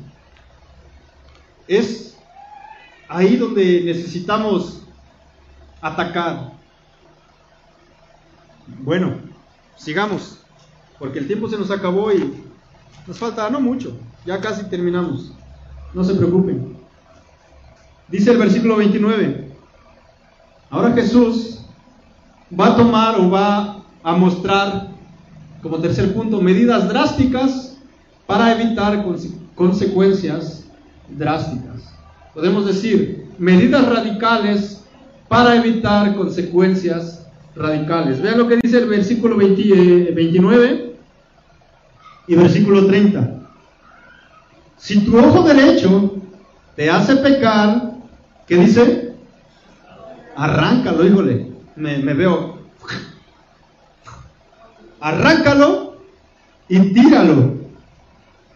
Es 1.66 2.16
ahí 3.08 3.36
donde 3.36 3.82
necesitamos 3.84 4.82
atacar. 5.80 6.52
Bueno, 8.80 9.14
sigamos, 9.76 10.38
porque 10.98 11.20
el 11.20 11.26
tiempo 11.26 11.48
se 11.48 11.58
nos 11.58 11.70
acabó 11.70 12.12
y 12.12 12.44
nos 13.06 13.18
falta 13.18 13.48
no 13.48 13.60
mucho, 13.60 13.96
ya 14.26 14.40
casi 14.40 14.64
terminamos. 14.64 15.32
No 15.94 16.04
se 16.04 16.14
preocupen. 16.14 16.76
Dice 18.08 18.32
el 18.32 18.38
versículo 18.38 18.76
29. 18.76 19.52
Ahora 20.70 20.92
Jesús 20.92 21.60
va 22.58 22.68
a 22.68 22.76
tomar 22.76 23.18
o 23.18 23.30
va 23.30 23.82
a 24.02 24.12
mostrar, 24.14 24.88
como 25.62 25.78
tercer 25.78 26.14
punto, 26.14 26.40
medidas 26.40 26.88
drásticas 26.88 27.67
para 28.28 28.52
evitar 28.52 29.02
consecuencias 29.56 30.68
drásticas. 31.08 31.82
Podemos 32.34 32.66
decir, 32.66 33.26
medidas 33.38 33.88
radicales 33.88 34.84
para 35.26 35.56
evitar 35.56 36.14
consecuencias 36.14 37.26
radicales. 37.56 38.20
Vean 38.20 38.36
lo 38.36 38.46
que 38.46 38.58
dice 38.62 38.78
el 38.78 38.86
versículo 38.86 39.36
29 39.36 40.66
eh, 40.66 40.96
y 42.28 42.36
versículo 42.36 42.86
30. 42.86 43.40
Si 44.76 45.00
tu 45.00 45.18
ojo 45.18 45.42
derecho 45.42 46.16
te 46.76 46.90
hace 46.90 47.16
pecar, 47.16 47.94
¿qué 48.46 48.56
dice? 48.58 49.14
Arráncalo, 50.36 51.04
híjole 51.04 51.48
me, 51.78 52.14
veo. 52.14 52.58
Arráncalo 55.00 55.96
y 56.68 56.92
tíralo, 56.92 57.54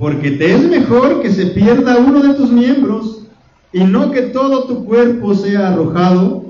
porque 0.03 0.33
te 0.33 0.53
es 0.53 0.65
mejor 0.65 1.23
que 1.23 1.31
se 1.31 1.47
pierda 1.47 1.99
uno 1.99 2.21
de 2.25 2.35
tus 2.35 2.51
miembros 2.51 3.23
y 3.73 3.85
no 3.85 4.11
que 4.11 4.23
todo 4.23 4.65
tu 4.65 4.85
cuerpo 4.85 5.33
sea 5.33 5.69
arrojado 5.69 6.47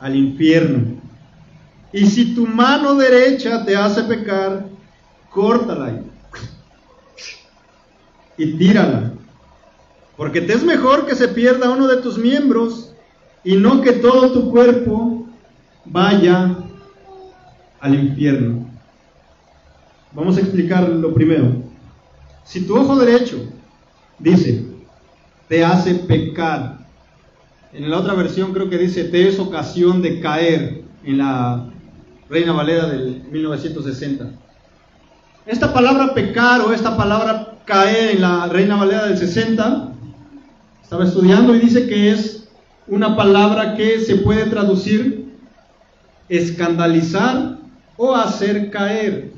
al 0.00 0.16
infierno. 0.16 0.98
Y 1.92 2.06
si 2.06 2.34
tu 2.34 2.46
mano 2.46 2.94
derecha 2.94 3.62
te 3.66 3.76
hace 3.76 4.04
pecar, 4.04 4.64
córtala 5.28 6.00
y 8.38 8.52
tírala, 8.54 9.12
porque 10.16 10.40
te 10.40 10.54
es 10.54 10.64
mejor 10.64 11.04
que 11.04 11.14
se 11.14 11.28
pierda 11.28 11.68
uno 11.68 11.86
de 11.86 11.98
tus 11.98 12.16
miembros 12.16 12.94
y 13.44 13.56
no 13.56 13.82
que 13.82 13.92
todo 13.92 14.32
tu 14.32 14.50
cuerpo 14.50 15.26
vaya 15.84 16.56
al 17.80 17.94
infierno. 17.94 18.66
Vamos 20.14 20.38
a 20.38 20.40
explicar 20.40 20.88
lo 20.88 21.12
primero. 21.12 21.70
Si 22.44 22.66
tu 22.66 22.76
ojo 22.76 22.96
derecho 22.98 23.38
dice, 24.18 24.64
te 25.48 25.64
hace 25.64 25.94
pecar, 25.94 26.78
en 27.72 27.90
la 27.90 27.98
otra 27.98 28.14
versión 28.14 28.52
creo 28.52 28.68
que 28.68 28.78
dice, 28.78 29.04
te 29.04 29.28
es 29.28 29.38
ocasión 29.38 30.02
de 30.02 30.20
caer, 30.20 30.82
en 31.04 31.18
la 31.18 31.66
Reina 32.28 32.52
Valera 32.52 32.86
del 32.86 33.24
1960. 33.30 34.30
Esta 35.46 35.72
palabra 35.72 36.14
pecar 36.14 36.60
o 36.60 36.72
esta 36.72 36.96
palabra 36.96 37.54
caer 37.64 38.16
en 38.16 38.22
la 38.22 38.46
Reina 38.46 38.76
Valera 38.76 39.06
del 39.06 39.18
60, 39.18 39.92
estaba 40.82 41.04
estudiando 41.04 41.54
y 41.54 41.60
dice 41.60 41.88
que 41.88 42.10
es 42.10 42.48
una 42.86 43.16
palabra 43.16 43.74
que 43.74 44.00
se 44.00 44.16
puede 44.16 44.44
traducir 44.46 45.32
escandalizar 46.28 47.58
o 47.96 48.14
hacer 48.14 48.70
caer. 48.70 49.32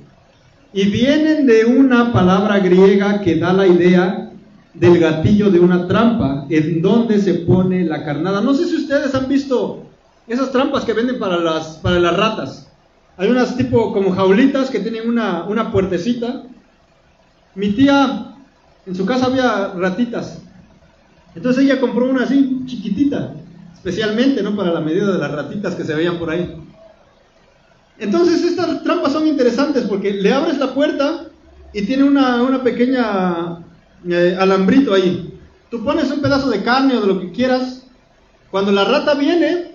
Y 0.75 0.91
vienen 0.91 1.47
de 1.47 1.65
una 1.65 2.13
palabra 2.13 2.59
griega 2.59 3.21
que 3.21 3.37
da 3.37 3.53
la 3.53 3.65
idea 3.65 4.33
del 4.75 4.99
gatillo 4.99 5.49
de 5.49 5.61
una 5.61 5.87
trampa 5.87 6.47
en 6.51 6.83
donde 6.83 7.21
se 7.21 7.35
pone 7.35 7.85
la 7.85 8.05
carnada. 8.05 8.41
No 8.41 8.55
sé 8.55 8.67
si 8.67 8.77
ustedes 8.77 9.15
han 9.15 9.29
visto 9.29 9.85
esas 10.27 10.51
trampas 10.51 10.85
que 10.85 10.93
venden 10.93 11.21
para 11.21 11.39
las, 11.39 11.77
para 11.77 12.01
las 12.01 12.17
ratas. 12.17 12.69
Hay 13.17 13.31
unas 13.31 13.57
tipo 13.57 13.93
como 13.93 14.11
jaulitas 14.11 14.69
que 14.69 14.81
tienen 14.81 15.09
una, 15.09 15.45
una 15.45 15.71
puertecita. 15.71 16.43
Mi 17.55 17.71
tía, 17.71 18.35
en 18.85 18.97
su 18.97 19.07
casa 19.07 19.27
había 19.27 19.75
ratitas. 19.77 20.43
Entonces 21.37 21.65
ella 21.65 21.81
compró 21.81 22.11
una 22.11 22.25
así, 22.25 22.63
chiquitita, 22.67 23.33
especialmente, 23.75 24.43
¿no? 24.43 24.57
Para 24.57 24.73
la 24.73 24.81
medida 24.81 25.13
de 25.13 25.19
las 25.19 25.31
ratitas 25.31 25.77
que 25.77 25.85
se 25.85 25.95
veían 25.95 26.19
por 26.19 26.31
ahí. 26.31 26.64
Entonces 27.99 28.43
estas 28.43 28.83
trampas 28.83 29.13
son 29.13 29.27
interesantes 29.27 29.85
porque 29.85 30.13
le 30.13 30.33
abres 30.33 30.59
la 30.59 30.75
puerta 30.75 31.27
y 31.73 31.83
tiene 31.83 32.05
una, 32.05 32.63
pequeña 32.63 33.59
eh, 34.09 34.37
alambrito 34.39 34.95
ahí. 34.95 35.39
Tú 35.71 35.85
pones 35.85 36.11
un 36.11 36.21
pedazo 36.21 36.51
de 36.51 36.63
carne 36.63 36.97
o 36.97 37.01
de 37.01 37.07
lo 37.07 37.21
que 37.21 37.33
quieras. 37.33 37.87
Cuando 38.51 38.73
la 38.73 38.85
rata 38.85 39.15
viene, 39.15 39.73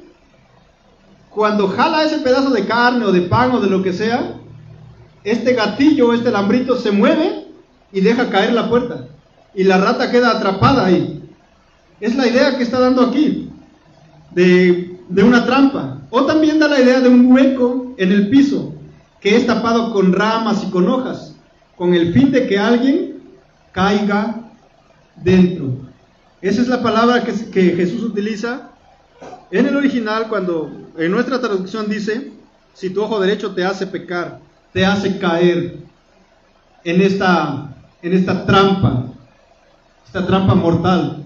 cuando 1.29 1.67
jala 1.67 2.03
ese 2.03 2.19
pedazo 2.19 2.49
de 2.51 2.65
carne 2.65 3.05
o 3.05 3.11
de 3.11 3.21
pan 3.21 3.51
o 3.51 3.59
de 3.59 3.69
lo 3.69 3.83
que 3.83 3.93
sea, 3.93 4.35
este 5.23 5.53
gatillo, 5.53 6.13
este 6.13 6.29
alambrito 6.29 6.77
se 6.77 6.91
mueve 6.91 7.47
y 7.91 8.01
deja 8.01 8.29
caer 8.29 8.53
la 8.53 8.69
puerta. 8.69 9.07
Y 9.53 9.63
la 9.63 9.77
rata 9.77 10.11
queda 10.11 10.31
atrapada 10.31 10.85
ahí. 10.85 11.21
Es 11.99 12.15
la 12.15 12.27
idea 12.27 12.57
que 12.57 12.63
está 12.63 12.79
dando 12.79 13.01
aquí 13.01 13.49
de, 14.31 14.99
de 15.09 15.23
una 15.23 15.45
trampa. 15.45 15.98
O 16.09 16.25
también 16.25 16.59
da 16.59 16.67
la 16.67 16.79
idea 16.79 16.99
de 17.01 17.09
un 17.09 17.31
hueco 17.31 17.93
en 17.97 18.11
el 18.11 18.29
piso 18.29 18.73
que 19.19 19.35
es 19.35 19.45
tapado 19.45 19.91
con 19.91 20.13
ramas 20.13 20.63
y 20.63 20.69
con 20.69 20.87
hojas, 20.87 21.35
con 21.75 21.93
el 21.93 22.13
fin 22.13 22.31
de 22.31 22.47
que 22.47 22.57
alguien 22.57 23.21
caiga 23.71 24.51
dentro. 25.17 25.89
Esa 26.41 26.61
es 26.61 26.67
la 26.67 26.81
palabra 26.81 27.23
que, 27.23 27.33
Jesús 27.75 28.03
utiliza 28.03 28.69
en 29.51 29.67
el 29.67 29.75
original 29.75 30.27
cuando 30.29 30.71
en 30.97 31.11
nuestra 31.11 31.39
traducción 31.39 31.89
dice, 31.89 32.31
si 32.73 32.89
tu 32.89 33.01
ojo 33.01 33.19
derecho 33.19 33.53
te 33.53 33.65
hace 33.65 33.87
pecar. 33.87 34.39
te 34.71 34.85
hace 34.85 35.17
caer 35.17 35.79
en 36.83 37.01
esta, 37.01 37.75
en 38.01 38.13
esta 38.13 38.45
trampa, 38.45 39.05
esta 40.05 40.25
trampa 40.25 40.55
mortal. 40.55 41.23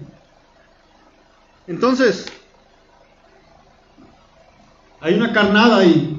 Entonces, 1.66 2.26
hay 5.04 5.12
una 5.12 5.34
carnada 5.34 5.80
ahí 5.80 6.18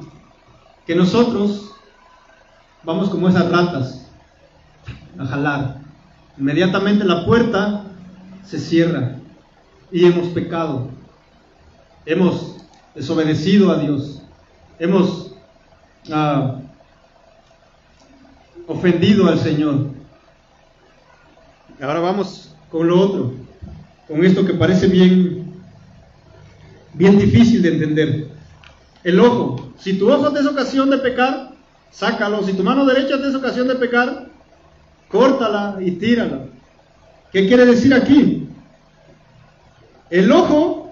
que 0.86 0.94
nosotros 0.94 1.72
vamos 2.84 3.10
como 3.10 3.28
esas 3.28 3.50
ratas 3.50 4.08
a 5.18 5.26
jalar. 5.26 5.78
Inmediatamente 6.38 7.04
la 7.04 7.26
puerta 7.26 7.84
se 8.46 8.60
cierra 8.60 9.16
y 9.92 10.06
hemos 10.06 10.28
pecado. 10.28 10.90
Hemos 12.06 12.58
desobedecido 12.94 13.72
a 13.72 13.80
Dios. 13.80 14.22
Hemos 14.78 15.32
ah, 16.12 16.60
ofendido 18.68 19.28
al 19.28 19.40
Señor. 19.40 19.88
Ahora 21.82 22.02
vamos 22.02 22.56
con 22.70 22.88
lo 22.88 23.00
otro, 23.00 23.34
con 24.08 24.24
esto 24.24 24.46
que 24.46 24.54
parece 24.54 24.86
bien, 24.86 25.56
bien 26.94 27.18
difícil 27.18 27.64
de 27.64 27.74
entender. 27.74 28.35
El 29.06 29.20
ojo. 29.20 29.72
Si 29.78 30.00
tu 30.00 30.12
ojo 30.12 30.32
te 30.34 30.40
es 30.40 30.48
ocasión 30.48 30.90
de 30.90 30.98
pecar, 30.98 31.52
sácalo. 31.92 32.44
Si 32.44 32.54
tu 32.54 32.64
mano 32.64 32.86
derecha 32.86 33.22
te 33.22 33.28
es 33.30 33.36
ocasión 33.36 33.68
de 33.68 33.76
pecar, 33.76 34.26
córtala 35.10 35.78
y 35.80 35.92
tírala. 35.92 36.48
¿Qué 37.32 37.48
quiere 37.48 37.68
decir 37.68 37.94
aquí? 37.94 38.50
El 40.10 40.32
ojo 40.32 40.92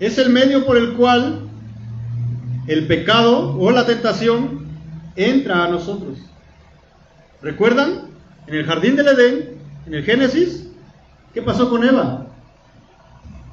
es 0.00 0.18
el 0.18 0.30
medio 0.30 0.66
por 0.66 0.76
el 0.76 0.94
cual 0.94 1.48
el 2.66 2.88
pecado 2.88 3.56
o 3.56 3.70
la 3.70 3.86
tentación 3.86 4.66
entra 5.14 5.64
a 5.64 5.68
nosotros. 5.68 6.18
¿Recuerdan? 7.40 8.08
En 8.48 8.54
el 8.56 8.64
jardín 8.64 8.96
del 8.96 9.06
Edén, 9.06 9.58
en 9.86 9.94
el 9.94 10.02
Génesis, 10.02 10.66
¿qué 11.32 11.40
pasó 11.40 11.70
con 11.70 11.84
Eva? 11.84 12.26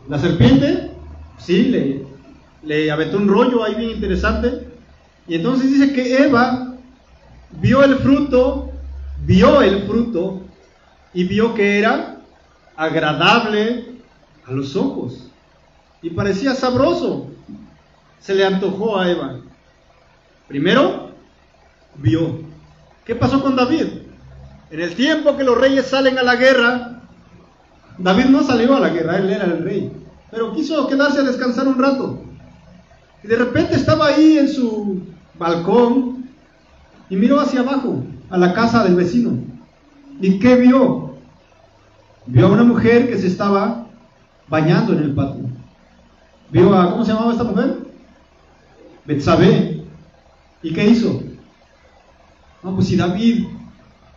La 0.09 0.17
serpiente, 0.17 0.89
sí, 1.37 1.65
le, 1.65 2.04
le 2.65 2.91
aventó 2.91 3.17
un 3.17 3.27
rollo 3.27 3.63
ahí 3.63 3.75
bien 3.75 3.91
interesante. 3.91 4.67
Y 5.27 5.35
entonces 5.35 5.71
dice 5.71 5.93
que 5.93 6.17
Eva 6.17 6.75
vio 7.61 7.83
el 7.83 7.95
fruto, 7.97 8.71
vio 9.25 9.61
el 9.61 9.83
fruto 9.83 10.41
y 11.13 11.23
vio 11.23 11.53
que 11.53 11.79
era 11.79 12.17
agradable 12.75 13.85
a 14.45 14.51
los 14.51 14.75
ojos 14.75 15.31
y 16.01 16.09
parecía 16.11 16.53
sabroso. 16.53 17.31
Se 18.19 18.35
le 18.35 18.45
antojó 18.45 18.99
a 18.99 19.09
Eva. 19.09 19.39
Primero, 20.47 21.11
vio. 21.97 22.39
¿Qué 23.05 23.15
pasó 23.15 23.41
con 23.41 23.55
David? 23.55 23.85
En 24.71 24.81
el 24.81 24.95
tiempo 24.95 25.37
que 25.37 25.43
los 25.43 25.57
reyes 25.57 25.85
salen 25.85 26.17
a 26.17 26.23
la 26.23 26.35
guerra, 26.35 27.01
David 27.97 28.25
no 28.25 28.43
salió 28.43 28.75
a 28.75 28.79
la 28.79 28.89
guerra, 28.89 29.17
él 29.17 29.29
era 29.29 29.45
el 29.45 29.63
rey, 29.63 29.91
pero 30.31 30.53
quiso 30.53 30.87
quedarse 30.87 31.19
a 31.19 31.23
descansar 31.23 31.67
un 31.67 31.79
rato. 31.79 32.21
De 33.27 33.35
repente 33.35 33.75
estaba 33.75 34.07
ahí 34.07 34.37
en 34.37 34.47
su 34.47 35.01
balcón 35.39 36.25
y 37.09 37.15
miró 37.15 37.39
hacia 37.39 37.61
abajo, 37.61 38.03
a 38.29 38.37
la 38.37 38.53
casa 38.53 38.83
del 38.83 38.95
vecino. 38.95 39.31
¿Y 40.21 40.37
qué 40.37 40.55
vio? 40.55 41.15
Vio 42.27 42.47
a 42.47 42.51
una 42.51 42.63
mujer 42.63 43.09
que 43.09 43.17
se 43.17 43.27
estaba 43.27 43.87
bañando 44.47 44.93
en 44.93 44.99
el 44.99 45.13
patio. 45.13 45.45
Vio 46.51 46.73
a, 46.75 46.91
¿cómo 46.91 47.03
se 47.03 47.13
llamaba 47.13 47.31
esta 47.31 47.43
mujer? 47.43 47.77
Betsabé. 49.05 49.83
¿Y 50.61 50.73
qué 50.73 50.85
hizo? 50.85 51.21
No, 52.63 52.75
pues 52.75 52.87
si 52.87 52.95
David 52.95 53.47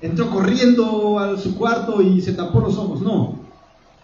entró 0.01 0.31
corriendo 0.31 1.19
a 1.19 1.37
su 1.39 1.57
cuarto 1.57 2.03
y 2.03 2.21
se 2.21 2.33
tapó 2.33 2.61
los 2.61 2.77
ojos, 2.77 3.01
no. 3.01 3.41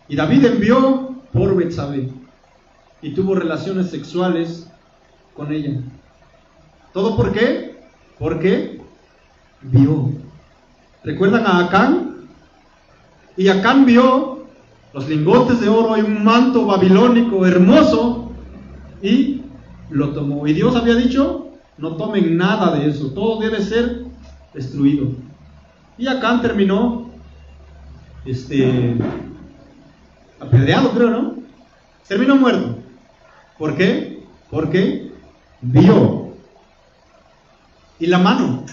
Y 0.09 0.17
David 0.17 0.47
envió 0.47 1.15
por 1.33 1.55
Betsabé 1.57 2.11
y 3.03 3.11
tuvo 3.11 3.35
relaciones 3.35 3.91
sexuales 3.91 4.71
con 5.37 5.53
ella. 5.53 5.81
¿Todo 6.93 7.17
por 7.17 7.33
qué? 7.33 7.77
Porque 8.19 8.81
vio. 9.63 10.11
¿Recuerdan 11.03 11.47
a 11.47 11.67
Acán? 11.67 12.29
Y 13.37 13.49
Acán 13.49 13.85
vio 13.85 14.47
los 14.93 15.09
lingotes 15.09 15.61
de 15.61 15.69
oro 15.69 15.97
y 15.97 16.03
un 16.03 16.23
manto 16.23 16.67
babilónico 16.67 17.45
hermoso 17.45 18.31
y 19.03 19.43
lo 19.91 20.11
tomó. 20.11 20.47
Y 20.47 20.53
Dios 20.53 20.77
había 20.77 20.95
dicho, 20.95 21.49
no 21.79 21.97
tomen 21.97 22.37
nada 22.37 22.77
de 22.77 22.89
eso, 22.89 23.09
todo 23.09 23.41
debe 23.41 23.61
ser 23.61 24.05
destruido. 24.55 25.09
Y 25.99 26.07
Acán 26.07 26.41
terminó, 26.41 27.11
este, 28.25 28.97
apedreado 30.39 30.91
creo, 30.91 31.11
¿no? 31.11 31.35
Terminó 32.07 32.37
muerto. 32.37 32.77
¿Por 33.59 33.77
qué? 33.77 34.23
Porque 34.51 35.13
vio. 35.65 36.35
Y 37.99 38.07
la 38.07 38.19
mano. 38.19 38.65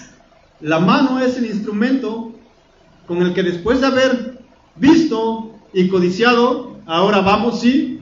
La 0.59 0.79
mano 0.79 1.19
es 1.19 1.37
el 1.37 1.45
instrumento 1.45 2.33
con 3.07 3.21
el 3.21 3.33
que 3.33 3.43
después 3.43 3.81
de 3.81 3.87
haber 3.87 4.39
visto 4.75 5.55
y 5.73 5.87
codiciado, 5.89 6.77
ahora 6.85 7.21
vamos 7.21 7.63
y 7.63 8.01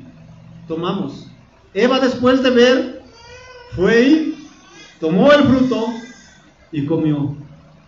tomamos. 0.68 1.28
Eva 1.74 2.00
después 2.00 2.42
de 2.44 2.50
ver, 2.50 3.04
fue 3.76 4.02
y 4.02 4.48
tomó 5.00 5.32
el 5.32 5.44
fruto 5.44 5.88
y 6.72 6.86
comió. 6.86 7.36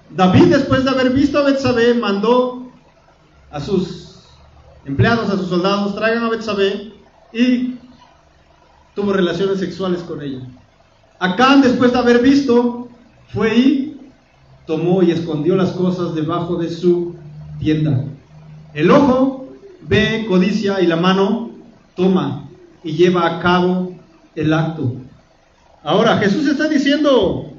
David 0.09 0.47
después 0.47 0.83
de 0.83 0.91
haber 0.91 1.11
visto 1.11 1.39
a 1.39 1.43
Betsabé, 1.43 1.93
mandó 1.93 2.71
a 3.49 3.59
sus 3.59 4.25
empleados, 4.85 5.29
a 5.29 5.37
sus 5.37 5.49
soldados, 5.49 5.95
traigan 5.95 6.23
a 6.23 6.29
Betsabé 6.29 6.93
y 7.33 7.75
tuvo 8.95 9.13
relaciones 9.13 9.59
sexuales 9.59 10.01
con 10.01 10.21
ella. 10.21 10.41
Acán 11.21 11.61
después 11.61 11.93
de 11.93 11.99
haber 11.99 12.19
visto, 12.23 12.87
fue 13.27 13.55
y 13.55 14.01
tomó 14.65 15.03
y 15.03 15.11
escondió 15.11 15.55
las 15.55 15.69
cosas 15.69 16.15
debajo 16.15 16.55
de 16.55 16.67
su 16.67 17.13
tienda. 17.59 18.05
El 18.73 18.89
ojo 18.89 19.45
ve, 19.83 20.25
codicia 20.27 20.81
y 20.81 20.87
la 20.87 20.95
mano 20.95 21.51
toma 21.95 22.49
y 22.83 22.93
lleva 22.93 23.27
a 23.27 23.39
cabo 23.39 23.93
el 24.33 24.51
acto. 24.51 24.95
Ahora, 25.83 26.17
Jesús 26.17 26.47
está 26.47 26.67
diciendo, 26.67 27.51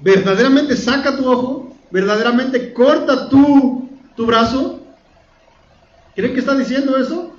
verdaderamente 0.00 0.74
saca 0.74 1.18
tu 1.18 1.30
ojo, 1.30 1.76
verdaderamente 1.90 2.72
corta 2.72 3.28
tu, 3.28 3.90
tu 4.16 4.24
brazo. 4.24 4.80
¿Creen 6.14 6.32
que 6.32 6.40
está 6.40 6.54
diciendo 6.54 6.96
eso? 6.96 7.34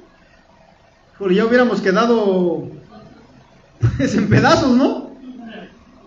Porque 1.17 1.33
ya 1.33 1.45
hubiéramos 1.45 1.81
quedado 1.81 2.82
pues, 3.97 4.15
en 4.15 4.29
pedazos, 4.29 4.75
¿no? 4.75 5.11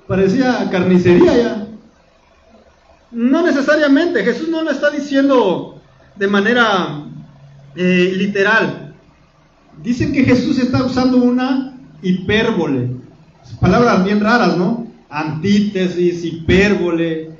Parecía 0.07 0.69
carnicería 0.71 1.37
ya. 1.37 1.67
No 3.11 3.43
necesariamente, 3.43 4.25
Jesús 4.25 4.49
no 4.49 4.63
lo 4.63 4.71
está 4.71 4.91
diciendo 4.91 5.81
de 6.17 6.27
manera 6.27 7.03
eh, 7.75 8.13
literal. 8.17 8.95
Dicen 9.83 10.13
que 10.13 10.25
Jesús 10.25 10.59
está 10.59 10.85
usando 10.85 11.19
una 11.19 11.79
hipérbole. 12.03 12.91
Palabras 13.61 14.05
bien 14.05 14.21
raras, 14.21 14.57
¿no? 14.57 14.87
Antítesis, 15.09 16.25
hipérbole. 16.25 17.31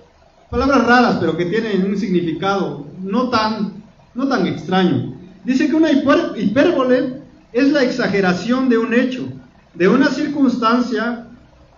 Palabras 0.51 0.87
raras, 0.87 1.17
pero 1.21 1.37
que 1.37 1.47
tienen 1.47 1.85
un 1.85 1.97
significado 1.97 2.87
no 3.03 3.31
tan, 3.31 3.83
no 4.15 4.29
tan 4.29 4.47
extraño. 4.47 5.15
Dice 5.45 5.69
que 5.69 5.75
una 5.75 5.91
hipérbole 5.91 7.23
es 7.53 7.73
la 7.73 7.83
exageración 7.83 8.69
de 8.69 8.79
un 8.79 8.95
hecho, 8.95 9.29
de 9.77 9.89
una 9.89 10.09
circunstancia 10.09 11.27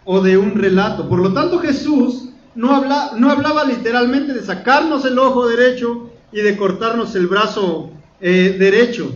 o 0.05 0.21
de 0.21 0.39
un 0.39 0.55
relato. 0.55 1.09
Por 1.09 1.21
lo 1.21 1.33
tanto, 1.33 1.59
Jesús 1.59 2.31
no, 2.55 2.75
habla, 2.75 3.13
no 3.17 3.31
hablaba 3.31 3.65
literalmente 3.65 4.33
de 4.33 4.43
sacarnos 4.43 5.05
el 5.05 5.19
ojo 5.19 5.47
derecho 5.49 6.11
y 6.33 6.41
de 6.41 6.57
cortarnos 6.57 7.15
el 7.15 7.27
brazo 7.27 7.91
eh, 8.21 8.57
derecho. 8.59 9.13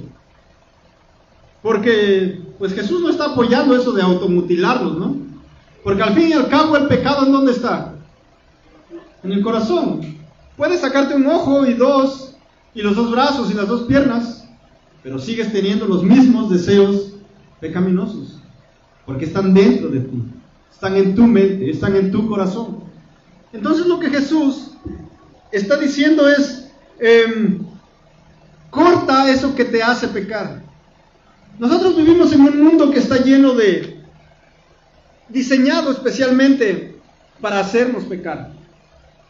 Porque 1.63 2.41
pues 2.59 2.75
Jesús 2.75 3.01
no 3.01 3.11
está 3.11 3.27
apoyando 3.27 3.77
eso 3.77 3.93
de 3.93 4.03
automutilarnos, 4.03 4.99
¿no? 4.99 5.17
Porque 5.85 6.03
al 6.03 6.15
fin 6.15 6.29
y 6.29 6.33
al 6.33 6.49
cabo 6.49 6.77
el 6.77 6.87
pecado 6.87 7.27
en 7.27 7.33
dónde 7.33 7.53
está? 7.53 7.95
En 9.23 9.33
el 9.33 9.43
corazón. 9.43 10.01
Puedes 10.57 10.81
sacarte 10.81 11.15
un 11.15 11.27
ojo 11.27 11.67
y 11.67 11.75
dos, 11.75 12.37
y 12.75 12.83
los 12.83 12.97
dos 12.97 13.11
brazos 13.11 13.51
y 13.51 13.55
las 13.55 13.69
dos 13.69 13.83
piernas, 13.83 14.45
pero 15.03 15.19
sigues 15.19 15.53
teniendo 15.53 15.87
los 15.87 16.03
mismos 16.03 16.51
deseos 16.51 17.13
pecaminosos, 17.61 18.42
porque 19.07 19.25
están 19.25 19.53
dentro 19.55 19.89
de 19.89 20.01
ti, 20.01 20.23
están 20.71 20.97
en 20.97 21.15
tu 21.15 21.27
mente, 21.27 21.71
están 21.71 21.97
en 21.97 22.11
tu 22.11 22.29
corazón. 22.29 22.85
Entonces 23.53 23.87
lo 23.87 23.99
que 23.99 24.11
Jesús 24.11 24.73
está 25.51 25.77
diciendo 25.77 26.29
es, 26.29 26.71
em, 26.99 27.59
corta 28.71 29.31
eso 29.31 29.55
que 29.55 29.65
te 29.65 29.83
hace 29.83 30.09
pecar. 30.09 30.63
Nosotros 31.59 31.97
vivimos 31.97 32.33
en 32.33 32.41
un 32.41 32.63
mundo 32.63 32.91
que 32.91 32.99
está 32.99 33.19
lleno 33.19 33.55
de, 33.55 34.03
diseñado 35.29 35.91
especialmente 35.93 36.97
para 37.41 37.61
hacernos 37.61 38.05
pecar. 38.05 38.53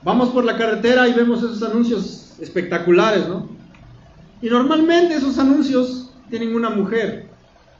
Vamos 0.02 0.30
por 0.30 0.44
la 0.44 0.56
carretera 0.56 1.08
y 1.08 1.14
vemos 1.14 1.38
esos 1.42 1.62
anuncios 1.62 2.34
espectaculares, 2.40 3.28
¿no? 3.28 3.48
Y 4.40 4.48
normalmente 4.48 5.14
esos 5.14 5.38
anuncios 5.38 6.12
tienen 6.28 6.54
una 6.54 6.70
mujer, 6.70 7.28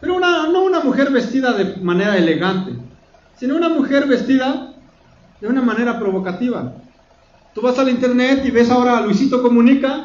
pero 0.03 0.17
una, 0.17 0.49
no 0.49 0.65
una 0.65 0.81
mujer 0.81 1.13
vestida 1.13 1.53
de 1.53 1.77
manera 1.77 2.17
elegante, 2.17 2.73
sino 3.39 3.55
una 3.55 3.69
mujer 3.69 4.09
vestida 4.09 4.73
de 5.41 5.47
una 5.47 5.63
manera 5.63 5.97
provocativa. 6.01 6.73
Tú 7.55 7.61
vas 7.61 7.79
al 7.79 7.89
internet 7.89 8.45
y 8.45 8.51
ves 8.51 8.69
ahora 8.69 8.99
a 8.99 9.03
Luisito 9.03 9.41
Comunica, 9.41 10.05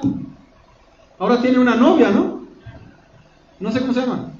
ahora 1.17 1.41
tiene 1.41 1.57
una 1.57 1.73
novia, 1.73 2.11
¿no? 2.11 2.45
No 3.59 3.71
sé 3.71 3.79
cómo 3.79 3.91
se 3.91 4.01
llama. 4.01 4.33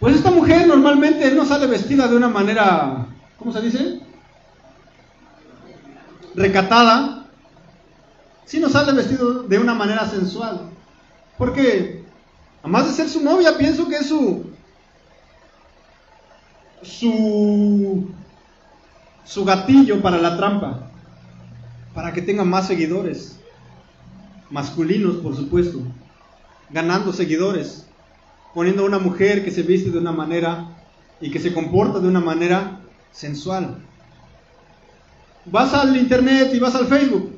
Pues 0.00 0.16
esta 0.16 0.30
mujer 0.30 0.66
normalmente 0.66 1.30
no 1.30 1.46
sale 1.46 1.66
vestida 1.66 2.08
de 2.08 2.16
una 2.16 2.28
manera, 2.28 3.06
¿cómo 3.38 3.54
se 3.54 3.62
dice? 3.62 4.00
Recatada, 6.34 7.24
sino 8.44 8.68
sale 8.68 8.92
vestido 8.92 9.44
de 9.44 9.58
una 9.58 9.72
manera 9.72 10.06
sensual. 10.06 10.72
Porque, 11.38 11.99
además 12.62 12.86
de 12.86 12.92
ser 12.92 13.08
su 13.08 13.20
novia, 13.22 13.56
pienso 13.56 13.88
que 13.88 13.96
es 13.96 14.06
su, 14.08 14.46
su 16.82 18.10
su 19.30 19.44
gatillo 19.44 20.02
para 20.02 20.18
la 20.18 20.36
trampa, 20.36 20.90
para 21.94 22.12
que 22.12 22.20
tenga 22.20 22.44
más 22.44 22.66
seguidores, 22.66 23.38
masculinos 24.50 25.18
por 25.18 25.36
supuesto, 25.36 25.78
ganando 26.68 27.12
seguidores, 27.12 27.86
poniendo 28.54 28.82
a 28.82 28.86
una 28.86 28.98
mujer 28.98 29.44
que 29.44 29.52
se 29.52 29.62
viste 29.62 29.92
de 29.92 29.98
una 29.98 30.10
manera 30.10 30.76
y 31.20 31.30
que 31.30 31.38
se 31.38 31.54
comporta 31.54 32.00
de 32.00 32.08
una 32.08 32.18
manera 32.18 32.80
sensual. 33.12 33.76
Vas 35.44 35.74
al 35.74 35.96
internet 35.96 36.50
y 36.52 36.58
vas 36.58 36.74
al 36.74 36.88
Facebook. 36.88 37.32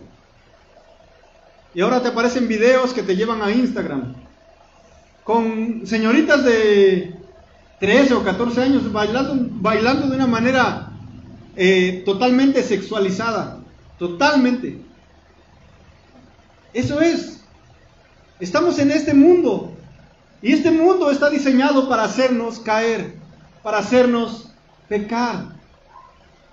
Y 1.74 1.82
ahora 1.82 2.02
te 2.02 2.08
aparecen 2.08 2.48
videos 2.48 2.94
que 2.94 3.02
te 3.02 3.16
llevan 3.16 3.42
a 3.42 3.50
Instagram 3.50 4.14
con 5.24 5.86
señoritas 5.86 6.44
de 6.44 7.14
13 7.80 8.14
o 8.14 8.24
14 8.24 8.62
años 8.62 8.92
bailando, 8.92 9.34
bailando 9.60 10.08
de 10.08 10.16
una 10.16 10.26
manera 10.26 10.90
eh, 11.56 12.02
totalmente 12.04 12.62
sexualizada, 12.62 13.60
totalmente. 13.98 14.80
Eso 16.72 17.00
es. 17.00 17.40
Estamos 18.40 18.78
en 18.78 18.90
este 18.90 19.14
mundo 19.14 19.72
y 20.40 20.52
este 20.52 20.70
mundo 20.70 21.10
está 21.10 21.30
diseñado 21.30 21.88
para 21.88 22.04
hacernos 22.04 22.58
caer, 22.58 23.14
para 23.62 23.78
hacernos 23.78 24.50
pecar. 24.88 25.52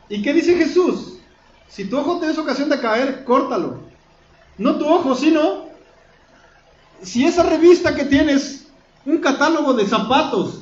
¿Y 0.07 0.21
qué 0.21 0.33
dice 0.33 0.55
Jesús? 0.55 1.17
Si 1.67 1.85
tu 1.85 1.97
ojo 1.97 2.19
te 2.19 2.29
es 2.29 2.37
ocasión 2.37 2.69
de 2.69 2.79
caer, 2.79 3.23
córtalo. 3.23 3.79
No 4.57 4.75
tu 4.75 4.85
ojo, 4.85 5.15
sino 5.15 5.69
si 7.01 7.25
esa 7.25 7.43
revista 7.43 7.95
que 7.95 8.05
tienes, 8.05 8.58
un 9.05 9.17
catálogo 9.19 9.73
de 9.73 9.87
zapatos, 9.87 10.59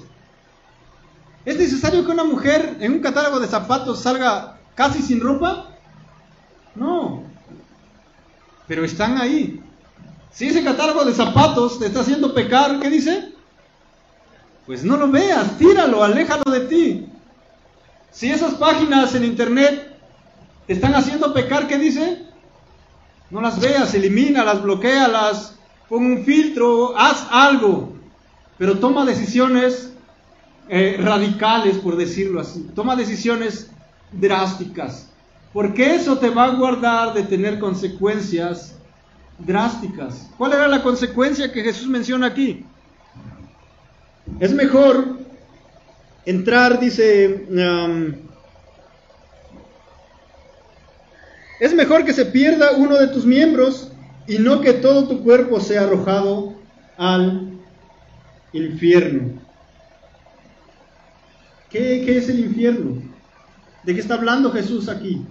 ¿Es 1.47 1.57
necesario 1.57 2.05
que 2.05 2.11
una 2.11 2.25
mujer 2.25 2.75
en 2.81 2.91
un 2.91 2.99
catálogo 2.99 3.39
de 3.39 3.47
zapatos 3.47 4.01
salga 4.01 4.57
casi 4.75 5.01
sin 5.01 5.21
ropa? 5.21 5.69
No. 6.75 7.23
Pero 8.67 8.83
están 8.83 9.17
ahí. 9.17 9.63
Si 10.29 10.49
ese 10.49 10.61
catálogo 10.61 11.05
de 11.05 11.13
zapatos 11.13 11.79
te 11.79 11.85
está 11.85 12.01
haciendo 12.01 12.33
pecar, 12.33 12.81
¿qué 12.81 12.89
dice? 12.89 13.31
Pues 14.65 14.83
no 14.83 14.97
lo 14.97 15.09
veas, 15.09 15.57
tíralo, 15.57 16.03
aléjalo 16.03 16.51
de 16.51 16.59
ti. 16.67 17.07
Si 18.11 18.29
esas 18.29 18.55
páginas 18.55 19.15
en 19.15 19.23
internet 19.23 19.97
te 20.67 20.73
están 20.73 20.95
haciendo 20.95 21.33
pecar, 21.33 21.69
¿qué 21.69 21.77
dice? 21.77 22.25
No 23.29 23.39
las 23.39 23.57
veas, 23.57 23.93
elimínalas, 23.93 24.61
bloquealas, 24.61 25.55
pon 25.87 26.05
un 26.05 26.25
filtro, 26.25 26.93
haz 26.97 27.25
algo. 27.31 27.96
Pero 28.57 28.79
toma 28.79 29.05
decisiones 29.05 29.93
eh, 30.69 30.97
radicales, 30.99 31.77
por 31.77 31.95
decirlo 31.95 32.41
así. 32.41 32.67
Toma 32.75 32.95
decisiones 32.95 33.69
drásticas. 34.11 35.09
Porque 35.53 35.95
eso 35.95 36.17
te 36.17 36.29
va 36.29 36.45
a 36.45 36.55
guardar 36.55 37.13
de 37.13 37.23
tener 37.23 37.59
consecuencias 37.59 38.75
drásticas. 39.39 40.29
¿Cuál 40.37 40.53
era 40.53 40.67
la 40.67 40.83
consecuencia 40.83 41.51
que 41.51 41.63
Jesús 41.63 41.87
menciona 41.87 42.27
aquí? 42.27 42.65
Es 44.39 44.53
mejor 44.53 45.19
entrar, 46.25 46.79
dice, 46.79 47.47
um, 47.49 48.13
es 51.59 51.73
mejor 51.73 52.03
que 52.03 52.13
se 52.13 52.25
pierda 52.25 52.73
uno 52.73 52.97
de 52.97 53.07
tus 53.07 53.25
miembros 53.25 53.91
y 54.27 54.37
no 54.39 54.61
que 54.61 54.73
todo 54.73 55.07
tu 55.07 55.23
cuerpo 55.23 55.59
sea 55.59 55.83
arrojado 55.83 56.53
al 56.97 57.56
infierno. 58.53 59.47
¿Qué, 61.69 62.17
es 62.17 62.29
el 62.29 62.39
infierno? 62.39 63.01
¿De 63.83 63.93
qué 63.93 63.99
está 63.99 64.15
hablando 64.15 64.51
Jesús 64.51 64.87
aquí? 64.89 65.25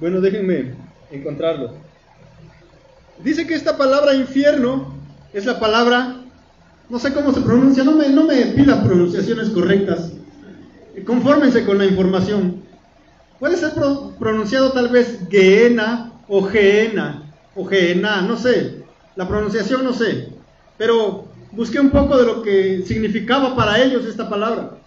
Bueno, 0.00 0.20
déjenme 0.20 0.74
encontrarlo. 1.10 1.74
Dice 3.22 3.46
que 3.46 3.54
esta 3.54 3.76
palabra 3.76 4.14
infierno 4.14 4.94
es 5.32 5.46
la 5.46 5.58
palabra, 5.58 6.16
no 6.88 6.98
sé 6.98 7.12
cómo 7.12 7.32
se 7.32 7.40
pronuncia, 7.40 7.82
no 7.82 7.92
me, 7.92 8.08
no 8.10 8.24
me 8.24 8.36
pidan 8.46 8.84
pronunciaciones 8.84 9.50
correctas, 9.50 10.12
confórmense 11.04 11.64
con 11.64 11.78
la 11.78 11.86
información. 11.86 12.62
Puede 13.38 13.56
ser 13.56 13.72
pronunciado 14.18 14.72
tal 14.72 14.88
vez 14.88 15.20
Geena 15.30 16.12
o 16.28 16.42
Geena 16.42 17.34
o 17.54 17.64
Geena, 17.64 18.22
no 18.22 18.36
sé, 18.36 18.84
la 19.14 19.26
pronunciación 19.26 19.84
no 19.84 19.92
sé, 19.92 20.35
pero 20.78 21.26
busqué 21.52 21.80
un 21.80 21.90
poco 21.90 22.16
de 22.16 22.26
lo 22.26 22.42
que 22.42 22.82
significaba 22.86 23.56
para 23.56 23.82
ellos 23.82 24.04
esta 24.04 24.28
palabra. 24.28 24.78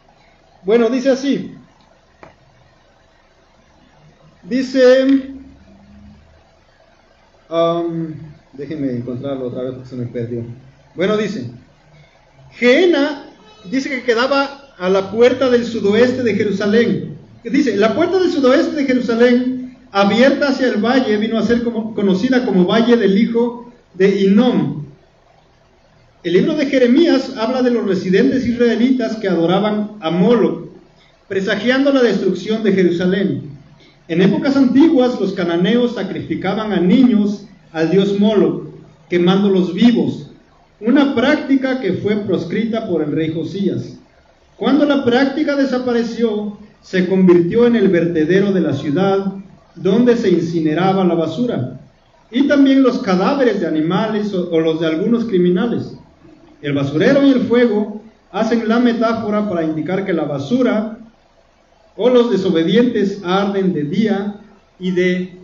Bueno, 0.63 0.89
dice 0.89 1.09
así. 1.09 1.55
Dice, 4.43 5.33
um, 7.49 8.13
déjenme 8.53 8.91
encontrarlo 8.91 9.47
otra 9.47 9.63
vez 9.63 9.73
porque 9.73 9.89
se 9.89 9.95
me 9.95 10.05
perdió. 10.05 10.43
Bueno, 10.95 11.17
dice, 11.17 11.51
Geena 12.51 13.25
dice 13.65 13.89
que 13.89 14.03
quedaba 14.03 14.73
a 14.77 14.89
la 14.89 15.11
puerta 15.11 15.49
del 15.49 15.65
sudoeste 15.65 16.23
de 16.23 16.35
Jerusalén. 16.35 17.17
Dice, 17.43 17.75
la 17.77 17.95
puerta 17.95 18.19
del 18.19 18.31
sudoeste 18.31 18.75
de 18.75 18.85
Jerusalén, 18.85 19.77
abierta 19.91 20.49
hacia 20.49 20.67
el 20.67 20.83
valle, 20.83 21.17
vino 21.17 21.37
a 21.37 21.43
ser 21.43 21.63
como, 21.63 21.93
conocida 21.93 22.45
como 22.45 22.65
Valle 22.65 22.95
del 22.97 23.17
Hijo 23.17 23.71
de 23.93 24.23
Inom, 24.23 24.85
el 26.23 26.33
libro 26.33 26.55
de 26.55 26.65
Jeremías 26.65 27.33
habla 27.37 27.61
de 27.61 27.71
los 27.71 27.85
residentes 27.85 28.45
israelitas 28.45 29.15
que 29.17 29.29
adoraban 29.29 29.91
a 30.01 30.09
Moloch, 30.09 30.67
presagiando 31.27 31.93
la 31.93 32.01
destrucción 32.01 32.61
de 32.63 32.73
Jerusalén. 32.73 33.43
En 34.09 34.21
épocas 34.21 34.57
antiguas 34.57 35.19
los 35.19 35.33
cananeos 35.33 35.95
sacrificaban 35.95 36.73
a 36.73 36.79
niños 36.79 37.45
al 37.71 37.91
dios 37.91 38.19
Moloch, 38.19 38.63
quemándolos 39.09 39.73
vivos, 39.73 40.31
una 40.81 41.15
práctica 41.15 41.79
que 41.79 41.93
fue 41.93 42.17
proscrita 42.17 42.87
por 42.87 43.01
el 43.01 43.11
rey 43.11 43.31
Josías. 43.33 43.97
Cuando 44.57 44.85
la 44.85 45.05
práctica 45.05 45.55
desapareció, 45.55 46.57
se 46.81 47.07
convirtió 47.07 47.65
en 47.65 47.75
el 47.75 47.87
vertedero 47.87 48.51
de 48.51 48.61
la 48.61 48.73
ciudad 48.73 49.33
donde 49.75 50.17
se 50.17 50.29
incineraba 50.29 51.05
la 51.05 51.15
basura 51.15 51.79
y 52.31 52.47
también 52.47 52.83
los 52.83 52.99
cadáveres 52.99 53.59
de 53.59 53.67
animales 53.67 54.33
o, 54.33 54.59
los 54.59 54.79
de 54.79 54.87
algunos 54.87 55.25
criminales. 55.25 55.97
El 56.61 56.73
basurero 56.73 57.23
y 57.23 57.31
el 57.31 57.47
fuego 57.47 58.01
hacen 58.31 58.67
la 58.67 58.79
metáfora 58.79 59.47
para 59.47 59.63
indicar 59.63 60.05
que 60.05 60.13
la 60.13 60.23
basura 60.23 60.97
o 61.95 62.09
los 62.09 62.31
desobedientes 62.31 63.21
arden 63.23 63.73
de 63.73 63.83
día 63.83 64.35
y 64.79 64.91
de 64.91 65.37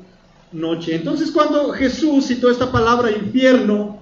noche. 0.52 0.96
Entonces 0.96 1.32
cuando 1.32 1.72
Jesús 1.72 2.28
citó 2.28 2.50
esta 2.50 2.72
palabra 2.72 3.12
infierno, 3.12 4.00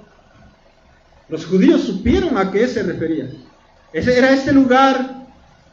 los 1.29 1.45
judíos 1.45 1.81
supieron 1.81 2.37
a 2.37 2.51
qué 2.51 2.67
se 2.67 2.83
refería. 2.83 3.29
Ese 3.91 4.17
era 4.17 4.31
este 4.31 4.51
lugar 4.51 5.23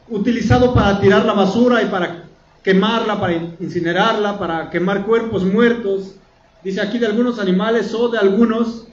utilizado 0.09 0.73
para 0.73 0.99
tirar 0.99 1.25
la 1.25 1.33
basura 1.33 1.81
y 1.81 1.85
para 1.87 2.23
quemarla, 2.63 3.19
para 3.19 3.33
incinerarla, 3.59 4.37
para 4.37 4.69
quemar 4.69 5.05
cuerpos 5.05 5.43
muertos. 5.43 6.15
Dice 6.63 6.81
aquí 6.81 6.99
de 6.99 7.07
algunos 7.07 7.39
animales 7.39 7.93
o 7.93 8.09
de 8.09 8.19
algunos 8.19 8.87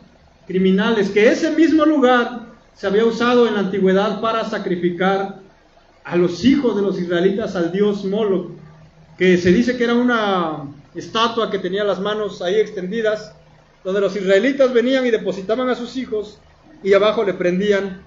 criminales, 0.49 1.11
que 1.11 1.29
ese 1.29 1.51
mismo 1.53 1.85
lugar 1.85 2.49
se 2.75 2.87
había 2.87 3.05
usado 3.05 3.47
en 3.47 3.55
la 3.55 3.61
antigüedad 3.61 4.21
para 4.21 4.49
sacrificar 4.49 5.41
a 6.03 6.17
los 6.17 6.43
hijos 6.45 6.75
de 6.75 6.83
los 6.83 6.99
israelitas 6.99 7.55
al 7.55 7.71
dios 7.71 8.05
Moloch, 8.05 8.53
que 9.19 9.37
se 9.37 9.53
dice 9.53 9.77
que 9.77 9.85
era 9.85 9.95
una 9.95 10.65
estatua 10.95 11.51
que 11.51 11.59
tenía 11.59 11.85
las 11.85 12.01
manos 12.01 12.41
ahí 12.41 12.55
extendidas, 12.55 13.35
donde 13.85 14.01
los 14.01 14.17
israelitas 14.17 14.73
venían 14.73 15.07
y 15.07 15.11
depositaban 15.11 15.69
a 15.69 15.75
sus 15.75 15.97
hijos 15.97 16.39
y 16.83 16.95
abajo 16.95 17.25
le 17.25 17.35
prendían 17.35 18.03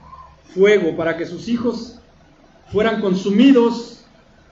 fuego 0.53 0.97
para 0.97 1.17
que 1.17 1.27
sus 1.27 1.47
hijos 1.47 1.99
fueran 2.71 3.01
consumidos 3.01 4.03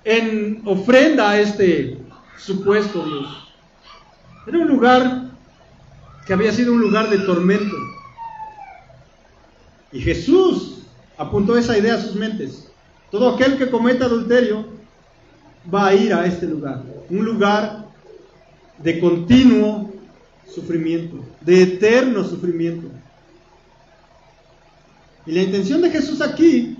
en 0.03 0.61
ofrenda 0.65 1.31
a 1.31 1.39
este 1.39 1.97
supuesto 2.37 3.03
Dios. 3.03 3.53
Era 4.47 4.59
un 4.59 4.67
lugar 4.67 5.28
que 6.29 6.33
había 6.33 6.53
sido 6.53 6.73
un 6.73 6.79
lugar 6.79 7.09
de 7.09 7.17
tormento. 7.17 7.75
Y 9.91 9.99
Jesús 9.99 10.83
apuntó 11.17 11.57
esa 11.57 11.75
idea 11.75 11.95
a 11.95 12.01
sus 12.01 12.13
mentes. 12.13 12.69
Todo 13.09 13.33
aquel 13.33 13.57
que 13.57 13.71
cometa 13.71 14.05
adulterio 14.05 14.67
va 15.73 15.87
a 15.87 15.95
ir 15.95 16.13
a 16.13 16.27
este 16.27 16.45
lugar, 16.45 16.83
un 17.09 17.25
lugar 17.25 17.87
de 18.77 18.99
continuo 18.99 19.91
sufrimiento, 20.47 21.17
de 21.41 21.63
eterno 21.63 22.23
sufrimiento. 22.23 22.89
Y 25.25 25.31
la 25.31 25.41
intención 25.41 25.81
de 25.81 25.89
Jesús 25.89 26.21
aquí 26.21 26.77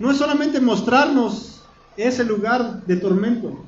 no 0.00 0.10
es 0.10 0.16
solamente 0.16 0.60
mostrarnos 0.60 1.62
ese 1.96 2.24
lugar 2.24 2.84
de 2.84 2.96
tormento, 2.96 3.64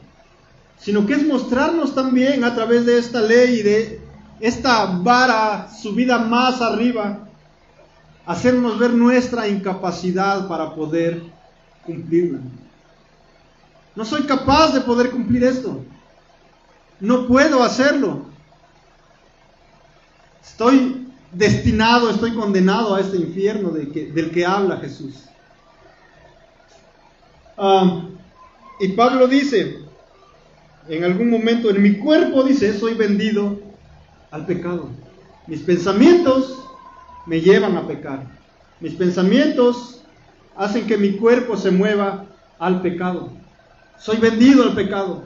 sino 0.76 1.06
que 1.06 1.14
es 1.14 1.24
mostrarnos 1.24 1.94
también 1.94 2.42
a 2.42 2.56
través 2.56 2.84
de 2.84 2.98
esta 2.98 3.20
ley 3.20 3.60
y 3.60 3.62
de 3.62 4.07
esta 4.40 4.86
vara 4.86 5.68
subida 5.70 6.18
más 6.18 6.60
arriba, 6.60 7.28
hacernos 8.26 8.78
ver 8.78 8.92
nuestra 8.92 9.48
incapacidad 9.48 10.46
para 10.48 10.74
poder 10.74 11.22
cumplirla. 11.84 12.40
No 13.96 14.04
soy 14.04 14.22
capaz 14.24 14.72
de 14.72 14.80
poder 14.80 15.10
cumplir 15.10 15.42
esto. 15.44 15.82
No 17.00 17.26
puedo 17.26 17.62
hacerlo. 17.62 18.26
Estoy 20.44 21.08
destinado, 21.32 22.10
estoy 22.10 22.34
condenado 22.34 22.94
a 22.94 23.00
este 23.00 23.16
infierno 23.16 23.70
del 23.70 24.30
que 24.30 24.46
habla 24.46 24.76
Jesús. 24.78 25.24
Ah, 27.56 28.02
y 28.78 28.88
Pablo 28.88 29.26
dice, 29.26 29.80
en 30.88 31.04
algún 31.04 31.28
momento, 31.28 31.70
en 31.70 31.82
mi 31.82 31.96
cuerpo, 31.96 32.44
dice, 32.44 32.78
soy 32.78 32.94
vendido 32.94 33.67
al 34.30 34.46
pecado. 34.46 34.90
Mis 35.46 35.60
pensamientos 35.60 36.58
me 37.26 37.40
llevan 37.40 37.76
a 37.76 37.86
pecar. 37.86 38.22
Mis 38.80 38.94
pensamientos 38.94 40.02
hacen 40.56 40.86
que 40.86 40.96
mi 40.96 41.12
cuerpo 41.12 41.56
se 41.56 41.70
mueva 41.70 42.24
al 42.58 42.80
pecado. 42.82 43.30
Soy 43.98 44.18
vendido 44.18 44.62
al 44.62 44.74
pecado. 44.74 45.24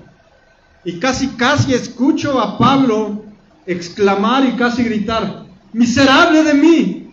Y 0.84 0.98
casi, 0.98 1.28
casi 1.28 1.74
escucho 1.74 2.40
a 2.40 2.58
Pablo 2.58 3.24
exclamar 3.66 4.44
y 4.44 4.56
casi 4.56 4.82
gritar, 4.82 5.44
miserable 5.72 6.42
de 6.42 6.54
mí, 6.54 7.10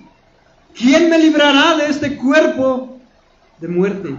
¿quién 0.75 1.09
me 1.09 1.19
librará 1.19 1.77
de 1.77 1.87
este 1.87 2.17
cuerpo 2.17 2.99
de 3.59 3.67
muerte? 3.67 4.15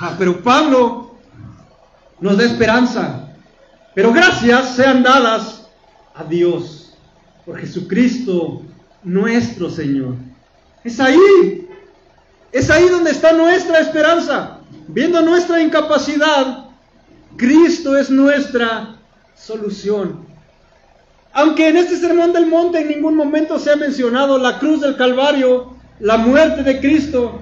Ah, 0.00 0.14
pero 0.18 0.42
Pablo 0.42 1.16
nos 2.20 2.38
da 2.38 2.44
esperanza. 2.44 3.28
Pero 3.94 4.12
gracias 4.12 4.74
sean 4.74 5.02
dadas 5.02 5.61
a 6.14 6.24
Dios 6.24 6.94
por 7.44 7.58
Jesucristo 7.58 8.62
nuestro 9.02 9.70
Señor. 9.70 10.14
Es 10.84 11.00
ahí, 11.00 11.68
es 12.52 12.70
ahí 12.70 12.88
donde 12.88 13.10
está 13.10 13.32
nuestra 13.32 13.80
esperanza. 13.80 14.58
Viendo 14.88 15.22
nuestra 15.22 15.62
incapacidad, 15.62 16.66
Cristo 17.36 17.96
es 17.96 18.10
nuestra 18.10 18.96
solución. 19.34 20.26
Aunque 21.32 21.68
en 21.68 21.78
este 21.78 21.96
sermón 21.96 22.32
del 22.32 22.46
monte 22.46 22.80
en 22.80 22.88
ningún 22.88 23.16
momento 23.16 23.58
se 23.58 23.72
ha 23.72 23.76
mencionado 23.76 24.38
la 24.38 24.58
cruz 24.58 24.80
del 24.82 24.96
Calvario, 24.96 25.76
la 25.98 26.18
muerte 26.18 26.62
de 26.62 26.80
Cristo, 26.80 27.40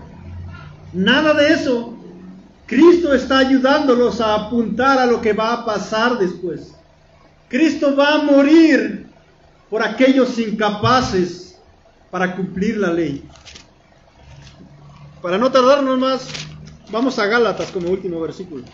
nada 0.93 1.35
de 1.35 1.55
eso. 1.55 1.97
Cristo 2.67 3.13
está 3.13 3.39
ayudándolos 3.39 4.21
a 4.21 4.35
apuntar 4.35 4.99
a 4.99 5.07
lo 5.07 5.21
que 5.21 5.33
va 5.33 5.55
a 5.55 5.65
pasar 5.65 6.19
después. 6.19 6.73
Cristo 7.51 7.97
va 7.97 8.15
a 8.15 8.23
morir 8.23 9.09
por 9.69 9.83
aquellos 9.83 10.39
incapaces 10.39 11.59
para 12.09 12.37
cumplir 12.37 12.77
la 12.77 12.93
ley. 12.93 13.29
Para 15.21 15.37
no 15.37 15.51
tardarnos 15.51 15.99
más, 15.99 16.29
vamos 16.91 17.19
a 17.19 17.27
Gálatas 17.27 17.73
como 17.73 17.91
último 17.91 18.21
versículo. 18.21 18.65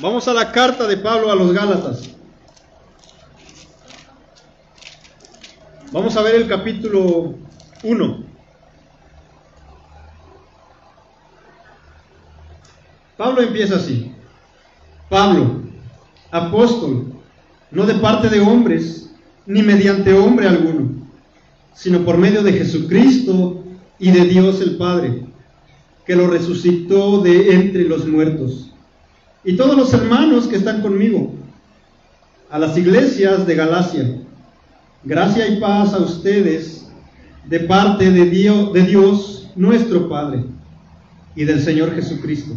Vamos 0.00 0.26
a 0.28 0.32
la 0.32 0.50
carta 0.50 0.86
de 0.86 0.96
Pablo 0.96 1.30
a 1.30 1.34
los 1.34 1.52
Gálatas. 1.52 2.08
Vamos 5.92 6.16
a 6.16 6.22
ver 6.22 6.36
el 6.36 6.48
capítulo 6.48 7.34
1. 7.82 8.29
Pablo 13.20 13.42
empieza 13.42 13.76
así. 13.76 14.12
Pablo, 15.10 15.60
apóstol, 16.30 17.12
no 17.70 17.84
de 17.84 17.92
parte 17.96 18.30
de 18.30 18.40
hombres, 18.40 19.10
ni 19.44 19.62
mediante 19.62 20.14
hombre 20.14 20.48
alguno, 20.48 20.88
sino 21.74 21.98
por 21.98 22.16
medio 22.16 22.42
de 22.42 22.54
Jesucristo 22.54 23.62
y 23.98 24.10
de 24.10 24.24
Dios 24.24 24.62
el 24.62 24.78
Padre, 24.78 25.22
que 26.06 26.16
lo 26.16 26.28
resucitó 26.28 27.20
de 27.20 27.52
entre 27.52 27.84
los 27.84 28.08
muertos. 28.08 28.72
Y 29.44 29.54
todos 29.54 29.76
los 29.76 29.92
hermanos 29.92 30.46
que 30.46 30.56
están 30.56 30.80
conmigo, 30.80 31.34
a 32.48 32.58
las 32.58 32.74
iglesias 32.78 33.46
de 33.46 33.54
Galacia, 33.54 34.16
gracia 35.04 35.46
y 35.46 35.60
paz 35.60 35.92
a 35.92 35.98
ustedes 35.98 36.88
de 37.46 37.60
parte 37.60 38.10
de 38.10 38.24
Dios, 38.24 38.72
de 38.72 38.82
Dios 38.84 39.50
nuestro 39.56 40.08
Padre 40.08 40.42
y 41.36 41.44
del 41.44 41.60
Señor 41.60 41.94
Jesucristo 41.94 42.54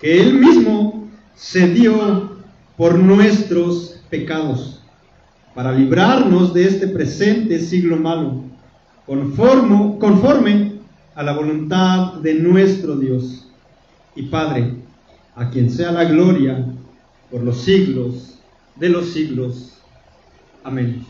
que 0.00 0.20
Él 0.20 0.34
mismo 0.34 1.08
se 1.34 1.68
dio 1.68 2.38
por 2.76 2.98
nuestros 2.98 4.00
pecados, 4.10 4.80
para 5.54 5.72
librarnos 5.72 6.54
de 6.54 6.64
este 6.64 6.86
presente 6.86 7.58
siglo 7.58 7.96
malo, 7.96 8.44
conforme, 9.06 10.78
a 11.14 11.22
la 11.24 11.32
voluntad 11.32 12.14
de 12.14 12.34
nuestro 12.34 12.96
Dios 12.96 13.48
y 14.14 14.22
Padre, 14.22 14.74
a 15.34 15.50
quien 15.50 15.68
sea 15.68 15.90
la 15.90 16.04
gloria 16.04 16.64
por 17.28 17.42
los 17.42 17.58
siglos 17.62 18.38
de 18.76 18.88
los 18.88 19.08
siglos. 19.08 19.72
Amén. 20.62 21.04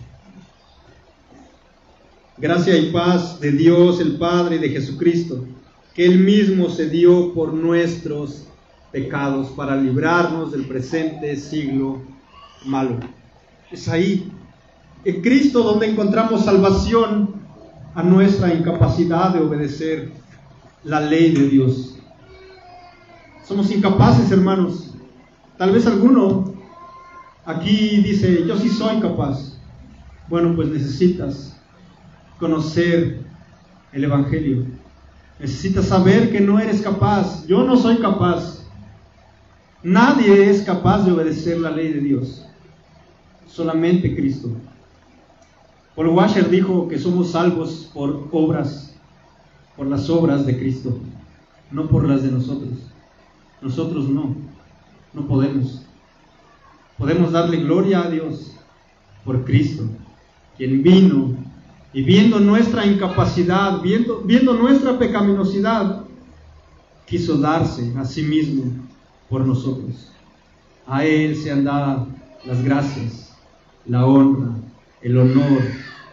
Gracia 2.38 2.78
y 2.78 2.90
paz 2.90 3.38
de 3.38 3.52
Dios 3.52 4.00
el 4.00 4.16
Padre 4.16 4.56
y 4.56 4.58
de 4.60 4.70
Jesucristo, 4.70 5.44
que 5.94 6.06
Él 6.06 6.20
mismo 6.20 6.70
se 6.70 6.88
dio 6.88 7.34
por 7.34 7.52
nuestros 7.52 8.47
pecados 8.92 9.48
para 9.50 9.76
librarnos 9.76 10.52
del 10.52 10.66
presente 10.66 11.36
siglo 11.36 12.00
malo. 12.64 12.98
Es 13.70 13.88
ahí, 13.88 14.32
en 15.04 15.22
Cristo, 15.22 15.62
donde 15.62 15.90
encontramos 15.90 16.44
salvación 16.44 17.34
a 17.94 18.02
nuestra 18.02 18.52
incapacidad 18.52 19.34
de 19.34 19.40
obedecer 19.40 20.12
la 20.84 21.00
ley 21.00 21.32
de 21.32 21.48
Dios. 21.48 21.98
Somos 23.44 23.70
incapaces, 23.70 24.30
hermanos. 24.30 24.94
Tal 25.56 25.72
vez 25.72 25.86
alguno 25.86 26.54
aquí 27.44 28.02
dice, 28.02 28.46
yo 28.46 28.56
sí 28.56 28.68
soy 28.68 29.00
capaz. 29.00 29.58
Bueno, 30.28 30.54
pues 30.54 30.68
necesitas 30.68 31.58
conocer 32.38 33.20
el 33.92 34.04
Evangelio. 34.04 34.66
Necesitas 35.40 35.86
saber 35.86 36.30
que 36.30 36.40
no 36.40 36.58
eres 36.58 36.82
capaz. 36.82 37.46
Yo 37.46 37.64
no 37.64 37.76
soy 37.76 37.96
capaz. 37.98 38.67
Nadie 39.82 40.50
es 40.50 40.62
capaz 40.62 41.04
de 41.04 41.12
obedecer 41.12 41.60
la 41.60 41.70
ley 41.70 41.92
de 41.92 42.00
Dios, 42.00 42.44
solamente 43.46 44.12
Cristo. 44.16 44.50
Paul 45.94 46.08
Washer 46.08 46.50
dijo 46.50 46.88
que 46.88 46.98
somos 46.98 47.30
salvos 47.30 47.88
por 47.94 48.28
obras, 48.32 48.92
por 49.76 49.86
las 49.86 50.10
obras 50.10 50.44
de 50.46 50.58
Cristo, 50.58 50.98
no 51.70 51.86
por 51.86 52.08
las 52.08 52.24
de 52.24 52.32
nosotros. 52.32 52.72
Nosotros 53.62 54.08
no, 54.08 54.34
no 55.12 55.26
podemos. 55.28 55.82
Podemos 56.96 57.30
darle 57.30 57.58
gloria 57.58 58.02
a 58.02 58.10
Dios 58.10 58.50
por 59.24 59.44
Cristo, 59.44 59.84
quien 60.56 60.82
vino 60.82 61.36
y 61.92 62.02
viendo 62.02 62.40
nuestra 62.40 62.84
incapacidad, 62.84 63.80
viendo, 63.80 64.22
viendo 64.22 64.54
nuestra 64.54 64.98
pecaminosidad, 64.98 66.02
quiso 67.06 67.38
darse 67.38 67.92
a 67.96 68.04
sí 68.04 68.22
mismo 68.22 68.87
por 69.28 69.46
nosotros. 69.46 70.12
A 70.86 71.04
Él 71.04 71.36
se 71.36 71.50
han 71.50 71.64
dado 71.64 72.08
las 72.44 72.62
gracias, 72.62 73.36
la 73.86 74.06
honra, 74.06 74.52
el 75.02 75.18
honor, 75.18 75.62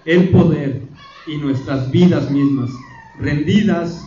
el 0.05 0.30
poder 0.30 0.82
y 1.28 1.38
nuestras 1.38 1.89
vidas 1.91 2.30
mismas, 2.30 2.70
rendidas 3.20 4.05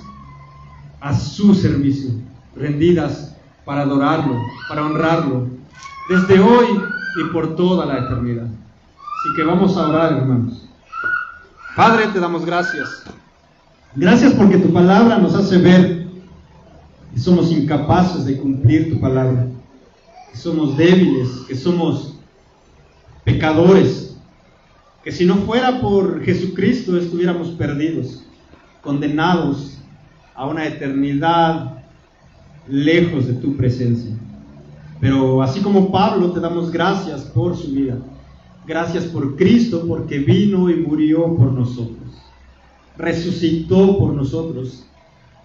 a 1.01 1.15
su 1.15 1.55
servicio, 1.55 2.11
rendidas 2.55 3.37
para 3.65 3.83
adorarlo, 3.83 4.41
para 4.69 4.85
honrarlo, 4.85 5.49
desde 6.09 6.41
hoy 6.41 6.67
y 7.21 7.33
por 7.33 7.57
toda 7.57 7.87
la 7.87 7.99
eternidad. 7.99 8.47
Así 8.47 9.37
que 9.37 9.43
vamos 9.43 9.77
a 9.77 9.89
orar, 9.89 10.13
hermanos. 10.13 10.69
Padre, 11.77 12.09
te 12.09 12.21
damos 12.21 12.45
gracias 12.45 13.05
Gracias 13.95 14.33
porque 14.35 14.59
tu 14.59 14.73
palabra 14.73 15.19
nos 15.19 15.35
hace 15.35 15.59
ver 15.59 15.98
somos 17.19 17.51
incapaces 17.51 18.25
de 18.25 18.37
cumplir 18.37 18.91
tu 18.91 19.01
palabra, 19.01 19.47
que 20.31 20.37
somos 20.37 20.77
débiles, 20.77 21.29
que 21.49 21.55
somos 21.55 22.15
pecadores, 23.25 24.17
que 25.03 25.13
si 25.13 25.25
no 25.25 25.37
fuera 25.37 25.81
por 25.81 26.23
Jesucristo 26.23 26.97
estuviéramos 26.97 27.49
perdidos, 27.51 28.25
condenados 28.83 29.79
a 30.35 30.47
una 30.47 30.67
eternidad 30.67 31.83
lejos 32.69 33.27
de 33.27 33.35
tu 33.35 33.57
presencia. 33.57 34.15
Pero 35.01 35.43
así 35.43 35.61
como 35.61 35.91
Pablo, 35.91 36.33
te 36.33 36.41
damos 36.41 36.71
gracias 36.71 37.23
por 37.23 37.57
su 37.57 37.73
vida. 37.73 37.99
Gracias 38.67 39.05
por 39.05 39.37
Cristo, 39.37 39.85
porque 39.89 40.19
vino 40.19 40.69
y 40.69 40.77
murió 40.77 41.35
por 41.35 41.53
nosotros. 41.53 41.97
Resucitó 42.97 43.99
por 43.99 44.13
nosotros. 44.13 44.85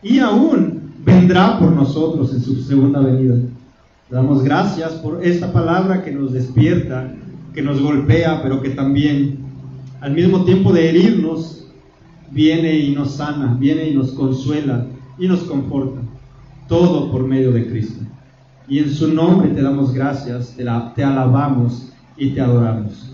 Y 0.02 0.20
aún 0.20 0.83
vendrá 1.06 1.60
por 1.60 1.72
nosotros 1.72 2.34
en 2.34 2.42
su 2.42 2.56
segunda 2.64 3.00
venida. 3.00 3.36
Te 4.10 4.16
damos 4.16 4.44
gracias 4.44 4.94
por 4.94 5.24
esta 5.24 5.52
palabra 5.52 6.04
que 6.04 6.12
nos 6.12 6.34
despierta, 6.34 7.14
que 7.54 7.62
nos 7.62 7.82
golpea, 7.82 8.42
pero 8.44 8.62
que 8.62 8.70
también, 8.70 9.40
al 10.02 10.14
mismo 10.14 10.44
tiempo 10.44 10.72
de 10.74 10.90
herirnos, 10.90 11.68
viene 12.32 12.78
y 12.80 12.96
nos 12.96 13.12
sana, 13.12 13.56
viene 13.60 13.90
y 13.90 13.96
nos 13.96 14.12
consuela 14.12 14.86
y 15.18 15.28
nos 15.28 15.44
conforta. 15.44 16.02
Todo 16.68 17.12
por 17.12 17.24
medio 17.24 17.52
de 17.52 17.68
Cristo. 17.68 18.02
Y 18.68 18.80
en 18.80 18.90
su 18.90 19.14
nombre 19.14 19.50
te 19.50 19.62
damos 19.62 19.94
gracias, 19.94 20.56
te, 20.56 20.64
te 20.96 21.04
alabamos 21.04 21.90
y 22.18 22.30
te 22.30 22.42
adoramos, 22.42 23.12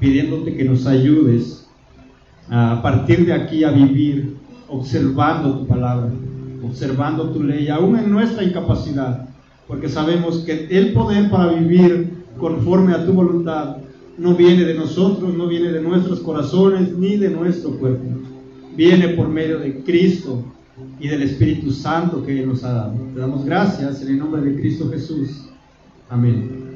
pidiéndote 0.00 0.56
que 0.56 0.64
nos 0.64 0.86
ayudes 0.86 1.66
a 2.48 2.80
partir 2.82 3.26
de 3.26 3.34
aquí 3.34 3.64
a 3.64 3.70
vivir 3.70 4.36
observando 4.68 5.58
tu 5.58 5.66
palabra, 5.66 6.10
observando 6.62 7.30
tu 7.30 7.42
ley, 7.42 7.68
aún 7.68 7.98
en 7.98 8.10
nuestra 8.10 8.44
incapacidad, 8.44 9.28
porque 9.66 9.88
sabemos 9.88 10.38
que 10.38 10.66
el 10.70 10.92
poder 10.92 11.30
para 11.30 11.52
vivir 11.52 12.10
conforme 12.38 12.94
a 12.94 13.04
tu 13.04 13.12
voluntad 13.12 13.76
no 14.16 14.34
viene 14.34 14.64
de 14.64 14.74
nosotros, 14.74 15.34
no 15.34 15.46
viene 15.46 15.70
de 15.70 15.80
nuestros 15.80 16.20
corazones 16.20 16.96
ni 16.96 17.16
de 17.16 17.30
nuestro 17.30 17.70
cuerpo, 17.72 18.04
viene 18.76 19.08
por 19.10 19.28
medio 19.28 19.58
de 19.58 19.82
Cristo 19.82 20.44
y 21.00 21.08
del 21.08 21.22
Espíritu 21.22 21.70
Santo 21.70 22.24
que 22.24 22.40
Él 22.40 22.48
nos 22.48 22.64
ha 22.64 22.72
dado. 22.72 22.94
Te 23.14 23.20
damos 23.20 23.44
gracias 23.44 24.02
en 24.02 24.08
el 24.08 24.18
nombre 24.18 24.42
de 24.42 24.60
Cristo 24.60 24.88
Jesús. 24.90 25.48
Amén. 26.08 26.67